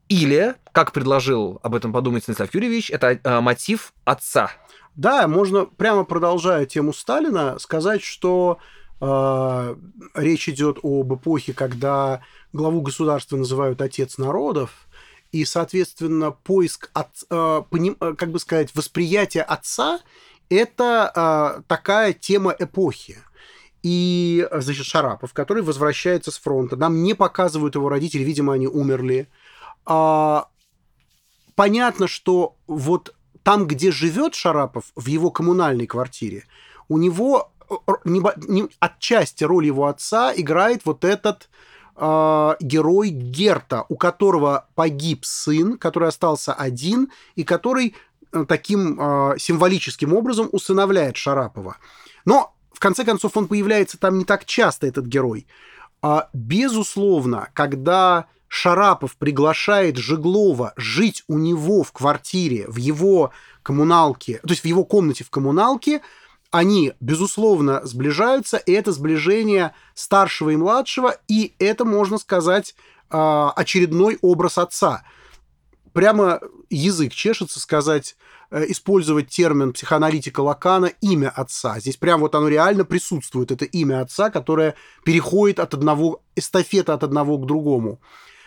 Или, 0.07 0.55
как 0.71 0.91
предложил 0.91 1.59
об 1.61 1.75
этом 1.75 1.93
подумать 1.93 2.23
Станислав 2.23 2.53
Юрьевич, 2.53 2.89
это 2.89 3.19
э, 3.23 3.39
мотив 3.41 3.93
отца. 4.05 4.51
Да, 4.95 5.27
можно 5.27 5.65
прямо 5.65 6.03
продолжая 6.03 6.65
тему 6.65 6.93
Сталина 6.93 7.59
сказать, 7.59 8.03
что 8.03 8.57
речь 9.01 10.49
идет 10.49 10.79
об 10.83 11.13
эпохе, 11.13 11.53
когда 11.53 12.21
главу 12.51 12.81
государства 12.81 13.37
называют 13.37 13.81
отец 13.81 14.17
народов, 14.17 14.87
и, 15.31 15.45
соответственно, 15.45 16.31
поиск, 16.31 16.89
от, 16.93 17.09
а, 17.29 17.63
а, 17.71 18.13
как 18.15 18.31
бы 18.31 18.39
сказать, 18.39 18.73
восприятие 18.75 19.43
отца– 19.43 19.99
это 20.49 21.63
такая 21.67 22.13
тема 22.13 22.55
эпохи. 22.57 23.19
И, 23.83 24.47
значит, 24.51 24.85
Шарапов, 24.85 25.31
который 25.33 25.61
возвращается 25.63 26.31
с 26.31 26.39
фронта, 26.39 26.75
нам 26.75 27.03
не 27.03 27.13
показывают 27.13 27.75
его 27.75 27.87
родители, 27.87 28.23
видимо, 28.23 28.53
они 28.53 28.67
умерли. 28.67 29.29
Понятно, 31.55 32.07
что 32.07 32.57
вот 32.65 33.13
там, 33.43 33.67
где 33.67 33.91
живет 33.91 34.33
Шарапов, 34.33 34.91
в 34.95 35.05
его 35.05 35.29
коммунальной 35.29 35.85
квартире, 35.87 36.45
у 36.87 36.97
него 36.97 37.51
не, 38.05 38.21
не, 38.47 38.69
отчасти 38.79 39.43
роль 39.43 39.65
его 39.65 39.87
отца 39.87 40.33
играет 40.35 40.81
вот 40.85 41.03
этот 41.03 41.49
э, 41.95 42.55
герой 42.59 43.09
Герта, 43.09 43.85
у 43.89 43.95
которого 43.95 44.67
погиб 44.75 45.25
сын, 45.25 45.77
который 45.77 46.09
остался 46.09 46.53
один 46.53 47.11
и 47.35 47.43
который 47.43 47.95
э, 48.31 48.45
таким 48.47 48.99
э, 48.99 49.37
символическим 49.37 50.13
образом 50.13 50.49
усыновляет 50.51 51.17
Шарапова. 51.17 51.77
Но 52.25 52.53
в 52.73 52.79
конце 52.79 53.03
концов 53.03 53.35
он 53.35 53.47
появляется 53.47 53.97
там 53.97 54.17
не 54.17 54.25
так 54.25 54.45
часто, 54.45 54.87
этот 54.87 55.05
герой. 55.05 55.47
А, 56.01 56.29
безусловно, 56.33 57.49
когда 57.53 58.27
Шарапов 58.47 59.17
приглашает 59.17 59.97
Жеглова 59.97 60.73
жить 60.77 61.23
у 61.27 61.37
него 61.37 61.83
в 61.83 61.91
квартире, 61.91 62.65
в 62.67 62.77
его 62.77 63.31
коммуналке, 63.63 64.39
то 64.39 64.49
есть 64.49 64.61
в 64.61 64.65
его 64.65 64.85
комнате 64.85 65.23
в 65.23 65.29
коммуналке, 65.29 66.01
они, 66.51 66.93
безусловно, 66.99 67.85
сближаются, 67.85 68.57
и 68.57 68.71
это 68.71 68.91
сближение 68.91 69.73
старшего 69.93 70.49
и 70.49 70.55
младшего, 70.55 71.15
и 71.27 71.53
это, 71.59 71.85
можно 71.85 72.17
сказать, 72.17 72.75
а, 73.09 73.51
очередной 73.55 74.17
образ 74.21 74.57
отца. 74.57 75.03
Прямо 75.93 76.39
язык 76.69 77.13
чешется 77.13 77.59
сказать, 77.59 78.15
э, 78.51 78.65
использовать 78.69 79.29
термин 79.29 79.73
психоаналитика 79.73 80.41
Лакана 80.41 80.91
«имя 81.01 81.29
отца». 81.29 81.79
Здесь 81.79 81.97
прямо 81.97 82.21
вот 82.21 82.35
оно 82.35 82.47
реально 82.47 82.85
присутствует, 82.85 83.51
это 83.51 83.65
имя 83.65 84.01
отца, 84.01 84.29
которое 84.29 84.75
переходит 85.03 85.59
от 85.59 85.73
одного, 85.73 86.21
эстафета 86.35 86.93
от 86.93 87.03
одного 87.03 87.37
к 87.37 87.45
другому. 87.45 87.99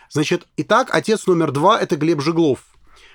Значит, 0.09 0.47
итак, 0.57 0.89
отец 0.91 1.25
номер 1.27 1.51
два– 1.51 1.79
это 1.81 1.95
Глеб 1.95 2.21
Жеглов, 2.21 2.59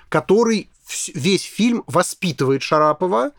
который 0.09 0.69
весь 1.13 1.43
фильм 1.43 1.83
воспитывает 1.87 2.61
Шарапова, 2.61 3.31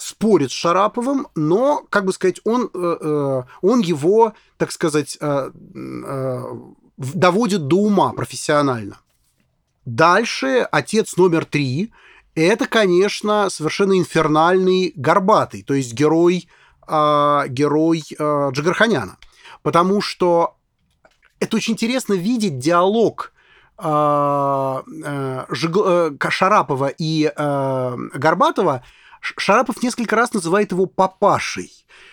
спорит 0.00 0.50
с 0.50 0.54
Шараповым, 0.54 1.28
но, 1.34 1.84
как 1.90 2.04
бы 2.04 2.12
сказать, 2.12 2.40
он, 2.44 2.70
э, 2.74 2.96
э, 3.00 3.42
он 3.62 3.80
его, 3.80 4.34
так 4.56 4.72
сказать, 4.72 5.16
э, 5.20 5.50
э, 5.54 6.42
доводит 6.96 7.66
до 7.66 7.76
ума 7.76 8.12
профессионально. 8.12 8.98
Дальше 9.84 10.68
отец 10.70 11.16
номер 11.16 11.44
три– 11.44 11.92
это, 12.34 12.66
конечно, 12.66 13.48
совершенно 13.48 13.98
инфернальный 13.98 14.92
Горбатый, 14.96 15.62
то 15.62 15.74
есть 15.74 15.94
герой, 15.94 16.48
э, 16.86 17.42
герой 17.48 18.02
э, 18.18 18.48
Джигарханяна. 18.52 19.18
Потому 19.62 20.00
что 20.00 20.56
это 21.38 21.56
очень 21.56 21.74
интересно 21.74 22.14
видеть 22.14 22.58
диалог 22.58 23.32
э, 23.78 24.82
э, 25.04 25.44
Жиг... 25.48 26.30
Шарапова 26.30 26.88
и 26.88 27.32
э, 27.34 27.96
Горбатова– 28.14 28.82
Шарапов 29.20 29.82
несколько 29.82 30.16
раз 30.16 30.32
называет 30.32 30.72
его 30.72 30.86
папашей. 30.86 31.72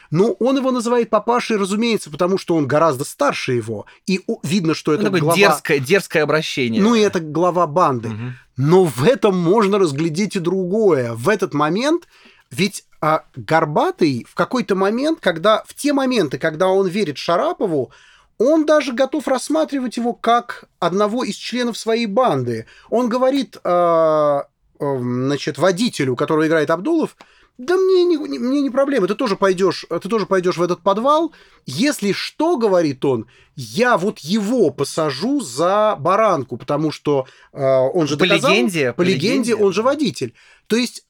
Но 0.10 0.32
он 0.34 0.58
его 0.58 0.72
называет 0.72 1.10
папашей, 1.10 1.58
разумеется, 1.58 2.10
потому 2.10 2.38
что 2.38 2.56
он 2.56 2.66
гораздо 2.68 3.04
старше 3.04 3.54
его. 3.54 3.86
И 4.06 4.22
видно, 4.44 4.74
что 4.74 4.94
это 4.94 5.10
ну, 5.10 5.18
глава... 5.18 5.36
Дерзкое, 5.36 5.80
дерзкое 5.80 6.24
обращение. 6.24 6.82
Ну, 6.82 6.96
и 6.96 7.02
это 7.02 7.20
глава 7.20 7.68
банды. 7.68 8.10
Угу. 8.10 8.18
Но 8.58 8.84
в 8.86 9.04
этом 9.04 9.38
можно 9.38 9.80
разглядеть 9.80 10.36
и 10.36 10.40
другое. 10.40 11.14
В 11.14 11.30
этот 11.30 11.54
момент 11.54 12.08
ведь 12.52 12.86
а, 13.02 13.24
Горбатый 13.36 14.26
в 14.30 14.36
какой-то 14.36 14.76
момент, 14.76 15.20
когда 15.20 15.64
в 15.68 15.74
те 15.74 15.94
моменты, 15.94 16.38
когда 16.38 16.68
он 16.70 16.88
верит 16.88 17.18
Шарапову, 17.18 17.92
он 18.38 18.66
даже 18.66 18.94
готов 18.94 19.28
рассматривать 19.28 19.98
его 19.98 20.14
как 20.14 20.66
одного 20.80 21.24
из 21.24 21.36
членов 21.36 21.78
своей 21.78 22.06
банды. 22.06 22.68
Он 22.90 23.10
говорит, 23.10 23.58
а, 23.64 24.46
значит, 24.80 25.58
водителю, 25.58 26.16
которого 26.16 26.48
играет 26.48 26.70
Абдулов, 26.70 27.16
да 27.58 27.76
мне 27.76 28.06
не, 28.06 28.18
мне 28.18 28.62
не 28.62 28.70
проблема, 28.70 29.08
ты 29.08 29.16
тоже 29.16 29.36
пойдешь, 29.36 29.86
ты 29.90 30.10
тоже 30.10 30.28
пойдешь 30.28 30.58
в 30.58 30.62
этот 30.62 30.82
подвал. 30.82 31.34
Если 31.66 32.12
что, 32.12 32.58
говорит 32.58 33.04
он, 33.04 33.26
я 33.56 33.98
вот 33.98 34.20
его 34.20 34.70
посажу 34.70 35.42
за 35.42 35.96
баранку, 36.00 36.58
потому 36.58 36.92
что 36.92 37.26
э, 37.54 37.60
он 37.60 38.08
же 38.08 38.16
по 38.16 38.28
доказал, 38.28 38.52
легенде, 38.52 38.92
по, 38.92 38.98
по 38.98 39.02
легенде, 39.02 39.28
легенде 39.28 39.56
он 39.56 39.74
же 39.74 39.82
водитель. 39.82 40.36
То 40.68 40.76
есть 40.76 41.08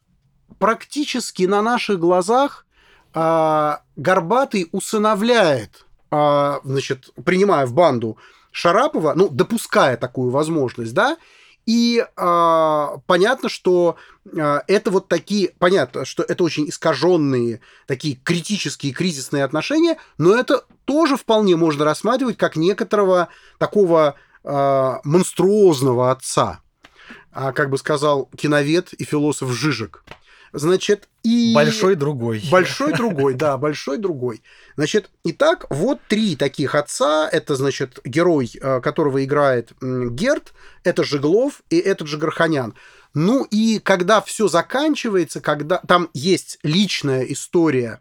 практически 0.58 1.44
на 1.44 1.62
наших 1.62 2.00
глазах 2.00 2.66
а, 3.14 3.82
Горбатый 3.96 4.70
усыновляет, 4.72 5.86
а, 6.12 6.60
значит, 6.64 7.10
принимая 7.26 7.66
в 7.66 7.74
банду 7.74 8.18
Шарапова, 8.52 9.14
ну, 9.16 9.30
допуская 9.30 9.98
такую 9.98 10.32
возможность, 10.32 10.94
да, 10.94 11.18
и 11.68 12.02
э, 12.02 12.88
понятно, 13.06 13.50
что 13.50 13.98
э, 14.26 14.60
это 14.68 14.90
вот 14.90 15.10
такие, 15.10 15.54
понятно, 15.60 16.06
что 16.06 16.24
это 16.24 16.44
очень 16.46 16.70
искаженные, 16.70 17.60
такие 17.88 18.16
критические, 18.16 18.94
кризисные 18.94 19.44
отношения, 19.44 19.98
но 20.18 20.34
это 20.34 20.64
тоже 20.86 21.18
вполне 21.18 21.58
можно 21.58 21.84
рассматривать 21.84 22.38
как 22.38 22.56
некоторого 22.56 23.28
такого 23.58 24.16
э, 24.46 24.94
монструозного 25.04 26.10
отца, 26.10 26.62
а, 27.34 27.52
как 27.52 27.70
бы 27.70 27.78
сказал 27.78 28.30
киновед 28.38 28.94
и 28.94 29.04
философ 29.04 29.52
Жижик. 29.52 30.06
Значит, 30.54 31.10
и... 31.24 31.54
Большой 31.54 31.96
другой. 31.96 32.42
Большой 32.50 32.94
другой, 32.94 33.34
да, 33.34 33.58
большой 33.58 33.98
другой. 33.98 34.42
Значит, 34.76 35.10
итак, 35.24 35.66
вот 35.70 36.00
три 36.08 36.36
таких 36.36 36.76
отца. 36.76 37.28
Это, 37.32 37.56
значит, 37.56 38.00
герой, 38.06 38.52
э, 38.60 38.82
которого 38.82 39.24
играет 39.24 39.72
Герт, 39.82 40.54
это 40.84 41.04
Жеглов 41.04 41.62
и 41.70 41.78
этот 41.78 42.08
же 42.08 42.18
Гарханян. 42.18 42.76
Ну 43.14 43.46
и 43.50 43.80
когда 43.80 44.22
все 44.22 44.48
заканчивается, 44.48 45.42
когда 45.42 45.78
там 45.88 46.10
есть 46.14 46.60
личная 46.64 47.24
история, 47.24 48.00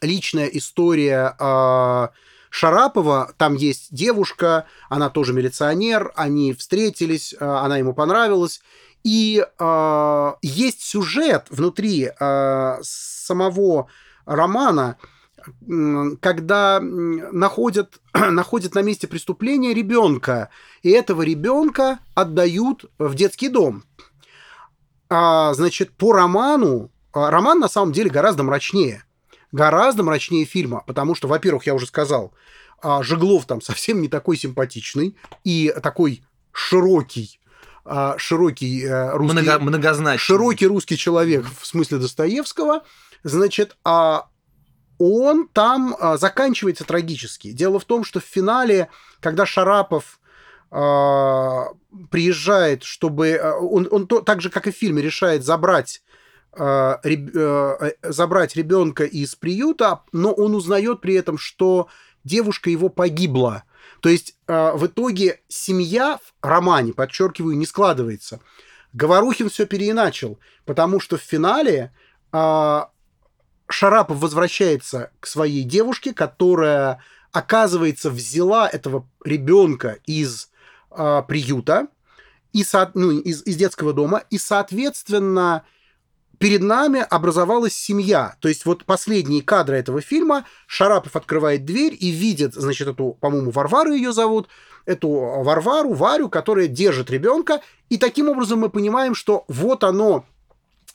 личная 0.00 0.46
история 0.46 1.34
э, 1.38 2.08
Шарапова, 2.50 3.32
там 3.38 3.54
есть 3.54 3.88
девушка, 3.94 4.66
она 4.88 5.10
тоже 5.10 5.32
милиционер, 5.32 6.12
они 6.14 6.52
встретились, 6.52 7.34
э, 7.34 7.44
она 7.44 7.78
ему 7.78 7.94
понравилась, 7.94 8.60
и 9.04 9.44
э, 9.58 10.32
есть 10.42 10.82
сюжет 10.82 11.46
внутри 11.50 12.08
э, 12.08 12.76
самого 12.82 13.88
романа, 14.24 14.96
когда 16.20 16.78
находят, 16.80 18.00
находят 18.14 18.74
на 18.74 18.82
месте 18.82 19.08
преступления 19.08 19.74
ребенка, 19.74 20.50
и 20.82 20.90
этого 20.90 21.22
ребенка 21.22 21.98
отдают 22.14 22.84
в 22.98 23.14
детский 23.14 23.48
дом. 23.48 23.82
А, 25.08 25.52
значит, 25.54 25.90
по 25.92 26.12
роману, 26.12 26.90
а, 27.12 27.30
роман 27.30 27.58
на 27.58 27.68
самом 27.68 27.92
деле 27.92 28.08
гораздо 28.08 28.44
мрачнее. 28.44 29.04
Гораздо 29.50 30.02
мрачнее 30.02 30.46
фильма, 30.46 30.82
потому 30.86 31.14
что, 31.14 31.28
во-первых, 31.28 31.66
я 31.66 31.74
уже 31.74 31.86
сказал, 31.86 32.32
Жеглов 33.00 33.44
там 33.46 33.60
совсем 33.62 34.00
не 34.00 34.08
такой 34.08 34.36
симпатичный 34.36 35.16
и 35.44 35.74
такой 35.82 36.24
широкий 36.52 37.40
широкий 38.18 38.84
э, 38.84 39.10
русский... 39.12 39.42
Много, 39.42 39.58
многозначный. 39.58 40.18
Широкий 40.18 40.66
русский 40.66 40.96
человек 40.96 41.44
в 41.60 41.66
смысле 41.66 41.98
Достоевского, 41.98 42.84
значит, 43.24 43.76
а 43.84 44.28
он 44.98 45.48
там 45.48 45.96
а, 45.98 46.16
заканчивается 46.16 46.84
трагически. 46.84 47.50
Дело 47.50 47.80
в 47.80 47.84
том, 47.84 48.04
что 48.04 48.20
в 48.20 48.24
финале, 48.24 48.88
когда 49.20 49.46
Шарапов 49.46 50.20
а, 50.70 51.68
приезжает, 52.10 52.84
чтобы... 52.84 53.40
Он, 53.60 53.88
он 53.90 54.06
то, 54.06 54.20
так 54.20 54.40
же, 54.40 54.48
как 54.48 54.68
и 54.68 54.72
в 54.72 54.76
фильме, 54.76 55.02
решает 55.02 55.44
забрать 55.44 56.02
э, 56.56 57.92
забрать 58.02 58.56
ребенка 58.56 59.04
из 59.04 59.34
приюта, 59.34 60.02
но 60.12 60.32
он 60.32 60.54
узнает 60.54 61.00
при 61.00 61.14
этом, 61.14 61.38
что 61.38 61.88
девушка 62.24 62.70
его 62.70 62.88
погибла 62.88 63.64
то 64.02 64.08
есть 64.08 64.34
э, 64.48 64.72
в 64.74 64.86
итоге 64.86 65.40
семья 65.46 66.18
в 66.18 66.46
романе, 66.46 66.92
подчеркиваю, 66.92 67.56
не 67.56 67.66
складывается. 67.66 68.40
Говорухин 68.92 69.48
все 69.48 69.64
переиначил, 69.64 70.40
потому 70.64 70.98
что 70.98 71.16
в 71.16 71.20
финале 71.20 71.92
э, 72.32 72.80
Шарапов 73.68 74.18
возвращается 74.18 75.12
к 75.20 75.26
своей 75.28 75.62
девушке, 75.62 76.12
которая, 76.12 77.00
оказывается, 77.30 78.10
взяла 78.10 78.68
этого 78.68 79.08
ребенка 79.24 79.98
из 80.04 80.50
э, 80.90 81.22
приюта, 81.28 81.86
и, 82.52 82.64
ну, 82.94 83.12
из, 83.12 83.46
из 83.46 83.54
детского 83.54 83.92
дома, 83.92 84.24
и, 84.30 84.36
соответственно, 84.36 85.64
перед 86.42 86.60
нами 86.60 86.98
образовалась 86.98 87.72
семья. 87.72 88.34
То 88.40 88.48
есть 88.48 88.66
вот 88.66 88.84
последние 88.84 89.42
кадры 89.42 89.76
этого 89.76 90.00
фильма, 90.00 90.44
Шарапов 90.66 91.14
открывает 91.14 91.64
дверь 91.64 91.96
и 91.96 92.10
видит, 92.10 92.54
значит, 92.54 92.88
эту, 92.88 93.16
по-моему, 93.20 93.52
Варвару 93.52 93.92
ее 93.92 94.12
зовут, 94.12 94.48
эту 94.84 95.08
Варвару, 95.08 95.92
Варю, 95.92 96.28
которая 96.28 96.66
держит 96.66 97.12
ребенка, 97.12 97.60
и 97.90 97.96
таким 97.96 98.28
образом 98.28 98.58
мы 98.58 98.70
понимаем, 98.70 99.14
что 99.14 99.44
вот 99.46 99.84
оно, 99.84 100.24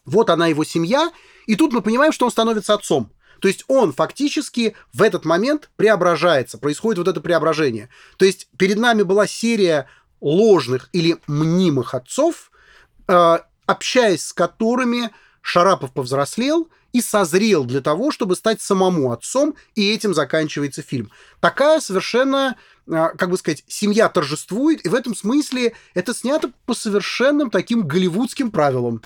вот 0.03 0.29
она 0.29 0.47
его 0.47 0.65
семья, 0.65 1.13
и 1.45 1.55
тут 1.55 1.71
мы 1.71 1.81
понимаем, 1.81 2.11
что 2.11 2.25
он 2.25 2.31
становится 2.31 2.73
отцом. 2.73 3.09
То 3.39 3.47
есть 3.47 3.63
он 3.69 3.93
фактически 3.93 4.75
в 4.91 5.01
этот 5.01 5.23
момент 5.23 5.69
преображается, 5.77 6.57
происходит 6.57 6.97
вот 6.97 7.07
это 7.07 7.21
преображение. 7.21 7.87
То 8.17 8.25
есть 8.25 8.49
перед 8.57 8.79
нами 8.79 9.03
была 9.03 9.27
серия 9.27 9.87
ложных 10.19 10.89
или 10.91 11.15
мнимых 11.25 11.93
отцов, 11.93 12.51
э, 13.07 13.37
общаясь 13.65 14.25
с 14.25 14.33
которыми 14.33 15.09
Шарапов 15.47 15.93
повзрослел 15.93 16.67
и 16.91 16.99
созрел 16.99 17.63
для 17.63 17.79
того, 17.79 18.11
чтобы 18.11 18.35
стать 18.35 18.61
самому 18.61 19.13
отцом, 19.13 19.55
и 19.75 19.89
этим 19.93 20.13
заканчивается 20.13 20.81
фильм. 20.81 21.09
Такая 21.39 21.79
совершенно, 21.79 22.57
а, 22.91 23.09
как 23.09 23.29
бы 23.29 23.37
сказать, 23.37 23.63
семья 23.65 24.09
торжествует, 24.09 24.85
и 24.85 24.89
в 24.89 24.93
этом 24.93 25.15
смысле 25.15 25.73
это 25.93 26.13
снято 26.13 26.51
по 26.65 26.73
совершенным 26.73 27.49
таким 27.49 27.87
голливудским 27.87 28.51
правилам. 28.51 29.01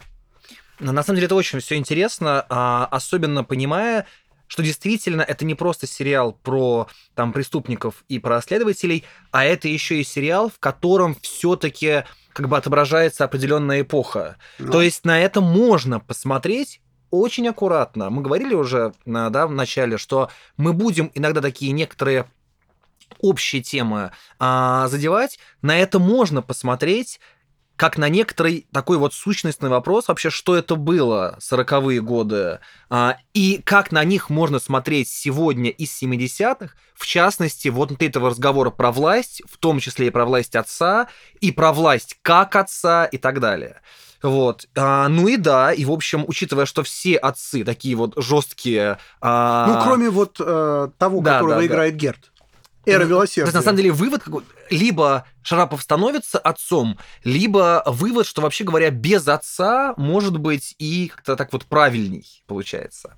На 0.80 1.04
самом 1.04 1.18
деле 1.18 1.28
это 1.28 1.36
очень 1.36 1.60
все 1.60 1.76
интересно, 1.76 2.44
а, 2.50 2.88
особенно 2.90 3.44
понимая, 3.44 4.08
что 4.52 4.64
действительно 4.64 5.22
это 5.22 5.46
не 5.46 5.56
просто 5.56 5.88
сериал 5.88 6.34
про 6.34 6.90
там 7.16 7.32
преступников 7.32 8.04
и 8.10 8.20
про 8.20 8.42
следователей, 8.42 9.06
а 9.32 9.46
это 9.46 9.70
еще 9.70 10.02
и 10.02 10.04
сериал, 10.04 10.50
в 10.50 10.60
котором 10.60 11.16
все-таки 11.22 12.04
как 12.34 12.50
бы 12.50 12.58
отображается 12.58 13.24
определенная 13.24 13.84
эпоха. 13.84 14.36
Ну. 14.60 14.70
То 14.70 14.82
есть 14.82 15.06
на 15.06 15.22
это 15.22 15.40
можно 15.40 16.02
посмотреть 16.02 16.82
очень 17.12 17.48
аккуратно. 17.48 18.10
Мы 18.10 18.22
говорили 18.22 18.54
уже 18.54 18.92
да, 19.06 19.48
в 19.48 19.54
начале, 19.54 19.98
что 19.98 20.30
мы 20.58 20.74
будем 20.74 21.12
иногда 21.14 21.40
такие 21.40 21.72
некоторые 21.72 22.26
общие 23.20 23.62
темы 23.62 24.12
а, 24.38 24.90
задевать. 24.90 25.40
На 25.62 25.78
это 25.78 25.98
можно 25.98 26.42
посмотреть 26.42 27.22
как 27.82 27.98
на 27.98 28.10
некоторый 28.10 28.68
такой 28.72 29.00
вот 29.00 29.12
сущностный 29.12 29.70
вопрос 29.70 30.08
вообще, 30.08 30.30
что 30.30 30.56
это 30.56 30.76
было 30.76 31.40
40-е 31.42 32.00
годы, 32.00 32.60
а, 32.92 33.18
и 33.34 33.60
как 33.64 33.92
на 33.92 34.04
них 34.04 34.30
можно 34.30 34.60
смотреть 34.60 35.08
сегодня 35.10 35.72
из 35.72 36.00
70-х, 36.00 36.76
в 36.94 37.08
частности, 37.08 37.70
вот 37.70 38.00
этого 38.00 38.30
разговора 38.30 38.70
про 38.70 38.92
власть, 38.92 39.42
в 39.52 39.58
том 39.58 39.80
числе 39.80 40.06
и 40.06 40.10
про 40.12 40.26
власть 40.26 40.56
отца, 40.56 41.08
и 41.40 41.52
про 41.52 41.74
власть 41.74 42.20
как 42.22 42.56
отца 42.56 43.06
и 43.06 43.18
так 43.18 43.40
далее. 43.40 43.82
Вот. 44.22 44.68
А, 44.78 45.08
ну 45.08 45.28
и 45.28 45.38
да, 45.38 45.74
и 45.74 45.84
в 45.84 45.92
общем, 45.92 46.24
учитывая, 46.28 46.68
что 46.68 46.84
все 46.84 47.16
отцы 47.16 47.64
такие 47.64 47.96
вот 47.96 48.14
жесткие. 48.16 49.00
А... 49.22 49.66
Ну, 49.66 49.84
кроме 49.84 50.12
вот 50.12 50.38
э, 50.40 50.90
того, 51.00 51.22
да, 51.22 51.34
которого 51.34 51.62
да, 51.62 51.66
играет 51.66 51.94
да. 51.94 52.00
Герд. 52.00 52.31
Эра 52.86 53.06
милосердия. 53.06 53.44
То 53.44 53.48
есть, 53.48 53.56
на 53.56 53.62
самом 53.62 53.78
деле, 53.78 53.92
вывод 53.92 54.24
какой 54.24 54.44
либо 54.70 55.26
Шарапов 55.44 55.82
становится 55.82 56.40
отцом, 56.40 56.98
либо 57.24 57.84
вывод, 57.86 58.26
что, 58.26 58.42
вообще 58.42 58.64
говоря, 58.64 58.90
без 58.90 59.28
отца 59.28 59.94
может 59.98 60.38
быть 60.38 60.76
и 60.80 61.12
как-то 61.14 61.36
так 61.36 61.52
вот 61.54 61.66
правильней 61.66 62.44
получается. 62.48 63.16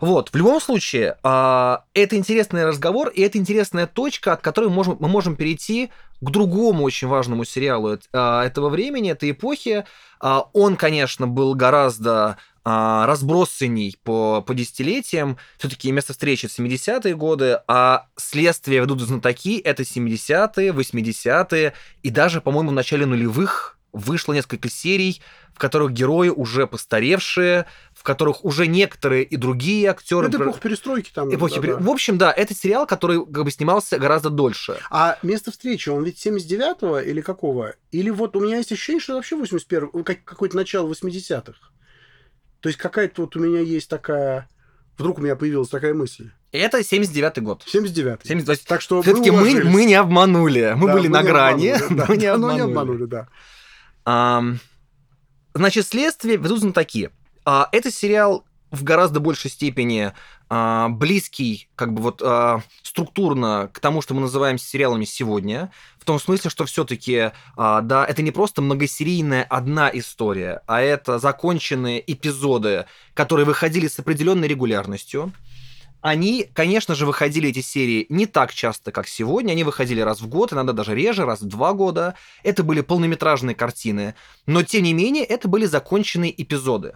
Вот, 0.00 0.30
в 0.30 0.34
любом 0.34 0.60
случае, 0.62 1.18
а, 1.22 1.84
это 1.92 2.16
интересный 2.16 2.64
разговор, 2.64 3.08
и 3.08 3.20
это 3.20 3.36
интересная 3.36 3.86
точка, 3.86 4.32
от 4.32 4.40
которой 4.40 4.70
можем, 4.70 4.96
мы 4.98 5.08
можем 5.08 5.36
перейти 5.36 5.90
к 6.22 6.30
другому 6.30 6.84
очень 6.84 7.06
важному 7.06 7.44
сериалу 7.44 7.98
а, 8.12 8.44
этого 8.44 8.70
времени, 8.70 9.10
этой 9.10 9.32
эпохи. 9.32 9.84
А, 10.18 10.46
он, 10.54 10.76
конечно, 10.76 11.26
был 11.26 11.54
гораздо 11.54 12.38
а, 12.64 13.06
разбросанней 13.06 13.96
по, 14.02 14.42
по 14.42 14.54
десятилетиям. 14.54 15.38
Все-таки 15.58 15.90
место 15.92 16.12
встречи 16.12 16.46
70-е 16.46 17.14
годы, 17.14 17.60
а 17.66 18.06
следствие 18.16 18.80
ведут 18.80 19.00
знатоки 19.00 19.58
это 19.58 19.82
70-е, 19.82 20.72
80-е 20.72 21.72
и 22.02 22.10
даже, 22.10 22.40
по-моему, 22.40 22.70
в 22.70 22.74
начале 22.74 23.06
нулевых 23.06 23.78
вышло 23.92 24.32
несколько 24.32 24.68
серий, 24.68 25.20
в 25.54 25.58
которых 25.58 25.92
герои 25.92 26.28
уже 26.28 26.66
постаревшие, 26.66 27.66
в 27.92 28.02
которых 28.02 28.44
уже 28.44 28.66
некоторые 28.66 29.24
и 29.24 29.36
другие 29.36 29.90
актеры. 29.90 30.28
Это 30.28 30.38
эпоха 30.38 30.60
перестройки 30.60 31.10
там. 31.12 31.34
Эпохи 31.34 31.56
да, 31.56 31.60
пере... 31.60 31.76
да. 31.76 31.80
В 31.80 31.90
общем, 31.90 32.18
да, 32.18 32.32
это 32.32 32.54
сериал, 32.54 32.86
который 32.86 33.24
как 33.24 33.44
бы 33.44 33.50
снимался 33.50 33.98
гораздо 33.98 34.30
дольше. 34.30 34.78
А 34.90 35.18
место 35.22 35.50
встречи, 35.50 35.88
он 35.88 36.04
ведь 36.04 36.24
79-го 36.24 37.00
или 37.00 37.20
какого? 37.20 37.74
Или 37.90 38.10
вот 38.10 38.36
у 38.36 38.40
меня 38.40 38.58
есть 38.58 38.72
ощущение, 38.72 39.00
что 39.00 39.14
вообще 39.14 39.36
81 39.36 40.04
какое-то 40.24 40.56
начало 40.56 40.90
80-х. 40.90 41.54
То 42.60 42.68
есть 42.68 42.78
какая-то 42.78 43.22
вот 43.22 43.36
у 43.36 43.40
меня 43.40 43.60
есть 43.60 43.88
такая... 43.88 44.48
Вдруг 44.96 45.18
у 45.18 45.22
меня 45.22 45.34
появилась 45.34 45.68
такая 45.68 45.94
мысль. 45.94 46.30
Это 46.52 46.80
79-й 46.80 47.40
год. 47.40 47.64
79-й. 47.66 48.28
79 48.28 48.64
так 48.64 48.80
что 48.80 49.00
Все-таки 49.02 49.30
мы, 49.30 49.62
мы 49.64 49.84
не 49.84 49.94
обманули. 49.94 50.74
Мы 50.76 50.88
да, 50.88 50.94
были 50.94 51.08
мы 51.08 51.14
на 51.14 51.22
грани. 51.22 51.68
Обманули, 51.68 51.96
да. 51.96 52.06
Мы 52.08 52.16
не 52.16 52.26
обманули. 52.26 52.56
не 52.56 52.62
обманули, 52.62 53.04
да. 53.04 53.28
А, 54.04 54.42
значит, 55.54 55.86
следствие 55.86 56.36
ведут 56.36 56.74
такие. 56.74 57.12
А, 57.44 57.68
это 57.72 57.90
сериал 57.90 58.44
в 58.70 58.84
гораздо 58.84 59.20
большей 59.20 59.50
степени 59.50 60.12
а, 60.48 60.88
близкий, 60.88 61.68
как 61.76 61.92
бы 61.92 62.02
вот 62.02 62.22
а, 62.24 62.62
структурно 62.82 63.70
к 63.72 63.80
тому, 63.80 64.02
что 64.02 64.14
мы 64.14 64.20
называем 64.20 64.58
сериалами 64.58 65.04
сегодня, 65.04 65.70
в 65.98 66.04
том 66.04 66.18
смысле, 66.18 66.50
что 66.50 66.64
все-таки, 66.64 67.32
а, 67.56 67.80
да, 67.80 68.04
это 68.04 68.22
не 68.22 68.30
просто 68.30 68.62
многосерийная 68.62 69.44
одна 69.44 69.90
история, 69.92 70.62
а 70.66 70.80
это 70.80 71.18
законченные 71.18 72.02
эпизоды, 72.12 72.86
которые 73.14 73.46
выходили 73.46 73.88
с 73.88 73.98
определенной 73.98 74.48
регулярностью. 74.48 75.32
Они, 76.02 76.48
конечно 76.54 76.94
же, 76.94 77.04
выходили 77.04 77.50
эти 77.50 77.60
серии 77.60 78.06
не 78.08 78.24
так 78.24 78.54
часто, 78.54 78.90
как 78.90 79.06
сегодня. 79.06 79.52
Они 79.52 79.64
выходили 79.64 80.00
раз 80.00 80.22
в 80.22 80.28
год, 80.28 80.52
иногда 80.52 80.72
даже 80.72 80.94
реже, 80.94 81.26
раз 81.26 81.42
в 81.42 81.46
два 81.46 81.74
года. 81.74 82.14
Это 82.42 82.64
были 82.64 82.80
полнометражные 82.80 83.54
картины. 83.54 84.14
Но, 84.46 84.62
тем 84.62 84.84
не 84.84 84.94
менее, 84.94 85.24
это 85.24 85.46
были 85.46 85.66
законченные 85.66 86.42
эпизоды. 86.42 86.94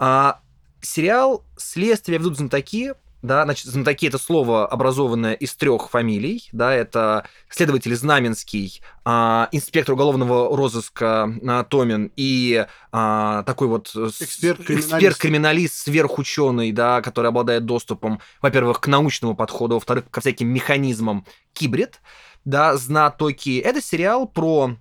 А 0.00 0.40
сериал 0.80 1.44
«Следствие 1.56 2.18
ведут 2.18 2.38
знатоки» 2.38 2.94
да, 3.22 3.44
значит, 3.44 3.66
знатоки 3.66 4.06
это 4.06 4.16
слово, 4.16 4.66
образованное 4.66 5.34
из 5.34 5.54
трех 5.54 5.90
фамилий, 5.90 6.48
да, 6.52 6.72
это 6.72 7.26
следователь 7.50 7.94
Знаменский, 7.94 8.80
а, 9.04 9.48
инспектор 9.52 9.94
уголовного 9.94 10.56
розыска 10.56 11.30
а, 11.46 11.64
Томин 11.64 12.10
и 12.16 12.66
а, 12.92 13.42
такой 13.42 13.68
вот 13.68 13.88
эксперт-криминалист. 13.94 14.92
эксперт-криминалист, 14.94 15.74
сверхученый, 15.74 16.72
да, 16.72 17.02
который 17.02 17.26
обладает 17.26 17.66
доступом, 17.66 18.20
во-первых, 18.40 18.80
к 18.80 18.86
научному 18.86 19.36
подходу, 19.36 19.74
во-вторых, 19.74 20.04
ко 20.10 20.22
всяким 20.22 20.48
механизмам 20.48 21.26
кибрид, 21.52 22.00
да, 22.46 22.76
знатоки. 22.78 23.58
Это 23.58 23.82
сериал 23.82 24.26
про 24.26 24.76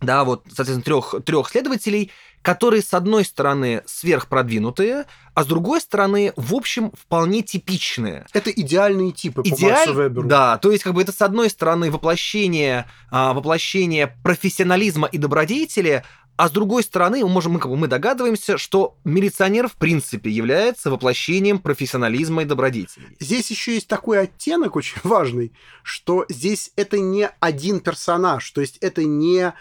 да, 0.00 0.24
вот, 0.24 0.44
соответственно, 0.46 0.82
трех, 0.82 1.14
трех 1.24 1.48
следователей, 1.48 2.12
которые, 2.46 2.80
с 2.80 2.94
одной 2.94 3.24
стороны, 3.24 3.82
сверхпродвинутые, 3.86 5.06
а 5.34 5.42
с 5.42 5.48
другой 5.48 5.80
стороны, 5.80 6.32
в 6.36 6.54
общем, 6.54 6.92
вполне 6.92 7.42
типичные. 7.42 8.24
Это 8.32 8.50
идеальные 8.50 9.10
типы 9.10 9.42
Идеаль... 9.42 9.58
по 9.58 9.92
Максу 9.92 9.94
Веберу. 9.94 10.28
Да, 10.28 10.56
то 10.58 10.70
есть, 10.70 10.84
как 10.84 10.94
бы 10.94 11.02
это, 11.02 11.10
с 11.10 11.20
одной 11.22 11.50
стороны, 11.50 11.90
воплощение, 11.90 12.88
а, 13.10 13.34
воплощение 13.34 14.16
профессионализма 14.22 15.08
и 15.08 15.18
добродетели, 15.18 16.04
а 16.36 16.46
с 16.46 16.52
другой 16.52 16.84
стороны, 16.84 17.24
мы 17.24 17.30
можем, 17.30 17.54
мы, 17.54 17.58
как 17.58 17.68
бы, 17.68 17.76
мы 17.76 17.88
догадываемся, 17.88 18.58
что 18.58 18.96
милиционер 19.02 19.66
в 19.66 19.74
принципе 19.74 20.30
является 20.30 20.88
воплощением 20.88 21.58
профессионализма 21.58 22.42
и 22.42 22.44
добродетели. 22.44 23.08
Здесь 23.18 23.50
еще 23.50 23.74
есть 23.74 23.88
такой 23.88 24.20
оттенок 24.20 24.76
очень 24.76 25.00
важный, 25.02 25.52
что 25.82 26.26
здесь 26.28 26.70
это 26.76 27.00
не 27.00 27.28
один 27.40 27.80
персонаж, 27.80 28.48
то 28.52 28.60
есть 28.60 28.76
это 28.76 29.02
не 29.02 29.52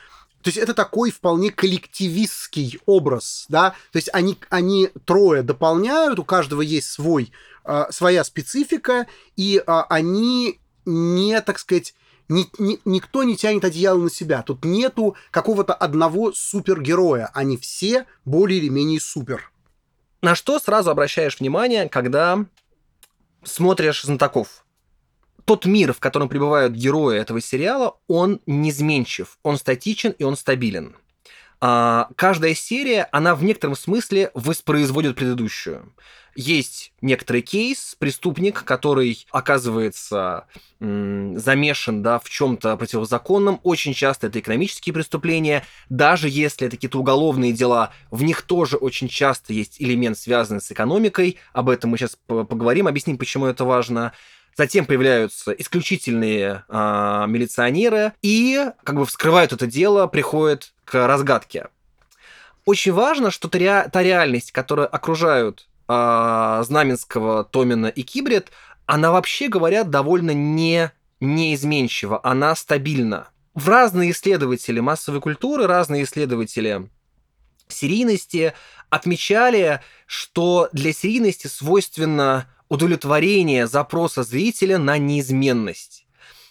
то 0.45 0.49
есть 0.49 0.59
это 0.59 0.75
такой 0.75 1.09
вполне 1.09 1.49
коллективистский 1.49 2.79
образ, 2.85 3.47
да, 3.49 3.71
то 3.91 3.95
есть 3.97 4.11
они, 4.13 4.37
они 4.51 4.91
трое 5.03 5.41
дополняют, 5.41 6.19
у 6.19 6.23
каждого 6.23 6.61
есть 6.61 6.91
свой, 6.91 7.31
э, 7.63 7.85
своя 7.89 8.23
специфика, 8.23 9.07
и 9.35 9.57
э, 9.57 9.63
они 9.89 10.59
не, 10.85 11.41
так 11.41 11.57
сказать, 11.57 11.95
ни, 12.29 12.45
ни, 12.59 12.79
никто 12.85 13.23
не 13.23 13.35
тянет 13.35 13.65
одеяло 13.65 13.97
на 13.97 14.11
себя. 14.11 14.43
Тут 14.43 14.65
нету 14.65 15.15
какого-то 15.31 15.73
одного 15.73 16.31
супергероя. 16.31 17.31
Они 17.33 17.57
все 17.57 18.05
более 18.23 18.59
или 18.59 18.69
менее 18.69 18.99
супер. 18.99 19.51
На 20.21 20.35
что 20.35 20.59
сразу 20.59 20.91
обращаешь 20.91 21.39
внимание, 21.39 21.89
когда 21.89 22.45
смотришь 23.43 24.03
знатоков? 24.03 24.64
Тот 25.45 25.65
мир, 25.65 25.93
в 25.93 25.99
котором 25.99 26.27
пребывают 26.27 26.73
герои 26.73 27.17
этого 27.19 27.39
сериала, 27.39 27.97
он 28.07 28.41
низменчив, 28.45 29.37
он 29.43 29.57
статичен 29.57 30.11
и 30.11 30.23
он 30.23 30.35
стабилен. 30.35 30.95
А, 31.61 32.09
каждая 32.15 32.53
серия, 32.53 33.07
она 33.11 33.35
в 33.35 33.43
некотором 33.43 33.75
смысле 33.75 34.31
воспроизводит 34.33 35.15
предыдущую. 35.15 35.93
Есть 36.35 36.91
некоторый 36.99 37.41
кейс, 37.41 37.95
преступник, 37.97 38.65
который 38.65 39.25
оказывается 39.31 40.47
м, 40.81 41.39
замешан 41.39 42.03
да, 42.03 42.19
в 42.19 42.29
чем-то 42.29 42.75
противозаконном. 42.75 43.61
Очень 43.63 43.93
часто 43.93 44.27
это 44.27 44.41
экономические 44.41 44.93
преступления. 44.93 45.65
Даже 45.87 46.27
если 46.27 46.67
это 46.67 46.75
какие-то 46.75 46.99
уголовные 46.99 47.53
дела, 47.53 47.93
в 48.11 48.21
них 48.23 48.41
тоже 48.41 48.75
очень 48.75 49.07
часто 49.07 49.53
есть 49.53 49.81
элемент, 49.81 50.17
связанный 50.17 50.59
с 50.59 50.69
экономикой. 50.69 51.37
Об 51.53 51.69
этом 51.69 51.91
мы 51.91 51.97
сейчас 51.97 52.17
поговорим, 52.27 52.87
объясним, 52.87 53.17
почему 53.17 53.45
это 53.45 53.63
важно. 53.63 54.11
Затем 54.57 54.85
появляются 54.85 55.51
исключительные 55.51 56.63
э, 56.69 57.25
милиционеры 57.27 58.13
и 58.21 58.65
как 58.83 58.95
бы 58.95 59.05
вскрывают 59.05 59.51
это 59.51 59.67
дело, 59.67 60.07
приходят 60.07 60.73
к 60.85 61.07
разгадке. 61.07 61.67
Очень 62.63 62.93
важно, 62.93 63.31
что 63.31 63.49
та, 63.49 63.57
ре... 63.57 63.89
та 63.91 64.01
реальность, 64.01 64.53
которая 64.53 64.87
окружают 64.87 65.67
э, 65.89 66.63
Знаменского, 66.65 67.43
Томина 67.43 67.87
и 67.87 68.03
Кибрид, 68.03 68.51
она 68.85 69.11
вообще 69.11 69.49
говоря 69.49 69.83
довольно 69.83 70.31
не 70.31 70.91
неизменчива, 71.19 72.21
она 72.23 72.55
стабильна. 72.55 73.27
В 73.55 73.67
разные 73.69 74.11
исследователи 74.11 74.79
массовой 74.79 75.21
культуры, 75.21 75.67
разные 75.67 76.03
исследователи 76.03 76.89
серийности 77.67 78.53
отмечали, 78.89 79.81
что 80.05 80.69
для 80.71 80.93
серийности 80.93 81.47
свойственно 81.47 82.47
удовлетворение 82.69 83.67
запроса 83.67 84.23
зрителя 84.23 84.77
на 84.77 84.97
неизменность. 84.97 86.05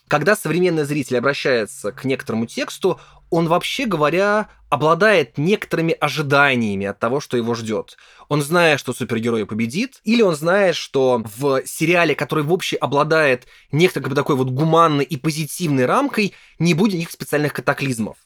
Когда 0.08 0.36
современный 0.36 0.84
зритель 0.84 1.18
обращается 1.18 1.90
к 1.90 2.04
некоторому 2.04 2.46
тексту, 2.46 3.00
он 3.30 3.48
вообще 3.48 3.86
говоря 3.86 4.48
обладает 4.68 5.38
некоторыми 5.38 5.96
ожиданиями 5.98 6.86
от 6.86 6.98
того, 6.98 7.20
что 7.20 7.36
его 7.36 7.54
ждет. 7.54 7.96
Он 8.28 8.42
знает, 8.42 8.80
что 8.80 8.92
супергерой 8.92 9.46
победит, 9.46 10.00
или 10.04 10.20
он 10.20 10.34
знает, 10.34 10.76
что 10.76 11.22
в 11.36 11.62
сериале, 11.64 12.14
который 12.14 12.44
в 12.44 12.52
общем 12.52 12.78
обладает 12.80 13.46
некоторой 13.72 14.04
как 14.04 14.10
бы, 14.10 14.16
такой 14.16 14.36
вот 14.36 14.50
гуманной 14.50 15.04
и 15.04 15.16
позитивной 15.16 15.86
рамкой, 15.86 16.34
не 16.58 16.74
будет 16.74 16.94
никаких 16.94 17.12
специальных 17.12 17.52
катаклизмов. 17.52 18.18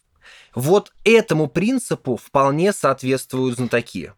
Вот 0.55 0.93
этому 1.05 1.49
принципу 1.49 2.17
вполне 2.17 2.73
соответствуют 2.73 3.57
знатоки. 3.57 4.13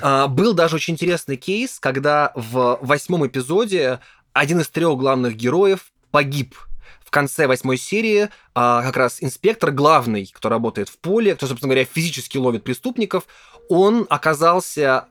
А, 0.00 0.28
был 0.28 0.54
даже 0.54 0.76
очень 0.76 0.94
интересный 0.94 1.36
кейс, 1.36 1.78
когда 1.80 2.32
в 2.34 2.78
восьмом 2.80 3.26
эпизоде 3.26 4.00
один 4.32 4.60
из 4.60 4.68
трех 4.68 4.98
главных 4.98 5.36
героев 5.36 5.92
погиб 6.10 6.56
в 7.04 7.10
конце 7.10 7.46
восьмой 7.46 7.76
серии 7.76 8.28
а, 8.54 8.82
как 8.82 8.96
раз 8.96 9.22
инспектор 9.22 9.70
главный, 9.70 10.30
кто 10.32 10.48
работает 10.48 10.88
в 10.88 10.98
поле, 10.98 11.34
кто, 11.34 11.46
собственно 11.46 11.72
говоря, 11.72 11.86
физически 11.90 12.38
ловит 12.38 12.64
преступников, 12.64 13.24
он 13.68 14.06
оказался... 14.10 15.06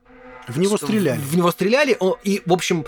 В 0.47 0.59
него 0.59 0.77
стреляли. 0.77 1.19
В, 1.19 1.31
в 1.31 1.37
него 1.37 1.51
стреляли, 1.51 1.95
он, 1.99 2.15
и, 2.23 2.41
в 2.45 2.51
общем, 2.51 2.85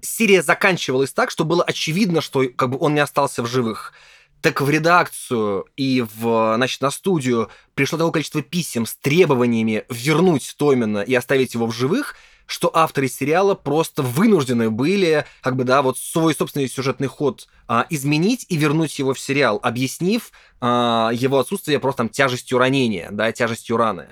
серия 0.00 0.42
заканчивалась 0.42 1.12
так, 1.12 1.30
что 1.30 1.44
было 1.44 1.64
очевидно, 1.64 2.20
что 2.20 2.44
как 2.54 2.70
бы 2.70 2.78
он 2.78 2.94
не 2.94 3.00
остался 3.00 3.42
в 3.42 3.46
живых 3.46 3.92
так 4.40 4.60
в 4.60 4.70
редакцию 4.70 5.66
и 5.76 6.02
в, 6.02 6.54
значит, 6.56 6.80
на 6.80 6.90
студию 6.90 7.50
пришло 7.74 7.98
такое 7.98 8.12
количество 8.12 8.42
писем 8.42 8.86
с 8.86 8.94
требованиями 8.94 9.84
вернуть 9.88 10.54
Томина 10.56 10.98
и 10.98 11.14
оставить 11.14 11.54
его 11.54 11.66
в 11.66 11.74
живых, 11.74 12.14
что 12.46 12.70
авторы 12.72 13.08
сериала 13.08 13.54
просто 13.54 14.02
вынуждены 14.02 14.70
были, 14.70 15.26
как 15.42 15.56
бы, 15.56 15.64
да, 15.64 15.82
вот 15.82 15.98
свой 15.98 16.34
собственный 16.34 16.68
сюжетный 16.68 17.08
ход 17.08 17.48
а, 17.66 17.86
изменить 17.90 18.46
и 18.48 18.56
вернуть 18.56 18.98
его 18.98 19.14
в 19.14 19.18
сериал, 19.18 19.58
объяснив 19.62 20.30
а, 20.60 21.10
его 21.12 21.40
отсутствие 21.40 21.80
просто 21.80 21.98
там 21.98 22.08
тяжестью 22.08 22.58
ранения, 22.58 23.08
да, 23.10 23.32
тяжестью 23.32 23.76
раны. 23.76 24.06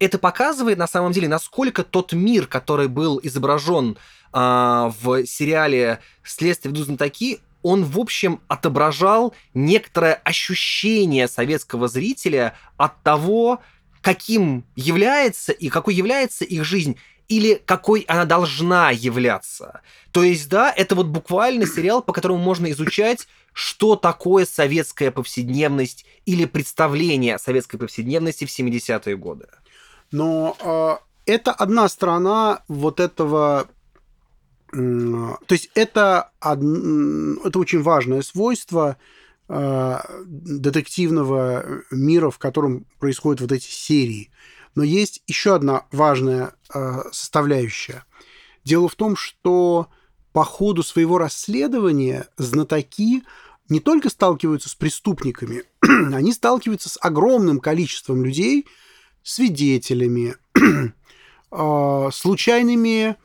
Это 0.00 0.18
показывает, 0.18 0.78
на 0.78 0.88
самом 0.88 1.12
деле, 1.12 1.28
насколько 1.28 1.84
тот 1.84 2.12
мир, 2.12 2.46
который 2.46 2.88
был 2.88 3.20
изображен 3.22 3.96
а, 4.32 4.92
в 5.00 5.24
сериале 5.26 6.00
«Следствие 6.24 6.72
ведут 6.72 6.86
знатоки», 6.86 7.40
он, 7.64 7.82
в 7.82 7.98
общем, 7.98 8.40
отображал 8.46 9.34
некоторое 9.54 10.14
ощущение 10.14 11.26
советского 11.26 11.88
зрителя 11.88 12.54
от 12.76 13.02
того, 13.02 13.60
каким 14.02 14.66
является 14.76 15.50
и 15.50 15.70
какой 15.70 15.94
является 15.94 16.44
их 16.44 16.62
жизнь, 16.62 16.98
или 17.26 17.54
какой 17.54 18.02
она 18.02 18.26
должна 18.26 18.90
являться. 18.90 19.80
То 20.12 20.22
есть, 20.22 20.50
да, 20.50 20.70
это 20.76 20.94
вот 20.94 21.06
буквально 21.06 21.66
сериал, 21.66 22.02
по 22.02 22.12
которому 22.12 22.38
можно 22.38 22.70
изучать, 22.70 23.26
что 23.54 23.96
такое 23.96 24.44
советская 24.44 25.10
повседневность 25.10 26.04
или 26.26 26.44
представление 26.44 27.38
советской 27.38 27.78
повседневности 27.78 28.44
в 28.44 28.50
70-е 28.50 29.16
годы. 29.16 29.46
Но 30.10 30.54
э, 30.60 31.32
это 31.32 31.52
одна 31.52 31.88
сторона 31.88 32.62
вот 32.68 33.00
этого 33.00 33.68
то 34.74 35.52
есть 35.52 35.70
это, 35.74 36.32
это 36.40 37.58
очень 37.58 37.82
важное 37.82 38.22
свойство 38.22 38.96
а, 39.46 40.04
детективного 40.24 41.82
мира, 41.90 42.30
в 42.30 42.38
котором 42.38 42.86
происходят 42.98 43.40
вот 43.40 43.52
эти 43.52 43.70
серии. 43.70 44.30
Но 44.74 44.82
есть 44.82 45.22
еще 45.26 45.54
одна 45.54 45.84
важная 45.92 46.54
а, 46.72 47.04
составляющая. 47.12 48.04
Дело 48.64 48.88
в 48.88 48.96
том, 48.96 49.16
что 49.16 49.88
по 50.32 50.44
ходу 50.44 50.82
своего 50.82 51.18
расследования 51.18 52.26
знатоки 52.36 53.22
не 53.68 53.80
только 53.80 54.08
сталкиваются 54.08 54.68
с 54.68 54.74
преступниками, 54.74 55.62
они 56.12 56.32
сталкиваются 56.32 56.88
с 56.88 56.98
огромным 57.00 57.60
количеством 57.60 58.24
людей, 58.24 58.66
свидетелями, 59.22 60.36
э, 61.50 62.08
случайными, 62.12 63.16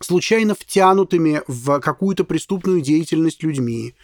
случайно 0.00 0.54
втянутыми 0.54 1.42
в 1.46 1.80
какую-то 1.80 2.24
преступную 2.24 2.80
деятельность 2.80 3.42
людьми. 3.42 3.94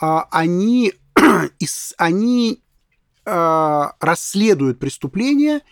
Э, 0.00 0.20
они, 0.30 0.94
они 1.98 2.62
э, 3.24 3.84
расследуют 4.00 4.78
преступления 4.78 5.62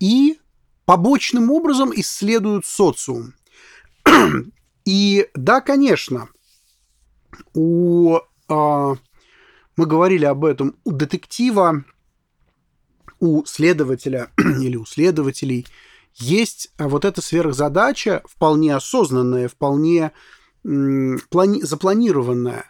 и 0.00 0.38
побочным 0.84 1.50
образом 1.50 1.92
исследуют 1.94 2.66
социум. 2.66 3.34
И 4.84 5.28
да, 5.34 5.62
конечно, 5.62 6.28
у 7.54 8.18
э, 8.18 8.94
мы 9.76 9.86
говорили 9.86 10.24
об 10.24 10.44
этом 10.44 10.76
у 10.84 10.92
детектива, 10.92 11.84
у 13.18 13.44
следователя 13.44 14.30
или 14.38 14.76
у 14.76 14.84
следователей 14.84 15.66
есть 16.16 16.70
вот 16.78 17.04
эта 17.04 17.20
сверхзадача, 17.20 18.22
вполне 18.26 18.74
осознанная, 18.74 19.48
вполне 19.48 20.12
плани- 20.64 21.62
запланированная, 21.62 22.64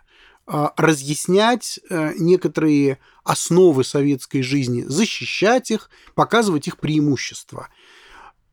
а, 0.47 0.75
разъяснять 0.77 1.81
э, 1.89 2.13
некоторые 2.19 2.99
основы 3.23 3.83
советской 3.83 4.43
жизни, 4.43 4.83
защищать 4.83 5.71
их, 5.71 5.89
показывать 6.15 6.69
их 6.69 6.77
преимущества. 6.79 7.69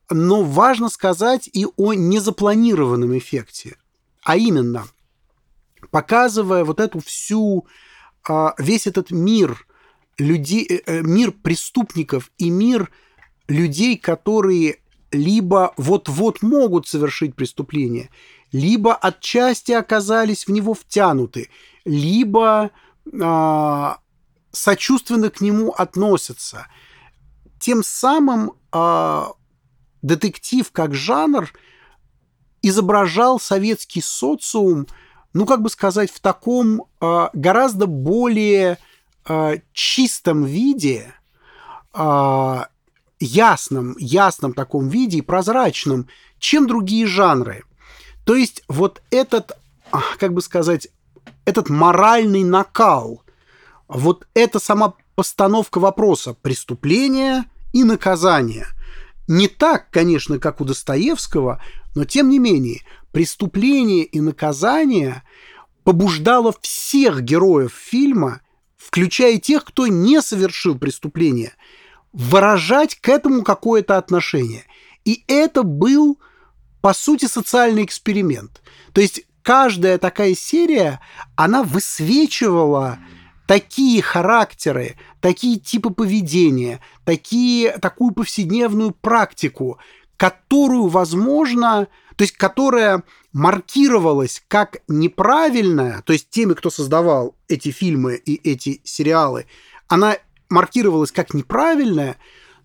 Но 0.10 0.44
важно 0.44 0.88
сказать 0.88 1.50
и 1.52 1.68
о 1.76 1.94
незапланированном 1.94 3.18
эффекте, 3.18 3.76
а 4.24 4.38
именно, 4.38 4.88
показывая 5.90 6.64
вот 6.64 6.80
эту 6.80 7.02
всю, 7.02 7.68
а, 8.26 8.54
весь 8.58 8.88
этот 8.88 9.12
мир 9.12 9.68
людей, 10.18 10.66
э, 10.66 10.82
э, 10.86 11.02
мир 11.02 11.32
преступников 11.32 12.32
и 12.38 12.50
мир 12.50 12.90
людей, 13.50 13.98
которые 13.98 14.81
либо 15.12 15.74
вот-вот 15.78 16.42
могут 16.42 16.88
совершить 16.88 17.36
преступление, 17.36 18.10
либо 18.52 18.96
отчасти 18.96 19.72
оказались 19.72 20.48
в 20.48 20.52
него 20.52 20.74
втянуты, 20.74 21.50
либо 21.86 22.72
э, 23.12 23.90
сочувственно 24.52 25.30
к 25.30 25.42
нему 25.42 25.72
относятся. 25.72 26.68
Тем 27.60 27.84
самым 27.84 28.54
э, 28.74 29.24
детектив 30.02 30.72
как 30.72 30.94
жанр 30.94 31.52
изображал 32.62 33.40
советский 33.40 34.02
социум, 34.02 34.88
ну 35.34 35.46
как 35.46 35.62
бы 35.62 35.70
сказать, 35.70 36.12
в 36.12 36.20
таком 36.20 36.86
э, 37.00 37.28
гораздо 37.34 37.88
более 37.88 38.78
э, 39.28 39.58
чистом 39.74 40.46
виде, 40.46 41.14
ясном, 43.22 43.96
ясном 43.98 44.54
таком 44.54 44.90
виде 44.90 45.20
и 45.20 45.22
прозрачном, 45.22 46.08
чем 46.40 46.68
другие 46.68 47.06
жанры. 47.06 47.64
То 48.26 48.36
есть 48.36 48.64
вот 48.68 49.02
этот, 49.12 49.54
как 50.20 50.34
бы 50.34 50.42
сказать, 50.42 50.88
этот 51.46 51.70
моральный 51.70 52.44
накал, 52.44 53.24
вот 53.88 54.28
эта 54.34 54.60
сама 54.60 54.94
постановка 55.16 55.80
вопроса 55.80 56.36
преступления 56.42 57.46
и 57.74 57.84
наказания. 57.84 58.68
Не 59.28 59.48
так, 59.48 59.90
конечно, 59.92 60.40
как 60.40 60.62
у 60.62 60.66
Достоевского, 60.66 61.62
но 61.96 62.06
тем 62.06 62.30
не 62.30 62.40
менее, 62.40 62.82
преступление 63.12 64.04
и 64.04 64.20
наказание 64.20 65.24
побуждало 65.84 66.54
всех 66.62 67.22
героев 67.22 67.74
фильма, 67.74 68.42
включая 68.78 69.38
тех, 69.38 69.66
кто 69.66 69.88
не 69.88 70.22
совершил 70.22 70.78
преступление, 70.78 71.54
выражать 72.14 72.96
к 72.96 73.10
этому 73.10 73.44
какое-то 73.44 73.98
отношение. 73.98 74.64
И 75.06 75.24
это 75.28 75.64
был, 75.64 76.20
по 76.82 76.94
сути, 76.94 77.26
социальный 77.26 77.84
эксперимент. 77.84 78.62
То 78.94 79.02
есть 79.02 79.24
каждая 79.42 79.98
такая 79.98 80.36
серия, 80.36 81.00
она 81.36 81.64
высвечивала 81.64 83.00
такие 83.48 84.02
характеры, 84.02 84.96
такие 85.20 85.60
типы 85.60 85.90
поведения, 85.90 86.80
такие, 87.04 87.78
такую 87.80 88.14
повседневную 88.14 88.92
практику, 88.92 89.80
которую, 90.18 90.88
возможно, 90.88 91.88
то 92.16 92.22
есть 92.24 92.38
которая 92.38 93.04
маркировалась 93.34 94.44
как 94.48 94.78
неправильная, 94.88 96.02
то 96.04 96.14
есть 96.14 96.30
теми, 96.30 96.54
кто 96.54 96.70
создавал 96.70 97.36
эти 97.48 97.72
фильмы 97.72 98.16
и 98.16 98.36
эти 98.36 98.82
сериалы, 98.84 99.48
она 99.88 100.18
маркировалась 100.52 101.12
как 101.12 101.34
неправильная, 101.34 102.18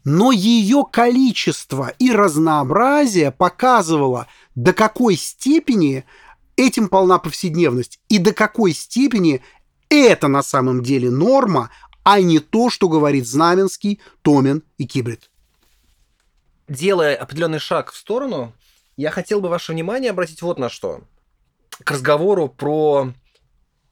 но 0.04 0.30
ее 0.32 0.84
количество 0.90 1.88
и 1.98 2.12
разнообразие 2.12 3.32
показывало, 3.32 4.26
до 4.54 4.72
какой 4.72 5.16
степени 5.16 6.04
этим 6.56 6.88
полна 6.88 7.18
повседневность 7.18 8.00
и 8.08 8.18
до 8.18 8.32
какой 8.32 8.72
степени 8.72 9.42
это 9.88 10.28
на 10.28 10.42
самом 10.42 10.82
деле 10.82 11.10
норма, 11.10 11.70
а 12.02 12.20
не 12.20 12.38
то, 12.38 12.70
что 12.70 12.88
говорит 12.88 13.26
Знаменский, 13.26 14.00
Томин 14.22 14.62
и 14.78 14.86
Кибрид. 14.86 15.30
Делая 16.68 17.16
определенный 17.16 17.58
шаг 17.58 17.92
в 17.92 17.96
сторону, 17.96 18.52
я 18.96 19.10
хотел 19.10 19.40
бы 19.40 19.48
ваше 19.48 19.72
внимание 19.72 20.10
обратить 20.10 20.42
вот 20.42 20.58
на 20.58 20.68
что. 20.68 21.02
К 21.84 21.90
разговору 21.90 22.48
про 22.48 23.12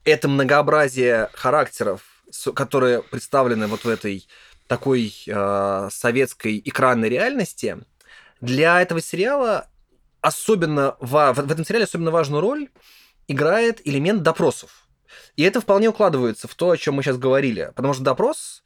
это 0.03 0.27
многообразие 0.27 1.29
характеров, 1.33 2.14
которые 2.53 3.01
представлены 3.03 3.67
вот 3.67 3.83
в 3.83 3.89
этой 3.89 4.27
такой 4.67 5.13
э, 5.27 5.89
советской 5.91 6.61
экранной 6.65 7.09
реальности, 7.09 7.77
для 8.41 8.81
этого 8.81 9.01
сериала 9.01 9.69
особенно 10.21 10.95
в, 10.99 11.33
в 11.33 11.51
этом 11.51 11.63
сериале 11.63 11.85
особенно 11.85 12.11
важную 12.11 12.41
роль 12.41 12.69
играет 13.27 13.81
элемент 13.85 14.23
допросов. 14.23 14.87
И 15.35 15.43
это 15.43 15.61
вполне 15.61 15.89
укладывается 15.89 16.47
в 16.47 16.55
то, 16.55 16.71
о 16.71 16.77
чем 16.77 16.95
мы 16.95 17.03
сейчас 17.03 17.17
говорили. 17.17 17.71
Потому 17.75 17.93
что 17.93 18.03
допрос, 18.03 18.63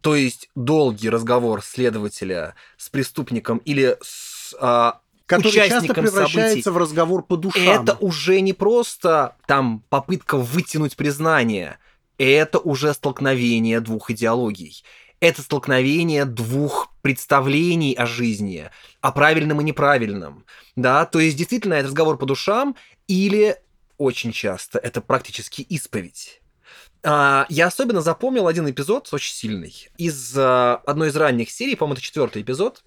то 0.00 0.14
есть 0.14 0.50
долгий 0.54 1.08
разговор 1.08 1.62
следователя 1.62 2.54
с 2.76 2.88
преступником 2.90 3.58
или 3.58 3.96
с 4.02 4.54
а, 4.60 5.00
который 5.26 5.52
часто 5.52 5.94
превращается 5.94 6.62
событий, 6.62 6.70
в 6.70 6.76
разговор 6.78 7.22
по 7.22 7.36
душам. 7.36 7.62
Это 7.62 7.96
уже 8.00 8.40
не 8.40 8.52
просто 8.52 9.36
там 9.46 9.84
попытка 9.88 10.36
вытянуть 10.36 10.96
признание, 10.96 11.78
это 12.18 12.58
уже 12.58 12.92
столкновение 12.92 13.80
двух 13.80 14.10
идеологий. 14.10 14.82
Это 15.20 15.42
столкновение 15.42 16.24
двух 16.24 16.92
представлений 17.02 17.94
о 17.94 18.06
жизни, 18.06 18.70
о 19.00 19.12
правильном 19.12 19.60
и 19.60 19.64
неправильном. 19.64 20.44
Да? 20.76 21.06
То 21.06 21.20
есть 21.20 21.36
действительно 21.36 21.74
это 21.74 21.88
разговор 21.88 22.18
по 22.18 22.26
душам 22.26 22.76
или 23.08 23.56
очень 23.96 24.32
часто 24.32 24.78
это 24.78 25.00
практически 25.00 25.62
исповедь. 25.62 26.40
А, 27.02 27.46
я 27.48 27.66
особенно 27.66 28.00
запомнил 28.00 28.46
один 28.46 28.68
эпизод, 28.68 29.08
очень 29.12 29.34
сильный, 29.34 29.88
из 29.96 30.34
а, 30.36 30.76
одной 30.86 31.08
из 31.08 31.16
ранних 31.16 31.50
серий, 31.50 31.76
по-моему, 31.76 31.94
это 31.94 32.02
четвертый 32.02 32.42
эпизод, 32.42 32.84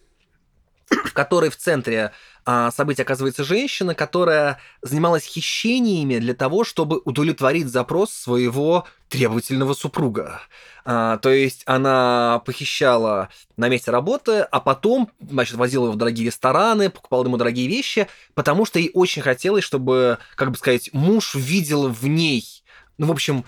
в 1.05 1.13
которой 1.13 1.49
в 1.49 1.57
центре 1.57 2.11
а, 2.45 2.71
события 2.71 3.03
оказывается 3.03 3.43
женщина, 3.43 3.95
которая 3.95 4.59
занималась 4.81 5.23
хищениями 5.23 6.17
для 6.17 6.33
того, 6.33 6.63
чтобы 6.63 7.01
удовлетворить 7.05 7.67
запрос 7.67 8.11
своего 8.11 8.87
требовательного 9.09 9.73
супруга. 9.73 10.41
А, 10.83 11.17
то 11.17 11.29
есть 11.29 11.63
она 11.65 12.41
похищала 12.45 13.29
на 13.57 13.69
месте 13.69 13.91
работы, 13.91 14.39
а 14.39 14.59
потом, 14.59 15.11
значит, 15.19 15.55
возила 15.55 15.85
его 15.85 15.93
в 15.93 15.97
дорогие 15.97 16.27
рестораны, 16.27 16.89
покупала 16.89 17.25
ему 17.25 17.37
дорогие 17.37 17.67
вещи, 17.67 18.07
потому 18.33 18.65
что 18.65 18.79
ей 18.79 18.91
очень 18.93 19.21
хотелось, 19.21 19.63
чтобы, 19.63 20.17
как 20.35 20.51
бы 20.51 20.57
сказать, 20.57 20.89
муж 20.93 21.35
видел 21.35 21.87
в 21.87 22.07
ней, 22.07 22.63
ну, 22.97 23.07
в 23.07 23.11
общем, 23.11 23.45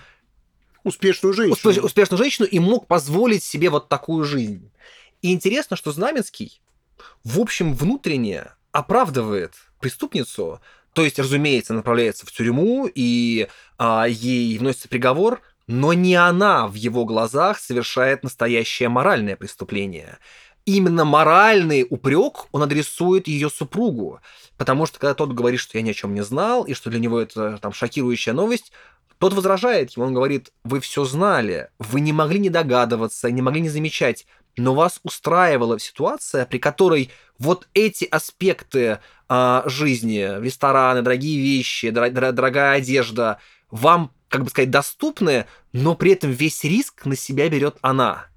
успешную 0.83 1.33
женщину. 1.33 1.85
успешную 1.85 2.17
женщину 2.17 2.47
и 2.47 2.59
мог 2.59 2.87
позволить 2.87 3.43
себе 3.43 3.69
вот 3.69 3.89
такую 3.89 4.25
жизнь. 4.25 4.69
И 5.21 5.31
интересно, 5.31 5.77
что 5.77 5.91
Знаменский, 5.91 6.61
в 7.23 7.39
общем, 7.39 7.73
внутренне 7.73 8.47
оправдывает 8.71 9.53
преступницу, 9.79 10.61
то 10.93 11.03
есть, 11.03 11.19
разумеется, 11.19 11.73
направляется 11.73 12.25
в 12.25 12.31
тюрьму, 12.31 12.89
и 12.93 13.47
а, 13.77 14.05
ей 14.07 14.57
вносится 14.57 14.87
приговор, 14.87 15.41
но 15.67 15.93
не 15.93 16.15
она 16.15 16.67
в 16.67 16.75
его 16.75 17.05
глазах 17.05 17.59
совершает 17.59 18.23
настоящее 18.23 18.89
моральное 18.89 19.35
преступление. 19.35 20.17
Именно 20.65 21.03
моральный 21.03 21.85
упрек 21.89 22.45
он 22.51 22.63
адресует 22.63 23.27
ее 23.27 23.49
супругу, 23.49 24.21
потому 24.57 24.85
что 24.85 24.99
когда 24.99 25.13
тот 25.13 25.33
говорит, 25.33 25.59
что 25.59 25.77
я 25.77 25.81
ни 25.81 25.89
о 25.89 25.93
чем 25.93 26.13
не 26.13 26.23
знал, 26.23 26.63
и 26.63 26.73
что 26.73 26.89
для 26.89 26.99
него 26.99 27.19
это 27.19 27.57
там 27.57 27.73
шокирующая 27.73 28.33
новость, 28.33 28.71
тот 29.17 29.33
возражает 29.33 29.91
ему, 29.91 30.05
он 30.05 30.13
говорит, 30.13 30.51
вы 30.63 30.79
все 30.79 31.03
знали, 31.05 31.69
вы 31.79 32.01
не 32.01 32.13
могли 32.13 32.39
не 32.39 32.49
догадываться, 32.49 33.29
не 33.31 33.41
могли 33.41 33.61
не 33.61 33.69
замечать, 33.69 34.25
но 34.57 34.73
вас 34.73 34.99
устраивала 35.03 35.79
ситуация, 35.79 36.45
при 36.45 36.57
которой 36.57 37.11
вот 37.39 37.67
эти 37.73 38.05
аспекты 38.05 38.99
а, 39.27 39.63
жизни, 39.65 40.41
рестораны, 40.41 41.01
дорогие 41.01 41.41
вещи, 41.41 41.87
дор- 41.87 42.31
дорогая 42.31 42.77
одежда, 42.77 43.39
вам, 43.71 44.11
как 44.29 44.43
бы 44.43 44.49
сказать, 44.49 44.69
доступны, 44.69 45.45
но 45.71 45.95
при 45.95 46.11
этом 46.11 46.31
весь 46.31 46.63
риск 46.63 47.05
на 47.05 47.15
себя 47.15 47.49
берет 47.49 47.77
она. 47.81 48.27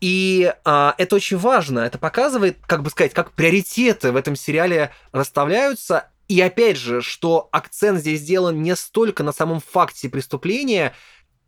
И 0.00 0.52
а, 0.64 0.94
это 0.98 1.16
очень 1.16 1.38
важно. 1.38 1.80
Это 1.80 1.98
показывает, 1.98 2.58
как 2.66 2.82
бы 2.82 2.90
сказать, 2.90 3.14
как 3.14 3.32
приоритеты 3.32 4.12
в 4.12 4.16
этом 4.16 4.36
сериале 4.36 4.92
расставляются. 5.12 6.08
И 6.26 6.40
опять 6.40 6.76
же, 6.76 7.00
что 7.02 7.48
акцент 7.52 8.00
здесь 8.00 8.20
сделан 8.20 8.62
не 8.62 8.74
столько 8.76 9.22
на 9.22 9.32
самом 9.32 9.60
факте 9.60 10.08
преступления, 10.08 10.94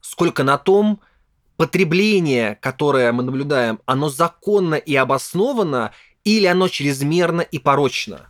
сколько 0.00 0.44
на 0.44 0.58
том, 0.58 1.00
потребление, 1.56 2.58
которое 2.60 3.12
мы 3.12 3.22
наблюдаем, 3.22 3.80
оно 3.86 4.08
законно 4.08 4.74
и 4.74 4.94
обосновано, 4.94 5.92
или 6.24 6.46
оно 6.46 6.68
чрезмерно 6.68 7.40
и 7.40 7.58
порочно? 7.58 8.28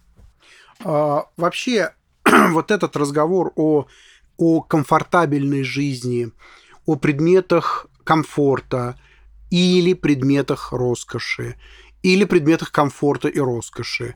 А, 0.85 1.27
вообще, 1.37 1.95
вот 2.51 2.70
этот 2.70 2.97
разговор 2.97 3.53
о, 3.57 3.87
о 4.37 4.61
комфортабельной 4.61 5.62
жизни, 5.62 6.31
о 6.85 6.97
предметах 6.97 7.87
комфорта 8.05 8.99
или 9.51 9.95
предметах 9.95 10.72
роскоши, 10.72 11.57
или 12.03 12.24
предметах 12.24 12.70
комфорта 12.70 13.29
и 13.29 13.41
роскоши, 13.41 14.14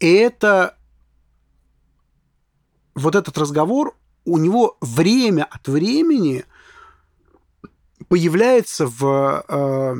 это 0.00 0.76
вот 2.94 3.14
этот 3.14 3.36
разговор, 3.38 3.96
у 4.24 4.38
него 4.38 4.76
время 4.80 5.44
от 5.50 5.68
времени 5.68 6.44
появляется 8.12 8.86
в, 8.86 9.42
э, 9.48 9.96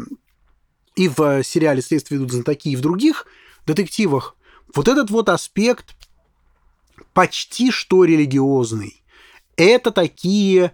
и 0.96 1.08
в 1.08 1.42
сериале 1.42 1.80
«Следствие 1.80 2.18
идут 2.18 2.30
знатоки», 2.30 2.68
и 2.68 2.76
в 2.76 2.82
других 2.82 3.26
детективах 3.64 4.36
вот 4.74 4.86
этот 4.86 5.08
вот 5.08 5.30
аспект 5.30 5.96
почти 7.14 7.70
что 7.70 8.04
религиозный. 8.04 9.02
Это 9.56 9.92
такие 9.92 10.72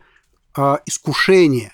э, 0.56 0.76
искушения. 0.84 1.72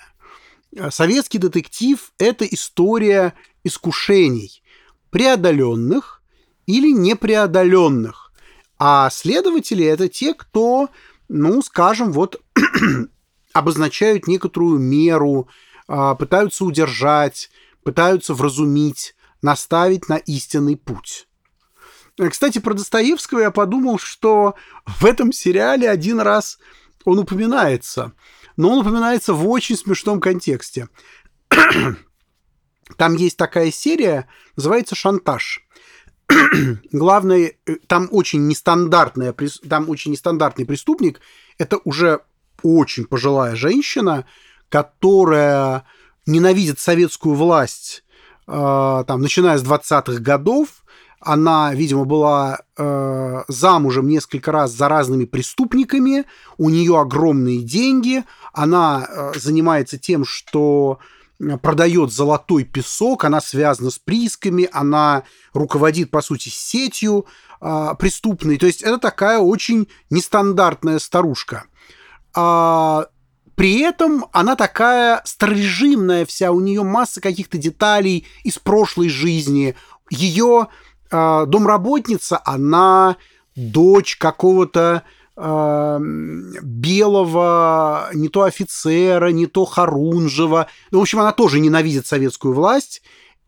Советский 0.90 1.38
детектив– 1.38 2.12
это 2.18 2.44
история 2.44 3.32
искушений, 3.62 4.62
преодоленных 5.08 6.20
или 6.66 6.92
непреодоленных. 6.92 8.34
А 8.78 9.08
следователи 9.08 9.86
это 9.86 10.10
те, 10.10 10.34
кто, 10.34 10.90
ну, 11.30 11.62
скажем, 11.62 12.12
вот 12.12 12.42
обозначают 13.54 14.26
некоторую 14.26 14.78
меру, 14.78 15.48
а, 15.86 16.14
пытаются 16.14 16.64
удержать, 16.64 17.50
пытаются 17.84 18.34
вразумить, 18.34 19.14
наставить 19.40 20.08
на 20.08 20.16
истинный 20.16 20.76
путь. 20.76 21.28
Кстати, 22.30 22.58
про 22.58 22.74
Достоевского 22.74 23.40
я 23.40 23.50
подумал, 23.50 23.98
что 23.98 24.54
в 24.86 25.04
этом 25.04 25.32
сериале 25.32 25.88
один 25.88 26.20
раз 26.20 26.58
он 27.04 27.18
упоминается, 27.18 28.12
но 28.56 28.70
он 28.70 28.80
упоминается 28.80 29.32
в 29.34 29.48
очень 29.48 29.76
смешном 29.76 30.20
контексте. 30.20 30.88
Там 32.96 33.14
есть 33.14 33.36
такая 33.36 33.70
серия, 33.70 34.28
называется 34.56 34.94
«Шантаж». 34.94 35.60
главное, 36.92 37.52
э, 37.66 37.76
там 37.86 38.08
очень 38.10 38.46
нестандартная, 38.46 39.34
там 39.68 39.90
очень 39.90 40.12
нестандартный 40.12 40.64
преступник. 40.64 41.20
Это 41.58 41.78
уже 41.84 42.20
очень 42.64 43.04
пожилая 43.04 43.54
женщина, 43.54 44.24
которая 44.68 45.84
ненавидит 46.26 46.80
советскую 46.80 47.36
власть, 47.36 48.02
э, 48.48 49.04
там, 49.06 49.20
начиная 49.20 49.58
с 49.58 49.62
20-х 49.62 50.20
годов. 50.20 50.68
Она, 51.20 51.72
видимо, 51.72 52.04
была 52.04 52.60
э, 52.76 53.42
замужем 53.48 54.08
несколько 54.08 54.50
раз 54.50 54.72
за 54.72 54.88
разными 54.88 55.24
преступниками, 55.24 56.24
у 56.58 56.68
нее 56.68 56.98
огромные 57.00 57.62
деньги, 57.62 58.24
она 58.52 59.06
э, 59.08 59.32
занимается 59.38 59.98
тем, 59.98 60.24
что 60.24 60.98
продает 61.62 62.12
золотой 62.12 62.64
песок, 62.64 63.24
она 63.24 63.40
связана 63.40 63.90
с 63.90 63.98
приисками, 63.98 64.68
она 64.72 65.24
руководит, 65.52 66.10
по 66.10 66.22
сути, 66.22 66.48
сетью 66.48 67.26
а, 67.60 67.94
преступной. 67.94 68.56
То 68.58 68.66
есть 68.66 68.82
это 68.82 68.98
такая 68.98 69.38
очень 69.38 69.88
нестандартная 70.10 70.98
старушка. 70.98 71.64
А, 72.34 73.06
при 73.54 73.80
этом 73.80 74.26
она 74.32 74.56
такая 74.56 75.22
старорежимная 75.24 76.26
вся, 76.26 76.50
у 76.50 76.60
нее 76.60 76.82
масса 76.82 77.20
каких-то 77.20 77.56
деталей 77.58 78.26
из 78.42 78.58
прошлой 78.58 79.08
жизни. 79.08 79.76
Ее 80.10 80.68
а, 81.10 81.46
домработница, 81.46 82.40
она 82.44 83.16
дочь 83.54 84.16
какого-то 84.16 85.04
белого, 86.56 88.08
не 88.14 88.28
то 88.28 88.42
офицера, 88.42 89.30
не 89.30 89.46
то 89.46 89.64
Харунжева. 89.64 90.68
Ну, 90.92 91.00
в 91.00 91.02
общем, 91.02 91.18
она 91.18 91.32
тоже 91.32 91.58
ненавидит 91.58 92.06
советскую 92.06 92.54
власть. 92.54 93.02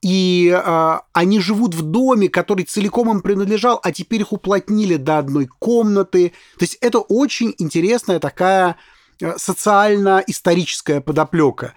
И 0.06 0.54
э, 0.54 0.98
они 1.14 1.40
живут 1.40 1.74
в 1.74 1.82
доме, 1.82 2.28
который 2.28 2.64
целиком 2.64 3.10
им 3.10 3.22
принадлежал, 3.22 3.80
а 3.82 3.90
теперь 3.90 4.20
их 4.20 4.32
уплотнили 4.32 4.94
до 4.94 5.18
одной 5.18 5.46
комнаты. 5.46 6.32
То 6.56 6.62
есть 6.62 6.78
это 6.80 7.00
очень 7.00 7.56
интересная 7.58 8.20
такая 8.20 8.76
э, 9.20 9.36
социально-историческая 9.36 11.00
подоплека. 11.00 11.74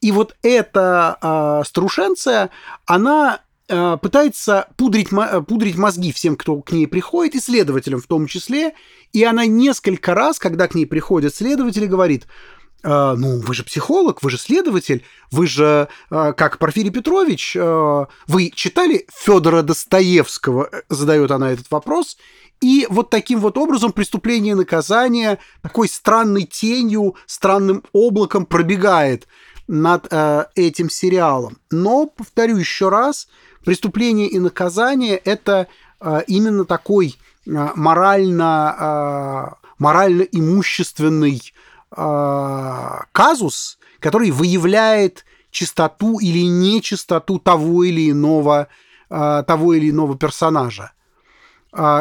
И 0.00 0.12
вот 0.12 0.36
эта 0.42 1.18
э, 1.20 1.66
старушенция, 1.66 2.50
она 2.86 3.40
Э, 3.74 3.96
пытается 3.96 4.68
пудрить, 4.76 5.08
пудрить 5.48 5.78
мозги 5.78 6.12
всем, 6.12 6.36
кто 6.36 6.60
к 6.60 6.72
ней 6.72 6.86
приходит, 6.86 7.36
и 7.36 7.40
следователям 7.40 8.02
в 8.02 8.06
том 8.06 8.26
числе. 8.26 8.74
И 9.14 9.24
она 9.24 9.46
несколько 9.46 10.14
раз, 10.14 10.38
когда 10.38 10.68
к 10.68 10.74
ней 10.74 10.84
приходят 10.84 11.34
следователи, 11.34 11.86
говорит, 11.86 12.24
«Э, 12.24 12.61
ну, 12.82 13.40
вы 13.40 13.54
же 13.54 13.64
психолог, 13.64 14.22
вы 14.22 14.30
же 14.30 14.38
следователь, 14.38 15.04
вы 15.30 15.46
же, 15.46 15.88
э, 16.10 16.32
как 16.36 16.58
Порфирий 16.58 16.90
Петрович, 16.90 17.54
вы 17.54 18.50
читали 18.54 19.06
Федора 19.12 19.62
Достоевского, 19.62 20.70
задает 20.88 21.30
она 21.30 21.52
этот 21.52 21.70
вопрос, 21.70 22.16
и 22.62 22.86
вот 22.88 23.10
таким 23.10 23.40
вот 23.40 23.58
образом 23.58 23.92
преступление 23.92 24.52
и 24.52 24.56
наказание 24.56 25.38
такой 25.62 25.88
странной 25.88 26.44
тенью, 26.44 27.16
странным 27.26 27.82
облаком 27.92 28.46
пробегает 28.46 29.26
над 29.66 30.06
э, 30.10 30.44
этим 30.54 30.88
сериалом. 30.88 31.58
Но, 31.72 32.06
повторю 32.06 32.56
еще 32.56 32.88
раз, 32.88 33.26
преступление 33.64 34.28
и 34.28 34.38
наказание– 34.38 35.16
это 35.24 35.66
э, 36.00 36.22
именно 36.28 36.64
такой 36.64 37.16
э, 37.46 37.68
морально, 37.74 38.76
э, 38.78 39.68
морально-имущественный 39.78 41.52
казус, 41.94 43.78
который 44.00 44.30
выявляет 44.30 45.24
чистоту 45.50 46.18
или 46.18 46.46
нечистоту 46.46 47.38
того 47.38 47.84
или 47.84 48.10
иного, 48.10 48.68
того 49.08 49.74
или 49.74 49.90
иного 49.90 50.16
персонажа. 50.16 50.92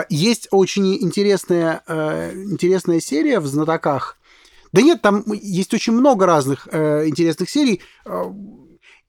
Есть 0.09 0.47
очень 0.51 0.95
интересная, 0.95 1.83
интересная 2.33 2.99
серия 3.01 3.39
в 3.39 3.47
«Знатоках». 3.47 4.17
Да 4.71 4.81
нет, 4.81 5.01
там 5.01 5.23
есть 5.33 5.73
очень 5.73 5.93
много 5.93 6.25
разных 6.25 6.67
интересных 6.67 7.49
серий. 7.49 7.81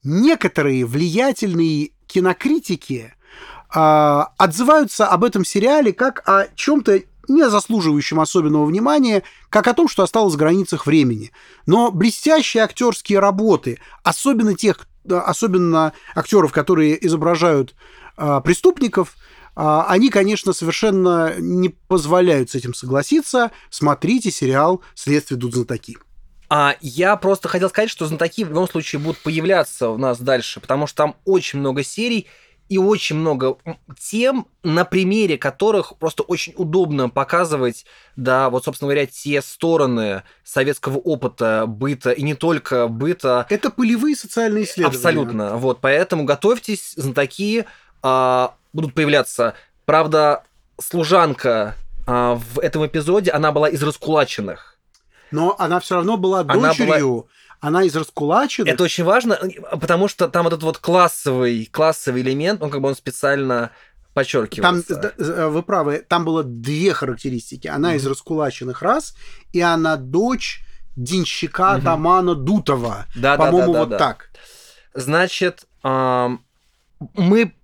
Некоторые 0.03 0.85
влиятельные 0.85 1.93
кинокритики 2.09 3.15
э, 3.75 4.21
отзываются 4.37 5.07
об 5.07 5.25
этом 5.25 5.45
сериале 5.45 5.93
как 5.93 6.29
о 6.29 6.49
чем-то 6.55 7.03
не 7.29 7.49
заслуживающем 7.49 8.21
особенного 8.21 8.65
внимания, 8.65 9.23
как 9.49 9.67
о 9.69 9.75
том, 9.75 9.89
что 9.89 10.03
осталось 10.03 10.35
в 10.35 10.39
границах 10.39 10.87
времени. 10.87 11.33
Но 11.67 11.91
блестящие 11.91 12.63
актерские 12.63 13.19
работы, 13.19 13.79
особенно 14.03 14.55
тех, 14.55 14.87
особенно 15.09 15.93
актеров, 16.15 16.53
которые 16.53 17.05
изображают 17.07 17.75
э, 18.17 18.41
преступников, 18.45 19.17
э, 19.57 19.83
они, 19.89 20.11
конечно, 20.11 20.53
совершенно 20.53 21.35
не 21.39 21.71
позволяют 21.71 22.51
с 22.51 22.55
этим 22.55 22.75
согласиться. 22.75 23.51
Смотрите 23.71 24.31
сериал 24.31 24.83
«Следствие 24.95 25.39
идут 25.39 25.55
знатоки». 25.55 25.97
А 26.55 26.77
я 26.83 27.17
просто 27.17 27.49
хотел 27.49 27.71
сказать, 27.71 27.89
что 27.89 28.07
знатоки 28.07 28.45
в 28.45 28.49
любом 28.49 28.69
случае 28.69 29.01
будут 29.01 29.19
появляться 29.23 29.89
у 29.89 29.97
нас 29.97 30.21
дальше, 30.21 30.61
потому 30.61 30.87
что 30.87 30.97
там 30.97 31.17
очень 31.25 31.61
много 31.61 31.83
серий 31.83 32.29
и 32.69 32.79
очень 32.79 33.17
много 33.17 33.59
тем, 33.99 34.47
на 34.63 34.85
примере 34.85 35.37
которых 35.37 35.97
просто 35.99 36.23
очень 36.23 36.55
удобно 36.57 37.09
показывать, 37.09 37.85
да, 38.17 38.49
вот, 38.51 38.65
собственно 38.65 38.89
говоря, 38.89 39.07
те 39.07 39.43
стороны 39.43 40.23
советского 40.43 40.99
опыта, 40.99 41.65
быта, 41.67 42.11
и 42.11 42.23
не 42.23 42.35
только 42.35 42.89
быта. 42.89 43.47
Это 43.51 43.71
полевые 43.71 44.17
социальные 44.17 44.65
исследования. 44.65 44.97
Абсолютно. 44.97 45.57
Вот, 45.57 45.81
поэтому 45.81 46.25
готовьтесь, 46.25 46.95
знатоки 46.97 47.67
а, 48.03 48.55
будут 48.73 48.95
появляться. 48.95 49.55
Правда, 49.85 50.45
служанка 50.81 51.75
а, 52.07 52.37
в 52.37 52.59
этом 52.59 52.87
эпизоде, 52.87 53.31
она 53.33 53.53
была 53.53 53.69
из 53.69 53.83
раскулаченных 53.83 54.73
но 55.33 55.57
она 55.59 55.81
все 55.81 55.97
равно 55.97 56.17
была 56.17 56.45
дочерью. 56.45 56.93
Она, 56.93 57.01
была... 57.01 57.25
она 57.63 57.85
из 57.85 57.95
раскулаченных. 57.95 58.75
Это 58.75 58.83
очень 58.83 59.05
важно, 59.05 59.39
потому 59.71 60.09
что 60.09 60.29
там 60.29 60.49
этот 60.49 60.65
вот 60.65 60.79
классовый, 60.79 61.67
классовый 61.71 62.21
элемент, 62.21 62.61
он 62.61 62.71
как 62.71 62.81
бы 62.81 62.89
он 62.89 62.97
специально 62.97 63.71
подчеркивается. 64.15 64.97
Там, 64.97 65.13
э, 65.17 65.47
вы 65.47 65.63
правы, 65.63 66.05
там 66.07 66.25
было 66.25 66.43
две 66.43 66.93
характеристики. 66.93 67.69
Она 67.69 67.93
mm-hmm. 67.93 67.97
из 67.99 68.07
раскулаченных 68.07 68.83
рас, 68.83 69.15
и 69.53 69.61
она 69.61 69.97
дочь 69.97 70.61
денщика 70.97 71.77
mm-hmm. 71.77 71.85
Тамана 71.85 72.35
Дутова. 72.35 73.07
Да, 73.15 73.37
По-моему, 73.37 73.73
да, 73.73 73.73
да, 73.73 73.79
вот 73.79 73.89
да, 73.91 73.99
так. 73.99 74.31
Значит, 74.95 75.65
мы 75.85 77.55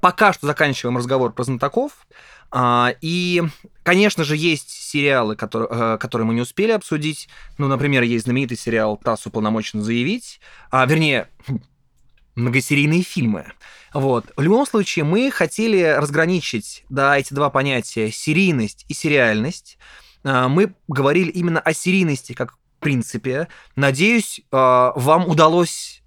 пока 0.00 0.32
что 0.32 0.48
заканчиваем 0.48 0.98
разговор 0.98 1.32
про 1.32 1.44
знатоков. 1.44 2.08
А, 2.50 2.94
и, 3.00 3.42
конечно 3.82 4.24
же, 4.24 4.36
есть 4.36 4.70
сериалы, 4.70 5.36
которые, 5.36 5.68
э, 5.70 5.98
которые 5.98 6.26
мы 6.26 6.34
не 6.34 6.40
успели 6.40 6.70
обсудить. 6.70 7.28
Ну, 7.58 7.66
например, 7.66 8.02
есть 8.02 8.24
знаменитый 8.24 8.56
сериал 8.56 8.96
«ТАСС 8.96 9.26
уполномочен 9.26 9.82
заявить». 9.82 10.40
А, 10.70 10.86
вернее, 10.86 11.28
многосерийные 12.36 13.02
фильмы. 13.02 13.46
Вот. 13.92 14.32
В 14.36 14.42
любом 14.42 14.66
случае, 14.66 15.04
мы 15.04 15.30
хотели 15.30 15.82
разграничить 15.82 16.84
да, 16.88 17.18
эти 17.18 17.34
два 17.34 17.50
понятия 17.50 18.10
серийность 18.10 18.84
и 18.88 18.94
сериальность. 18.94 19.78
А, 20.22 20.48
мы 20.48 20.74
говорили 20.86 21.30
именно 21.30 21.60
о 21.60 21.74
серийности 21.74 22.34
как 22.34 22.56
принципе. 22.80 23.48
Надеюсь, 23.76 24.42
вам 24.50 25.26
удалось 25.26 26.02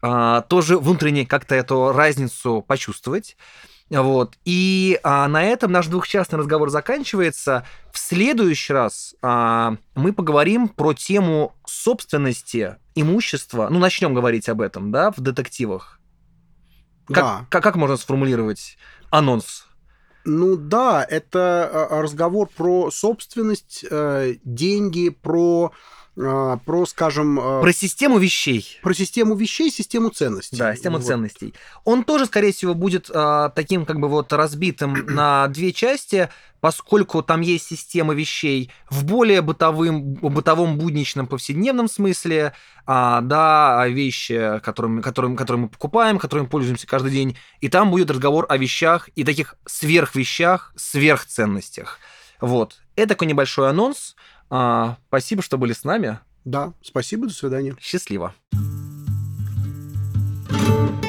тоже 0.47 0.77
внутренне 0.77 1.25
как-то 1.25 1.55
эту 1.55 1.91
разницу 1.91 2.63
почувствовать. 2.67 3.35
Вот. 3.89 4.37
И 4.43 4.99
а, 5.03 5.27
на 5.27 5.43
этом 5.43 5.71
наш 5.71 5.87
двухчастный 5.87 6.39
разговор 6.39 6.69
заканчивается. 6.69 7.65
В 7.91 7.97
следующий 7.97 8.73
раз 8.73 9.15
а, 9.21 9.77
мы 9.95 10.13
поговорим 10.13 10.67
про 10.67 10.93
тему 10.93 11.55
собственности 11.65 12.75
имущества. 12.95 13.67
Ну, 13.69 13.79
начнем 13.79 14.13
говорить 14.13 14.49
об 14.49 14.61
этом, 14.61 14.91
да, 14.91 15.11
в 15.11 15.19
детективах. 15.19 15.99
Как, 17.07 17.23
да. 17.23 17.45
как, 17.49 17.63
как 17.63 17.75
можно 17.75 17.95
сформулировать 17.95 18.77
анонс? 19.09 19.65
Ну 20.25 20.57
да, 20.57 21.05
это 21.09 21.87
а, 21.89 22.01
разговор 22.01 22.49
про 22.53 22.91
собственность, 22.91 23.85
э, 23.89 24.35
деньги, 24.43 25.07
про 25.07 25.71
про, 26.17 26.85
скажем... 26.87 27.39
А, 27.39 27.61
про 27.61 27.71
систему 27.71 28.17
вещей. 28.17 28.79
Про 28.81 28.93
систему 28.93 29.35
вещей, 29.35 29.69
систему 29.69 30.09
ценностей. 30.09 30.57
Да, 30.57 30.75
систему 30.75 30.97
вот. 30.97 31.05
ценностей. 31.05 31.53
Он 31.83 32.03
тоже, 32.03 32.25
скорее 32.25 32.51
всего, 32.51 32.73
будет 32.73 33.11
а, 33.13 33.49
таким 33.49 33.85
как 33.85 33.99
бы 33.99 34.07
вот 34.07 34.33
разбитым 34.33 34.93
на 35.07 35.47
две 35.47 35.71
части, 35.71 36.29
поскольку 36.59 37.21
там 37.21 37.41
есть 37.41 37.67
система 37.67 38.15
вещей 38.15 38.71
в 38.89 39.05
более 39.05 39.41
бытовым, 39.41 40.15
бытовом, 40.15 40.79
будничном, 40.79 41.27
повседневном 41.27 41.87
смысле, 41.87 42.53
а, 42.87 43.21
да, 43.21 43.87
вещи, 43.87 44.59
которыми, 44.63 45.01
которыми, 45.01 45.35
которые 45.35 45.63
мы 45.63 45.69
покупаем, 45.69 46.17
которыми 46.17 46.47
пользуемся 46.47 46.87
каждый 46.87 47.11
день, 47.11 47.37
и 47.61 47.69
там 47.69 47.91
будет 47.91 48.09
разговор 48.09 48.47
о 48.49 48.57
вещах 48.57 49.09
и 49.15 49.23
таких 49.23 49.55
сверхвещах, 49.67 50.73
сверхценностях. 50.75 51.99
Вот. 52.41 52.79
Это 52.95 53.09
такой 53.09 53.27
небольшой 53.27 53.69
анонс. 53.69 54.15
А, 54.49 54.97
спасибо, 55.07 55.41
что 55.41 55.57
были 55.57 55.73
с 55.73 55.83
нами. 55.83 56.19
Да, 56.45 56.73
спасибо, 56.81 57.27
до 57.27 57.33
свидания. 57.33 57.75
Счастливо. 57.79 58.33
thank 60.49 61.03
you 61.03 61.06